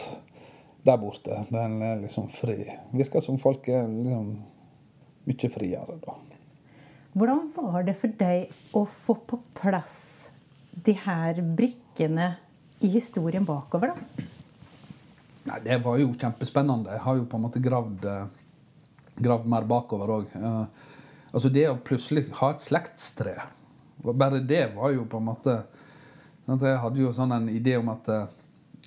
der 0.86 1.00
borte. 1.02 1.40
Den 1.50 1.80
er 1.82 1.98
liksom 2.04 2.28
fri. 2.30 2.60
Virker 2.94 3.24
som 3.24 3.40
folk 3.42 3.66
er 3.66 3.88
liksom 3.90 4.30
mye 5.26 5.50
friere 5.50 5.98
da. 6.04 6.14
Hvordan 7.16 7.46
var 7.56 7.82
det 7.86 7.96
for 7.98 8.12
deg 8.20 8.74
å 8.76 8.84
få 8.86 9.16
på 9.26 9.40
plass 9.58 9.98
de 10.86 10.92
her 11.06 11.40
brikkene 11.56 12.34
i 12.84 12.90
historien 12.92 13.46
bakover, 13.48 13.94
da? 13.96 14.26
Nei, 15.46 15.60
Det 15.64 15.78
var 15.82 15.98
jo 15.98 16.12
kjempespennende. 16.12 16.92
Jeg 16.92 17.02
har 17.06 17.16
jo 17.16 17.24
på 17.24 17.38
en 17.38 17.46
måte 17.46 17.62
gravd, 17.62 18.04
eh, 18.04 18.26
gravd 19.16 19.46
mer 19.46 19.64
bakover 19.64 20.12
òg. 20.20 20.36
altså 21.32 21.48
det 21.48 21.68
å 21.70 21.80
plutselig 21.80 22.30
ha 22.32 22.50
et 22.50 22.60
slektstre 22.60 23.34
Bare 24.04 24.40
det 24.40 24.74
var 24.76 24.90
jo 24.92 25.04
på 25.04 25.16
en 25.16 25.24
måte 25.24 25.64
Jeg 26.46 26.78
hadde 26.78 27.02
jo 27.02 27.12
sånn 27.14 27.34
en 27.34 27.48
idé 27.50 27.74
om 27.80 27.88
at, 27.90 28.08
eh, 28.08 28.26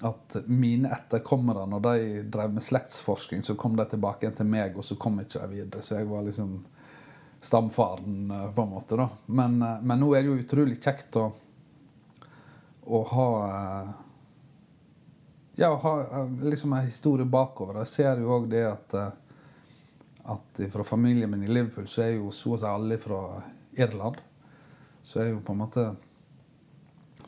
at 0.07 0.35
mine 0.47 0.91
etterkommere, 0.95 1.65
når 1.67 1.81
de 1.83 2.21
drev 2.31 2.53
med 2.55 2.63
slektsforskning, 2.63 3.43
så 3.43 3.55
kom 3.59 3.75
de 3.75 3.85
tilbake 3.85 4.23
igjen 4.23 4.37
til 4.37 4.47
meg, 4.47 4.77
og 4.77 4.87
så 4.87 4.95
kom 4.95 5.19
ikke 5.19 5.41
de 5.43 5.57
videre. 5.57 5.83
Så 5.83 5.97
jeg 5.97 6.07
var 6.07 6.23
liksom 6.23 6.53
stamfaren, 7.41 8.31
eh, 8.31 8.51
på 8.55 8.63
en 8.63 8.69
måte. 8.69 8.95
da. 8.95 9.09
Men, 9.25 9.61
eh, 9.61 9.81
men 9.81 9.99
nå 9.99 10.15
er 10.15 10.23
det 10.23 10.31
jo 10.31 10.39
utrolig 10.39 10.79
kjekt 10.79 11.19
å, 11.19 11.31
å 12.87 13.03
ha 13.03 13.29
ja, 15.55 15.73
å 15.73 15.75
ha 15.75 16.27
liksom 16.41 16.73
en 16.73 16.85
historie 16.85 17.25
bakover. 17.25 17.81
Jeg 17.83 17.87
ser 17.87 18.19
jo 18.21 18.31
òg 18.31 18.47
det 18.49 18.63
at, 18.63 18.93
at 20.23 20.61
fra 20.71 20.83
familien 20.87 21.29
min 21.29 21.43
i 21.43 21.51
Liverpool 21.51 21.87
så 21.87 22.05
er 22.05 22.13
jo 22.15 22.31
så 22.31 22.55
å 22.55 22.59
si 22.61 22.65
alle 22.65 22.97
fra 22.97 23.41
Irland. 23.75 24.21
Så 25.03 25.19
er 25.19 25.33
jo 25.33 25.41
på 25.43 25.51
en 25.51 25.59
måte 25.59 25.83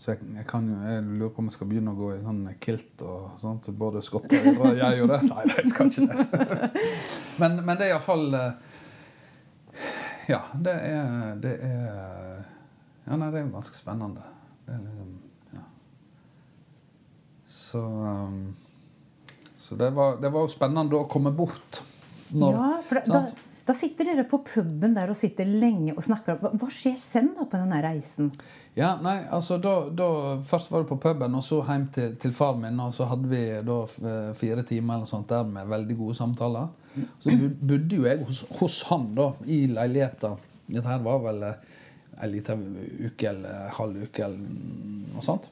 Så 0.01 0.15
jeg, 0.15 0.23
jeg 0.33 0.47
kan 0.49 0.65
jo, 0.65 0.79
jeg 0.81 1.01
lurer 1.05 1.29
på 1.29 1.43
om 1.43 1.49
jeg 1.51 1.53
skal 1.53 1.67
begynne 1.69 1.91
å 1.93 1.97
gå 1.99 2.07
i 2.15 2.21
sånn 2.23 2.39
kilt 2.63 3.03
og 3.05 3.35
sånt. 3.37 3.67
Både 3.77 4.01
skotter 4.01 4.47
og. 4.55 4.71
Jeg 4.79 4.97
gjør 4.97 5.11
det. 5.11 5.19
Nei, 5.27 5.43
nei, 5.45 5.57
jeg 5.59 5.69
skal 5.69 5.91
ikke 5.91 6.07
det. 6.09 6.69
men, 7.43 7.59
men 7.67 7.77
det 7.77 7.85
er 7.85 7.93
iallfall 7.93 8.25
Ja, 10.31 10.39
det 10.57 10.73
er, 10.73 11.37
det 11.43 11.53
er 11.67 11.85
Ja, 13.05 13.13
nei, 13.13 13.29
det 13.29 13.43
er 13.43 13.45
jo 13.45 13.53
ganske 13.53 13.77
spennende. 13.77 14.25
Det 14.65 14.73
er 14.73 14.81
liksom 14.87 15.13
Ja. 15.59 15.63
Så 17.59 17.85
um, 17.85 18.41
Så 19.53 19.77
det 19.77 19.93
var, 19.93 20.17
det 20.23 20.33
var 20.33 20.47
jo 20.47 20.53
spennende 20.55 20.97
å 20.97 21.05
komme 21.05 21.29
bort. 21.29 21.83
Når, 22.33 22.57
ja, 22.57 22.73
for 22.89 23.05
da, 23.05 23.21
da? 23.21 23.50
Da 23.65 23.73
sitter 23.77 24.07
dere 24.09 24.23
på 24.25 24.39
puben 24.45 24.95
der 24.95 25.11
og 25.13 25.17
sitter 25.17 25.45
lenge 25.45 25.93
og 25.93 26.01
snakker. 26.03 26.39
Hva, 26.41 26.69
skjer 26.73 26.97
sen 27.01 27.29
da 27.35 27.45
på 27.45 27.59
denne 27.59 27.77
reisen? 27.83 28.31
Ja, 28.77 28.95
nei, 29.03 29.19
altså 29.29 29.59
da, 29.61 29.75
da 29.93 30.07
Først 30.47 30.71
var 30.71 30.81
det 30.81 30.89
på 30.89 30.97
puben, 31.03 31.35
og 31.37 31.45
så 31.45 31.59
hjem 31.67 31.85
til, 31.93 32.15
til 32.21 32.33
far 32.33 32.57
min. 32.57 32.79
Og 32.81 32.95
så 32.97 33.05
hadde 33.11 33.29
vi 33.29 33.43
da 33.67 33.77
eh, 33.85 34.31
fire 34.39 34.65
timer 34.67 34.97
eller 34.97 35.11
sånt 35.11 35.29
der 35.29 35.45
med 35.45 35.69
veldig 35.69 35.97
gode 35.99 36.17
samtaler. 36.17 36.71
Så 37.21 37.35
bodde 37.37 38.01
jo 38.01 38.07
jeg 38.09 38.25
hos, 38.25 38.43
hos 38.59 38.81
han 38.89 39.11
da, 39.15 39.29
i 39.45 39.63
leiligheta. 39.71 40.35
Dette 40.65 40.87
her 40.89 41.05
var 41.05 41.21
vel 41.27 41.45
eh, 41.51 41.79
en 42.17 42.33
liten 42.33 42.67
uke 43.05 43.29
eller 43.29 43.71
halv 43.77 44.05
uke 44.07 44.25
eller 44.25 44.41
noe 45.13 45.25
sånt. 45.25 45.49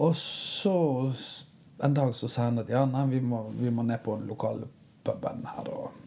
Og 0.00 0.16
så 0.16 0.76
en 1.82 1.94
dag 1.94 2.14
så 2.16 2.28
sa 2.30 2.48
han 2.48 2.62
at 2.62 2.70
ja, 2.72 2.86
nei, 2.88 3.04
vi 3.10 3.20
må, 3.20 3.44
vi 3.58 3.70
må 3.74 3.84
ned 3.84 4.00
på 4.06 4.16
den 4.22 5.44
her 5.50 5.68
og 5.68 6.01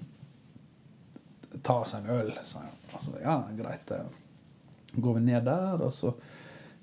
ta 1.63 1.79
oss 1.83 1.93
en 1.97 2.09
øl. 2.09 2.33
sa. 2.43 2.63
Altså, 2.93 3.11
ja, 3.23 3.43
greit. 3.57 3.87
det. 3.87 4.01
går 4.95 5.13
vi 5.13 5.21
ned 5.21 5.45
der, 5.45 5.81
og 5.81 5.93
så 5.93 6.13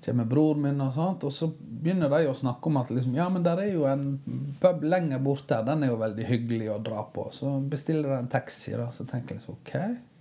kommer 0.05 0.25
bror 0.25 0.55
min, 0.55 0.81
og 0.81 0.93
sånt, 0.93 1.23
og 1.23 1.31
så 1.33 1.47
begynner 1.57 2.11
de 2.11 2.27
å 2.27 2.35
snakke 2.35 2.67
om 2.67 2.79
at 2.81 2.89
liksom, 2.91 3.13
ja, 3.15 3.29
men 3.31 3.43
der 3.45 3.61
er 3.63 3.69
jo 3.71 3.85
en 3.87 4.17
pub 4.59 4.83
lenger 4.83 5.21
borte, 5.23 5.61
den 5.65 5.85
er 5.85 5.93
jo 5.93 5.99
veldig 6.01 6.25
hyggelig 6.27 6.67
å 6.73 6.81
dra 6.83 7.05
på. 7.13 7.29
Så 7.31 7.53
bestiller 7.71 8.09
de 8.09 8.17
en 8.17 8.31
taxi, 8.31 8.73
da, 8.75 8.89
så 8.91 9.07
tenker 9.07 9.35
jeg 9.35 9.41
liksom 9.41 9.55
OK, 9.61 9.73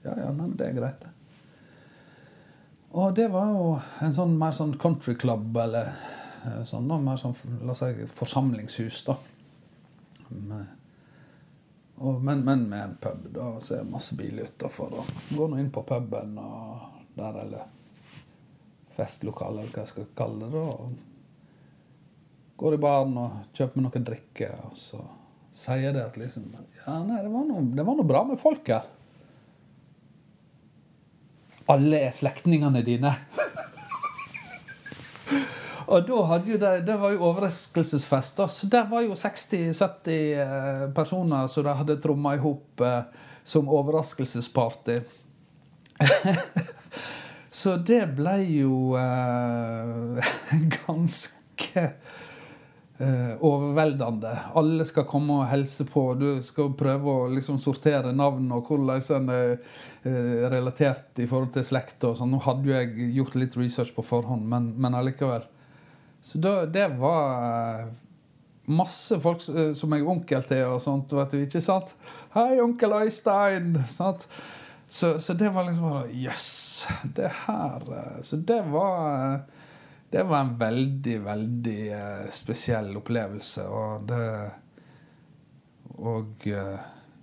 ja, 0.07 0.15
ja, 0.15 0.31
nei, 0.37 0.51
det 0.59 0.69
er 0.69 0.79
greit. 0.79 1.09
Og 2.93 3.15
det 3.17 3.29
var 3.33 3.49
jo 3.51 3.67
en 4.05 4.15
sånn 4.15 4.37
mer 4.39 4.55
sånn 4.57 4.77
country 4.81 5.17
club, 5.19 5.51
eller 5.65 5.91
eh, 6.45 6.63
sånn, 6.69 6.87
da, 6.91 7.01
mer 7.03 7.19
sånn 7.21 7.35
la 7.65 7.75
oss 7.75 7.83
si, 7.83 8.07
forsamlingshus, 8.21 9.03
da. 9.09 9.19
Med, 10.29 10.71
og, 12.03 12.19
men, 12.25 12.41
men, 12.45 12.65
med 12.71 12.83
en 12.83 12.97
pub, 13.01 13.29
da, 13.31 13.61
så 13.63 13.77
er 13.77 13.85
det 13.85 13.93
masse 13.93 14.17
biler 14.19 14.51
utafor. 14.51 15.05
Gå 15.31 15.47
nå 15.47 15.61
inn 15.63 15.71
på 15.71 15.85
puben 15.87 16.35
og 16.43 16.81
der, 17.15 17.37
eller 17.45 17.69
festlokalet, 18.97 19.63
eller 19.63 19.75
hva 19.77 19.85
jeg 19.85 19.93
skal 19.93 20.09
kalle 20.19 20.49
det. 20.51 20.63
Og 20.63 22.57
går 22.63 22.75
i 22.75 22.83
baren 22.83 23.15
og 23.23 23.55
kjøper 23.55 23.85
noe 23.85 24.03
drikke, 24.11 24.51
og 24.67 24.75
så 24.79 25.01
sier 25.53 25.95
det 25.95 26.03
at 26.09 26.19
liksom 26.19 26.51
Ja, 26.83 26.99
nei, 27.07 27.21
det 27.23 27.31
var 27.31 27.47
noe, 27.47 27.63
det 27.77 27.87
var 27.87 27.99
noe 27.99 28.09
bra 28.09 28.25
med 28.27 28.41
folk 28.43 28.67
her. 28.73 28.91
Alle 31.71 32.03
er 32.03 32.13
slektningene 32.15 32.83
dine. 32.83 33.15
Og 35.87 36.07
det, 36.07 36.71
det 36.87 36.97
var 37.01 37.13
jo 37.15 37.25
overraskelsesfest. 37.31 38.37
da, 38.37 38.49
så 38.49 38.67
Der 38.67 38.89
var 38.91 39.03
jo 39.03 39.17
60-70 39.19 40.11
eh, 40.43 40.87
personer 40.95 41.47
som 41.47 41.65
de 41.65 41.77
hadde 41.79 42.01
tromma 42.03 42.37
i 42.37 42.43
hop 42.43 42.81
eh, 42.81 43.03
som 43.43 43.69
overraskelsesparty. 43.69 45.01
så 47.51 47.77
det 47.77 48.05
ble 48.17 48.37
jo 48.47 48.97
eh, 48.99 50.33
ganske 50.87 51.87
eh, 52.99 53.33
overveldende. 53.41 54.33
Alle 54.59 54.87
skal 54.89 55.07
komme 55.09 55.41
og 55.41 55.49
helse 55.51 55.87
på. 55.89 56.07
Du 56.19 56.29
skal 56.45 56.75
prøve 56.79 57.17
å 57.17 57.31
liksom 57.33 57.59
sortere 57.63 58.15
navn 58.15 58.51
og 58.55 58.71
hvordan 58.71 59.03
en 59.19 59.33
er 59.35 59.57
eh, 59.57 60.45
relatert 60.53 61.19
i 61.23 61.27
forhold 61.27 61.53
til 61.57 61.67
slekt. 61.67 62.05
og 62.05 62.19
sånn. 62.19 62.33
Nå 62.33 62.43
hadde 62.47 62.71
jo 62.71 62.77
jeg 62.79 63.11
gjort 63.19 63.41
litt 63.41 63.59
research 63.59 63.95
på 63.97 64.07
forhånd, 64.07 64.47
men, 64.49 64.73
men 64.79 64.99
allikevel. 64.99 65.49
Så 66.23 66.39
da, 66.39 66.67
det 66.67 66.87
var 67.01 67.45
eh, 67.45 67.87
masse 68.71 69.19
folk 69.21 69.43
eh, 69.51 69.73
som 69.75 69.95
jeg 69.95 70.07
onkel 70.07 70.45
til 70.47 70.69
og 70.71 70.83
sånt. 70.85 71.13
vet 71.19 71.35
du, 71.35 71.41
ikke 71.43 71.63
sant? 71.65 71.97
'Hei, 72.35 72.61
onkel 72.63 72.95
Øystein!' 72.95 73.83
sant? 73.91 74.29
Så, 74.87 75.19
så 75.19 75.35
det 75.35 75.51
var 75.55 75.67
liksom 75.67 75.89
bare 75.91 76.13
Jøss! 76.15 76.47
Yes, 76.87 76.87
det 77.17 77.31
her 77.47 77.83
eh, 77.91 78.23
Så 78.23 78.37
det 78.37 78.63
var 78.71 79.41
det 80.13 80.23
var 80.29 80.41
en 80.41 80.59
veldig, 80.59 81.19
veldig 81.25 81.97
spesiell 82.31 82.97
opplevelse. 82.97 83.63
Og 83.65 84.03
det 84.09 84.51
Og 86.05 86.45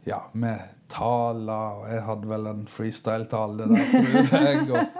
ja, 0.05 0.23
med 0.33 0.59
taler 0.89 1.77
Og 1.77 1.85
jeg 1.91 2.01
hadde 2.07 2.31
vel 2.31 2.47
en 2.49 2.63
freestyle-tale 2.67 3.67
der, 3.69 3.91
tror 3.91 4.41
jeg. 4.41 4.63
Og, 4.71 4.98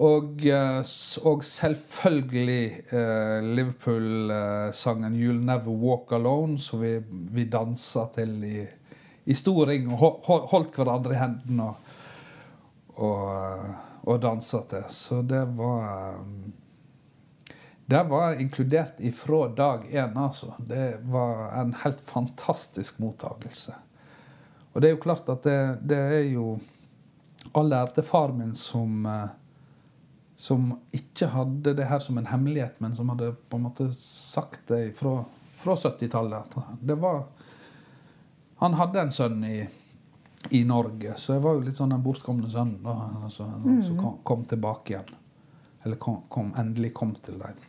og, 0.00 0.44
eh, 0.48 0.80
og 1.28 1.42
selvfølgelig 1.44 2.64
eh, 2.88 3.42
Liverpool-sangen 3.44 5.14
'You'll 5.14 5.44
Never 5.44 5.76
Walk 5.76 6.12
Alone', 6.16 6.56
som 6.58 6.80
vi, 6.80 6.94
vi 7.08 7.44
dansa 7.44 8.06
til 8.14 8.44
i, 8.44 8.64
i 9.24 9.34
stor 9.34 9.66
ring. 9.68 9.90
Og 9.92 10.24
holdt 10.24 10.72
hverandre 10.76 11.12
i 11.12 11.20
hendene 11.20 11.68
og, 11.68 11.76
og, 12.96 13.66
og 14.08 14.22
dansa 14.22 14.62
til. 14.70 14.88
Så 14.88 15.20
det 15.22 15.44
var 15.58 15.84
eh, 16.14 16.24
Det 17.90 18.04
var 18.06 18.40
inkludert 18.40 19.00
ifra 19.02 19.48
dag 19.48 19.80
én, 19.90 20.16
altså. 20.16 20.54
Det 20.58 21.00
var 21.02 21.60
en 21.60 21.74
helt 21.74 22.00
fantastisk 22.00 22.98
mottakelse. 22.98 23.74
Og 24.72 24.80
det 24.80 24.88
er 24.88 24.94
jo 24.94 25.02
klart 25.02 25.28
at 25.28 25.42
det, 25.42 25.78
det 25.82 25.98
er 25.98 26.28
jo 26.30 26.58
all 27.52 27.72
ære 27.72 27.90
til 27.96 28.06
far 28.06 28.30
min 28.32 28.54
som 28.54 29.08
som 30.40 30.70
ikke 30.96 31.26
hadde 31.34 31.74
det 31.76 31.84
her 31.84 32.00
som 32.00 32.16
en 32.16 32.26
hemmelighet, 32.30 32.78
men 32.80 32.94
som 32.96 33.10
hadde 33.12 33.34
på 33.52 33.58
en 33.58 33.66
måte 33.66 33.90
sagt 33.92 34.70
det 34.70 34.94
fra, 34.96 35.18
fra 35.54 35.74
70-tallet. 35.76 36.54
Det 36.80 36.96
var 36.96 37.26
Han 38.62 38.74
hadde 38.74 39.02
en 39.02 39.12
sønn 39.12 39.44
i, 39.44 39.58
i, 40.48 40.62
Norge, 40.64 41.12
så 41.16 41.34
jeg 41.34 41.42
var 41.44 41.58
jo 41.58 41.66
litt 41.66 41.76
sånn 41.76 41.92
den 41.92 42.00
bortkomne 42.04 42.48
sønnen 42.48 42.80
da, 42.84 42.94
altså, 43.26 43.50
mm. 43.52 43.82
som 43.84 44.00
kom, 44.00 44.16
kom, 44.24 44.46
tilbake 44.48 44.94
igjen. 44.94 45.12
Eller 45.84 46.00
kom, 46.00 46.22
kom, 46.32 46.54
endelig 46.56 46.94
kom 46.96 47.12
til 47.20 47.36
dem. 47.40 47.60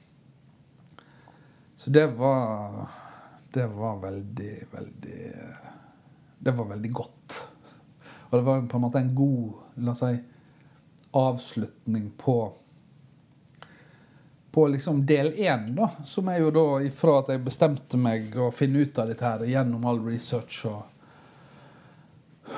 Så 1.76 1.92
det 1.92 2.06
var 2.16 2.88
Det 3.52 3.68
var 3.68 4.00
veldig, 4.00 4.56
veldig 4.72 5.22
Det 6.40 6.56
var 6.56 6.72
veldig 6.72 6.92
godt. 6.94 7.38
Og 8.30 8.38
det 8.38 8.44
var 8.48 8.64
på 8.64 8.80
en 8.80 8.88
måte 8.88 9.04
en 9.04 9.16
god 9.16 9.80
la 9.84 9.92
oss 9.92 10.04
si, 10.08 10.16
avslutning 11.12 12.12
på 12.16 12.40
på 14.52 14.68
liksom 14.68 15.06
del 15.06 15.34
én, 15.34 15.88
som 16.06 16.28
er 16.28 16.42
jo 16.42 16.52
da 16.52 16.66
ifra 16.84 17.20
at 17.22 17.32
jeg 17.32 17.44
bestemte 17.46 18.00
meg 18.00 18.34
å 18.36 18.50
finne 18.52 18.84
ut 18.84 18.98
av 19.00 19.12
dette 19.12 19.28
her 19.28 19.46
gjennom 19.48 19.86
all 19.88 20.02
research 20.04 20.66
og, 20.68 20.82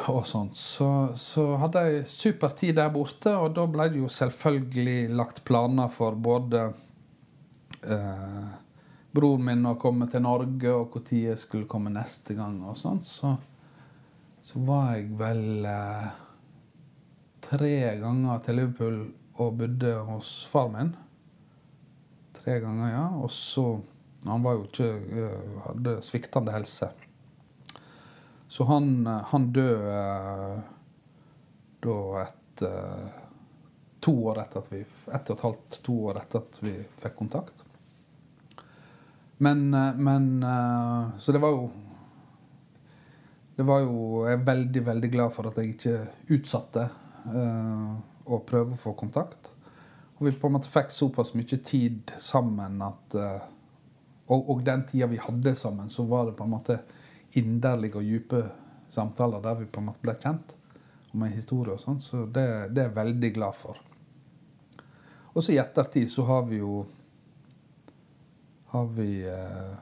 og 0.09 0.23
sånt, 0.25 0.57
så, 0.57 0.87
så, 1.13 1.45
hadde 1.61 1.83
jeg 1.85 2.07
super 2.09 2.55
tid 2.57 2.79
der 2.79 2.89
borte, 2.93 3.35
og 3.37 3.53
da 3.53 3.67
ble 3.69 3.91
det 3.93 4.01
jo 4.01 4.09
selvfølgelig 4.09 5.13
lagt 5.13 5.43
planer 5.45 5.93
for 5.93 6.17
både 6.17 6.65
eh, 7.85 8.49
broren 9.13 9.45
min 9.45 9.69
å 9.69 9.77
komme 9.77 10.09
til 10.09 10.25
Norge, 10.25 10.73
og 10.73 10.97
når 10.97 11.13
jeg 11.19 11.43
skulle 11.43 11.69
komme 11.69 11.93
neste 11.93 12.33
gang, 12.33 12.57
og 12.65 12.79
sånt, 12.79 13.05
så, 13.05 13.35
så 14.41 14.65
var 14.65 14.95
jeg 14.95 15.13
vel 15.21 15.69
eh, 15.69 16.09
tre 17.45 17.73
ganger 18.01 18.41
til 18.41 18.63
Liverpool 18.63 19.01
og 19.43 19.57
bodde 19.61 19.93
hos 20.09 20.39
far 20.49 20.73
min 20.73 20.95
tre 22.43 22.59
ganger, 22.59 22.91
ja. 22.91 23.07
Og 23.23 23.31
så 23.31 23.81
Han 24.23 24.43
var 24.43 24.53
jo 24.55 24.67
ikke 24.69 24.85
eh, 24.87 25.55
hadde 25.65 25.97
sviktende 26.05 26.53
helse. 26.55 26.87
Så 28.47 28.63
han, 28.69 29.01
eh, 29.07 29.25
han 29.33 29.49
døde 29.51 29.97
eh, 29.99 30.61
da 31.83 31.97
et 32.23 32.39
To 34.03 34.11
år 34.29 34.39
etter 34.43 34.61
at 34.61 34.67
vi 34.71 34.79
Ett 34.83 35.29
og 35.31 35.35
et 35.35 35.43
halvt, 35.43 35.77
to 35.83 35.93
år 36.07 36.19
etter 36.21 36.43
at 36.43 36.57
vi 36.63 36.73
fikk 37.01 37.15
kontakt. 37.17 37.63
Men, 39.43 39.71
men 39.71 40.27
Så 41.19 41.33
det 41.35 41.41
var 41.43 41.55
jo 41.55 41.71
det 43.57 43.65
var 43.67 43.81
jo, 43.83 44.25
Jeg 44.27 44.37
er 44.37 44.45
veldig 44.45 44.83
veldig 44.85 45.11
glad 45.11 45.33
for 45.33 45.49
at 45.49 45.57
jeg 45.59 45.73
ikke 45.73 45.95
utsatte 46.35 46.85
å 48.23 48.39
prøve 48.47 48.75
å 48.75 48.81
få 48.83 48.93
kontakt. 48.99 49.51
Og 50.23 50.29
vi 50.29 50.37
på 50.39 50.47
en 50.47 50.53
måte 50.55 50.69
fikk 50.71 50.87
såpass 50.95 51.33
mye 51.35 51.57
tid 51.67 52.11
sammen 52.15 52.77
at 52.85 53.15
uh, 53.19 53.41
og, 54.31 54.45
og, 54.53 54.61
den 54.63 54.85
tida 54.87 55.09
vi 55.11 55.17
hadde 55.19 55.51
sammen, 55.59 55.89
så 55.91 56.05
var 56.07 56.29
det 56.29 56.37
på 56.37 56.45
en 56.45 56.53
måte 56.53 56.77
inderlige 57.35 57.99
og 57.99 58.07
dype 58.07 58.39
samtaler 58.87 59.43
der 59.43 59.57
vi 59.59 59.67
på 59.67 59.81
en 59.81 59.89
måte 59.89 59.99
ble 59.99 60.15
kjent 60.15 60.55
om 61.11 61.25
en 61.27 61.35
historie 61.35 61.75
og 61.75 61.83
sånn. 61.83 61.99
Så 61.99 62.23
det, 62.23 62.45
det, 62.71 62.85
er 62.85 62.87
jeg 62.87 62.95
veldig 63.01 63.33
glad 63.35 63.59
for. 63.59 63.83
Og 65.33 65.43
så 65.43 65.57
i 65.57 65.59
ettertid 65.59 66.07
så 66.07 66.23
har 66.31 66.47
vi 66.47 66.61
jo 66.61 66.85
har 68.71 68.89
vi 68.95 69.11
uh, 69.27 69.75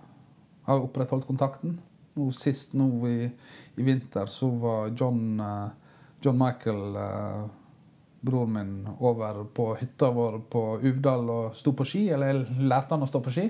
har 0.65 0.89
opprettholdt 0.89 1.29
kontakten. 1.29 1.77
Nå 2.17 2.31
Sist 2.33 2.73
nå 2.73 2.89
i, 3.13 3.29
i 3.77 3.85
vinter 3.85 4.25
så 4.25 4.49
var 4.65 4.89
John, 4.97 5.37
uh, 5.37 5.69
John 6.17 6.41
Michael 6.41 6.97
broren 8.21 8.53
min 8.53 8.87
over 8.99 9.43
på 9.43 9.75
hytta 9.75 10.11
vår 10.11 10.39
på 10.49 10.79
Uvdal 10.83 11.29
og 11.29 11.55
sto 11.57 11.73
på 11.73 11.85
ski. 11.87 12.05
Eller 12.13 12.33
jeg 12.33 12.67
lærte 12.69 12.95
han 12.95 13.05
å 13.05 13.09
stå 13.09 13.21
på 13.25 13.33
ski. 13.33 13.47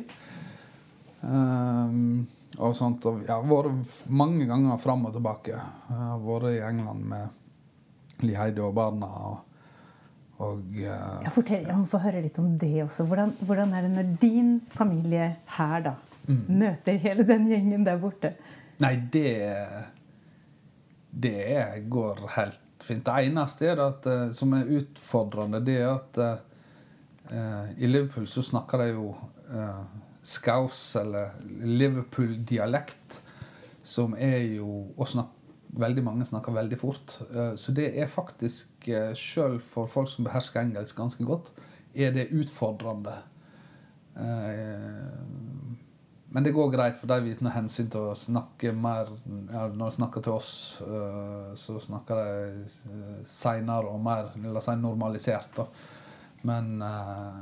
Um, 1.21 2.23
og 2.57 2.75
sånt. 2.77 3.05
Og 3.09 3.21
jeg 3.25 3.33
har 3.33 3.47
vært 3.47 3.95
mange 4.09 4.47
ganger 4.49 4.81
fram 4.81 5.05
og 5.09 5.15
tilbake. 5.15 5.55
Jeg 5.55 5.99
har 5.99 6.25
vært 6.25 6.51
i 6.53 6.63
England 6.71 7.07
med 7.13 8.25
Liheide 8.25 8.63
og 8.63 8.75
barna. 8.77 9.11
og, 9.31 9.37
og 10.41 10.63
uh, 10.79 11.19
jeg, 11.25 11.35
fortell, 11.35 11.67
Jeg 11.67 11.77
må 11.77 11.85
få 11.91 12.01
høre 12.05 12.23
litt 12.23 12.39
om 12.41 12.55
det 12.61 12.73
også. 12.85 13.07
Hvordan, 13.11 13.35
hvordan 13.43 13.75
er 13.75 13.87
det 13.87 13.93
når 13.97 14.15
din 14.23 14.55
familie 14.71 15.33
her 15.57 15.87
da 15.89 15.95
mm. 16.27 16.43
møter 16.47 17.01
hele 17.01 17.27
den 17.27 17.49
gjengen 17.51 17.87
der 17.87 17.99
borte? 18.01 18.35
Nei, 18.81 18.95
det 19.13 19.35
Det 21.11 21.83
går 21.91 22.23
helt 22.37 22.61
fint. 22.85 23.03
Det 23.05 23.27
eneste 23.27 23.67
er 23.71 23.81
at, 23.83 24.07
uh, 24.07 24.29
som 24.35 24.53
er 24.57 24.69
utfordrende, 24.79 25.61
det 25.65 25.77
er 25.81 25.89
at 25.93 26.21
uh, 26.21 27.67
i 27.77 27.89
Liverpool 27.89 28.27
så 28.27 28.43
snakker 28.45 28.83
de 28.83 28.87
jo 28.93 29.11
uh, 29.51 29.83
scouse, 30.23 30.99
eller 31.01 31.35
Liverpool-dialekt, 31.65 33.21
som 33.83 34.17
er 34.17 34.41
jo 34.57 34.87
og 34.97 35.27
Veldig 35.71 36.01
mange 36.03 36.25
snakker 36.27 36.51
veldig 36.51 36.75
fort. 36.75 37.13
så 37.55 37.71
det 37.71 37.85
er 37.95 38.09
faktisk, 38.11 38.89
uh, 38.91 39.13
sjøl 39.15 39.55
for 39.63 39.87
folk 39.87 40.09
som 40.11 40.25
behersker 40.27 40.59
engelsk 40.59 40.97
ganske 40.97 41.23
godt, 41.23 41.53
er 41.95 42.11
det 42.11 42.27
utfordrende. 42.35 43.13
Eh, 44.11 45.70
men 46.33 46.43
det 46.43 46.53
går 46.55 46.69
greit, 46.71 46.95
for 46.95 47.11
de 47.11 47.25
viser 47.25 47.43
noe 47.43 47.51
hensyn 47.51 47.89
til 47.91 48.05
å 48.07 48.15
snakke 48.15 48.71
mer 48.71 49.09
ja, 49.51 49.65
Når 49.67 49.81
de 49.81 49.95
snakker 49.97 50.23
til 50.23 50.37
oss, 50.37 50.53
eh, 50.85 51.49
så 51.59 51.75
snakker 51.83 52.21
de 52.21 52.61
uh, 52.87 53.17
seinere 53.27 53.91
og 53.91 53.99
mer 54.05 54.29
la 54.47 54.61
si, 54.63 54.77
normalisert. 54.79 55.51
Da. 55.57 55.65
Men 56.47 56.77
uh, 56.79 57.41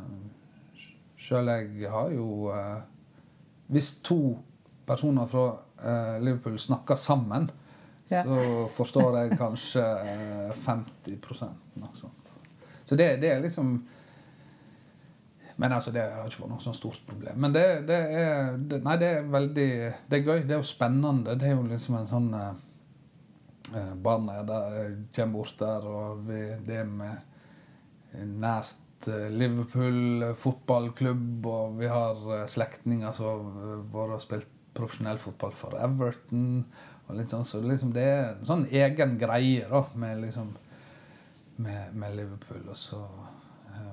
sjøl 1.21 1.53
jeg 1.53 1.91
har 1.93 2.09
jo 2.15 2.49
uh, 2.49 2.81
Hvis 3.69 3.99
to 4.01 4.17
personer 4.89 5.29
fra 5.29 5.45
uh, 5.53 6.17
Liverpool 6.23 6.57
snakker 6.59 6.97
sammen, 6.97 7.51
Ja. 8.09 8.23
så 8.25 8.65
forstår 8.73 9.15
jeg 9.19 9.37
kanskje 9.37 9.83
50 10.65 11.19
noe 11.77 11.93
sånt. 11.93 12.31
Så 12.89 12.95
det, 12.97 13.19
det 13.21 13.29
er 13.35 13.43
liksom 13.43 13.75
men 15.59 15.73
altså, 15.75 15.91
det 15.91 16.05
har 16.07 16.27
ikke 16.29 16.45
vært 16.45 16.53
noe 16.53 16.63
sånn 16.63 16.77
stort 16.77 17.01
problem. 17.07 17.39
Men 17.43 17.51
det, 17.51 17.63
det 17.89 17.99
er 18.15 18.53
det, 18.71 18.77
Nei, 18.85 18.95
det 19.01 19.07
er 19.11 19.25
veldig 19.27 19.69
Det 20.07 20.19
er 20.19 20.21
gøy. 20.23 20.43
Det 20.47 20.53
er 20.55 20.61
jo 20.61 20.67
spennende. 20.67 21.35
Det 21.35 21.49
er 21.49 21.57
jo 21.57 21.65
liksom 21.67 21.97
en 21.99 22.07
sånn 22.07 22.29
eh, 22.37 23.89
Barna 23.99 24.37
er 24.39 24.45
der, 24.47 24.77
kommer 25.15 25.41
bort 25.41 25.57
der, 25.59 25.83
og 25.85 26.21
vi, 26.29 26.39
det 26.65 26.77
er 26.79 26.87
med 26.87 28.23
nært 28.39 29.09
eh, 29.11 29.27
Liverpool 29.35 30.29
fotballklubb, 30.39 31.49
og 31.51 31.75
vi 31.81 31.91
har 31.91 32.23
eh, 32.37 32.45
slektninger 32.49 33.11
som 33.19 33.51
har 33.93 34.15
spilt 34.23 34.47
profesjonell 34.79 35.19
fotball 35.19 35.51
for 35.59 35.75
Everton. 35.75 36.63
og 37.09 37.19
litt 37.19 37.35
sånn, 37.35 37.43
Så 37.45 37.59
liksom 37.65 37.91
det 37.93 38.07
er 38.07 38.25
en 38.31 38.47
sånn 38.47 38.65
egen 38.71 39.19
greie 39.19 39.67
da, 39.67 39.83
med 39.99 40.23
liksom 40.23 40.55
med, 41.59 41.93
med 41.93 42.15
Liverpool. 42.15 42.63
og 42.69 42.79
så 42.79 43.03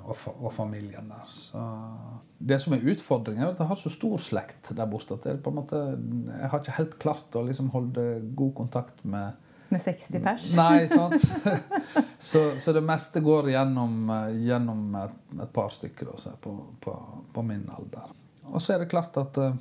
og, 0.07 0.17
og, 0.39 0.53
familien 0.55 1.09
der. 1.11 1.31
Så 1.31 1.63
det 2.39 2.59
som 2.63 2.77
er 2.77 2.85
utfordringen, 2.93 3.43
er 3.43 3.55
at 3.55 3.63
jeg 3.63 3.71
har 3.71 3.81
så 3.81 3.93
stor 3.93 4.21
slekt 4.23 4.71
der 4.77 4.89
borte 4.91 5.17
at 5.17 5.27
jeg, 5.27 5.41
på 5.43 5.53
en 5.53 5.59
måte, 5.59 5.83
jeg 6.31 6.51
har 6.53 6.63
ikke 6.63 6.79
helt 6.79 6.97
klart 7.03 7.39
å 7.39 7.45
liksom 7.47 7.73
holde 7.75 8.07
god 8.39 8.55
kontakt 8.63 9.05
med 9.05 9.43
Med 9.67 9.83
60 9.83 10.21
pers? 10.23 10.45
Nei, 10.55 10.87
sant. 10.99 11.25
så, 12.23 12.43
så, 12.63 12.73
det 12.73 12.85
meste 12.87 13.23
går 13.25 13.51
gjennom, 13.51 14.13
gjennom 14.47 14.99
et, 15.01 15.17
et, 15.41 15.51
par 15.53 15.73
stykker 15.75 16.13
også, 16.13 16.37
på, 16.41 16.53
på, 16.81 16.95
på, 17.35 17.43
min 17.43 17.65
alder. 17.75 18.13
Og 18.47 18.63
så 18.63 18.77
er 18.77 18.85
det 18.85 18.93
klart 18.93 19.19
at 19.19 19.41
uh, 19.43 19.57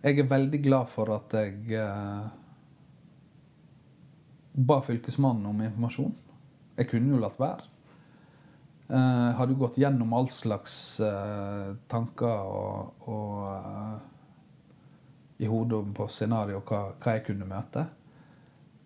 jeg 0.00 0.22
er 0.22 0.30
veldig 0.30 0.62
glad 0.64 0.88
for 0.88 1.12
at 1.12 1.36
jeg 1.36 1.76
uh, 1.76 2.32
ba 4.56 4.80
Fylkesmannen 4.88 5.52
om 5.52 5.60
informasjon. 5.60 6.16
Jeg 6.80 6.88
kunne 6.88 7.12
jo 7.12 7.20
latt 7.20 7.36
være. 7.40 7.68
Uh, 8.90 9.30
hadde 9.38 9.54
gått 9.54 9.76
gjennom 9.78 10.12
all 10.18 10.26
slags 10.34 10.72
uh, 10.98 11.76
tanker 11.86 12.40
og, 12.42 13.04
og 13.06 13.36
uh, 13.46 14.00
i 15.38 15.46
hodet 15.46 15.78
på 15.94 16.08
scenarioet 16.10 16.66
hva, 16.66 16.80
hva, 16.96 17.14
jeg 17.14 17.22
kunne 17.28 17.46
møte. 17.46 17.84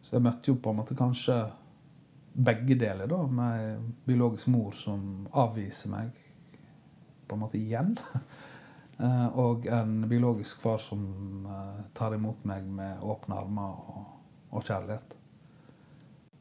Så 0.04 0.18
jeg 0.18 0.26
møtte 0.26 0.52
jo 0.52 0.58
på 0.60 0.74
en 0.74 0.80
måte 0.82 0.98
kanskje 0.98 1.38
begge 2.36 2.76
deler, 2.76 3.08
da, 3.08 3.22
med 3.24 3.62
ei 3.62 3.72
biologisk 4.04 4.52
mor 4.52 4.76
som 4.76 5.24
avviser 5.40 5.94
meg 5.94 6.12
på 7.24 7.38
en 7.38 7.44
måte 7.46 7.56
igjen. 7.62 7.94
og 9.46 9.64
en 9.72 10.02
biologisk 10.10 10.60
far 10.62 10.84
som 10.84 11.48
tar 11.96 12.18
imot 12.18 12.44
meg 12.44 12.66
med 12.68 13.00
åpne 13.02 13.40
armer 13.40 13.80
og, 13.94 14.08
og 14.52 14.68
kjærlighet 14.68 15.16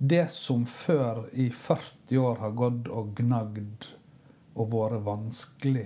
det 0.04 0.26
som 0.32 0.66
før 0.68 1.28
i 1.32 1.48
40 1.50 2.18
år 2.20 2.42
har 2.42 2.56
gått 2.60 2.90
og 2.92 3.14
gnagd 3.16 3.88
og 4.54 4.74
vært 4.74 5.04
vanskelig, 5.06 5.86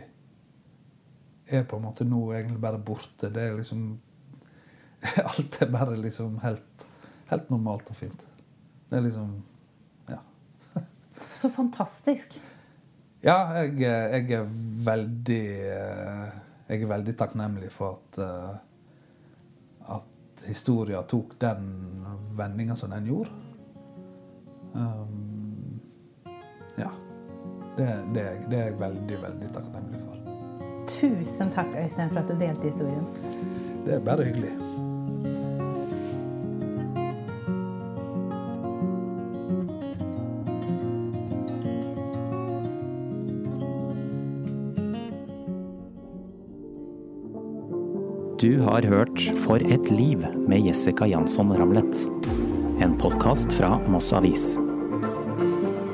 er 1.48 1.64
på 1.70 1.78
en 1.78 1.86
måte 1.86 2.08
nå 2.08 2.20
egentlig 2.34 2.60
bare 2.60 2.82
borte. 2.82 3.30
Det 3.32 3.44
er 3.44 3.56
liksom 3.60 3.86
Alt 5.30 5.62
er 5.62 5.70
bare 5.72 5.96
liksom 6.02 6.40
helt, 6.42 6.88
helt 7.30 7.52
normalt 7.54 7.88
og 7.94 8.00
fint. 8.00 8.26
Det 8.90 8.98
er 8.98 9.06
liksom 9.06 9.38
Ja. 10.10 10.20
Så 11.40 11.54
fantastisk. 11.54 12.40
Ja, 13.24 13.38
jeg, 13.62 13.80
jeg 13.82 14.32
er 14.40 14.50
veldig 14.88 15.44
Jeg 16.68 16.82
er 16.82 16.90
veldig 16.90 17.16
takknemlig 17.18 17.72
for 17.74 18.00
at 18.02 18.20
at 19.88 20.44
historia 20.46 21.02
tok 21.08 21.38
den 21.40 21.70
vendinga 22.38 22.76
som 22.76 22.92
den 22.92 23.08
gjorde. 23.10 23.47
Um, 24.76 25.80
ja. 26.78 26.90
Det, 27.78 27.88
det, 28.14 28.24
det, 28.52 28.60
er 28.60 28.64
jeg 28.64 28.80
veldig, 28.80 29.22
veldig 29.24 29.54
takknemlig 29.54 30.02
for. 30.06 30.18
Tusen 30.88 31.52
takk, 31.54 31.68
Øystein, 31.84 32.10
for 32.10 32.20
at 32.20 32.30
du 32.30 32.36
delte 32.40 32.64
historien. 32.72 33.08
Det 33.86 33.94
er 33.94 34.00
bare 34.00 34.24
hyggelig. 34.24 34.54
Du 48.42 48.60
har 48.62 48.86
hørt 48.86 49.22
For 49.36 49.56
et 49.56 49.92
liv 49.92 50.22
med 50.48 50.68
Jessica 50.68 51.06
Jansson 51.06 51.52
Ramlet. 51.58 52.47
En 52.80 52.98
podkast 52.98 53.54
fra 53.54 53.80
Moss 53.88 54.14
Avis. 54.14 54.58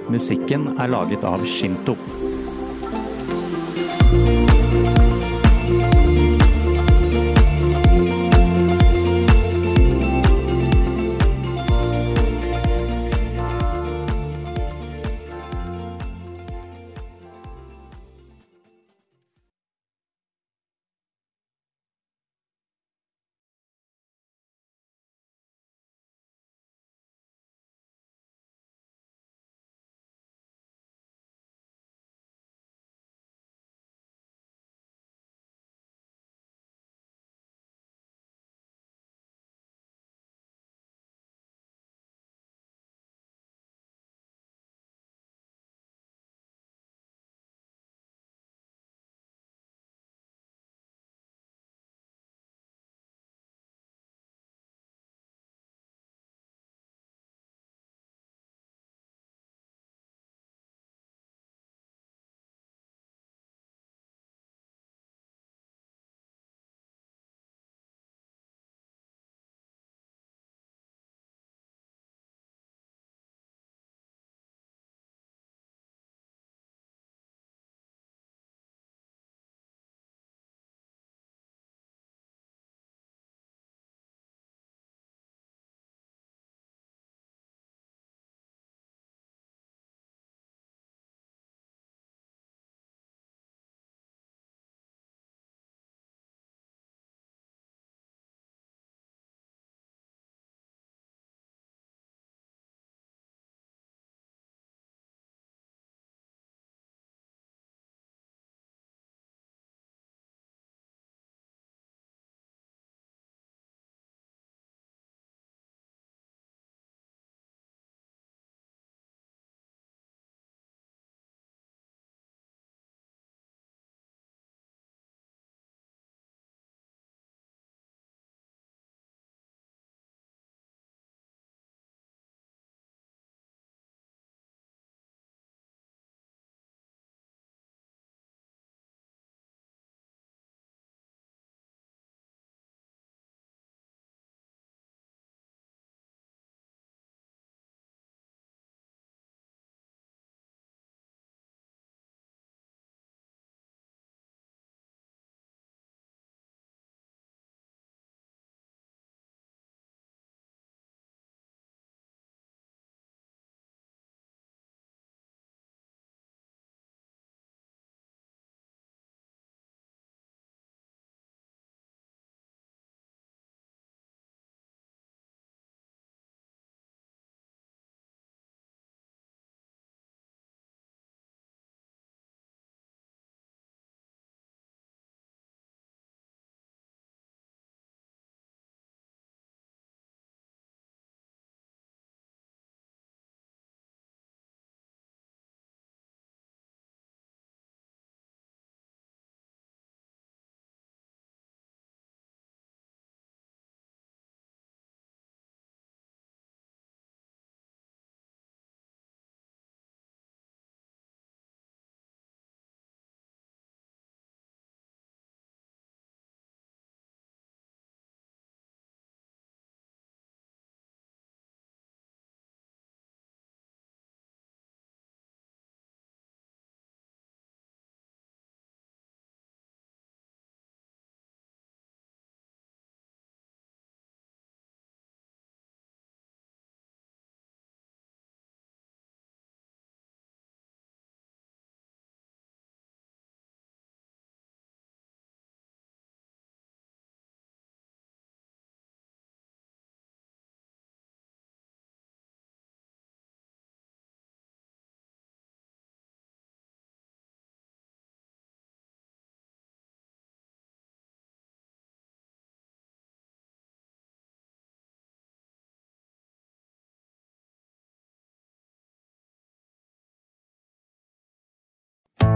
Musikken 0.09 0.67
er 0.79 0.87
laget 0.91 1.23
av 1.23 1.45
Shinto. 1.47 1.95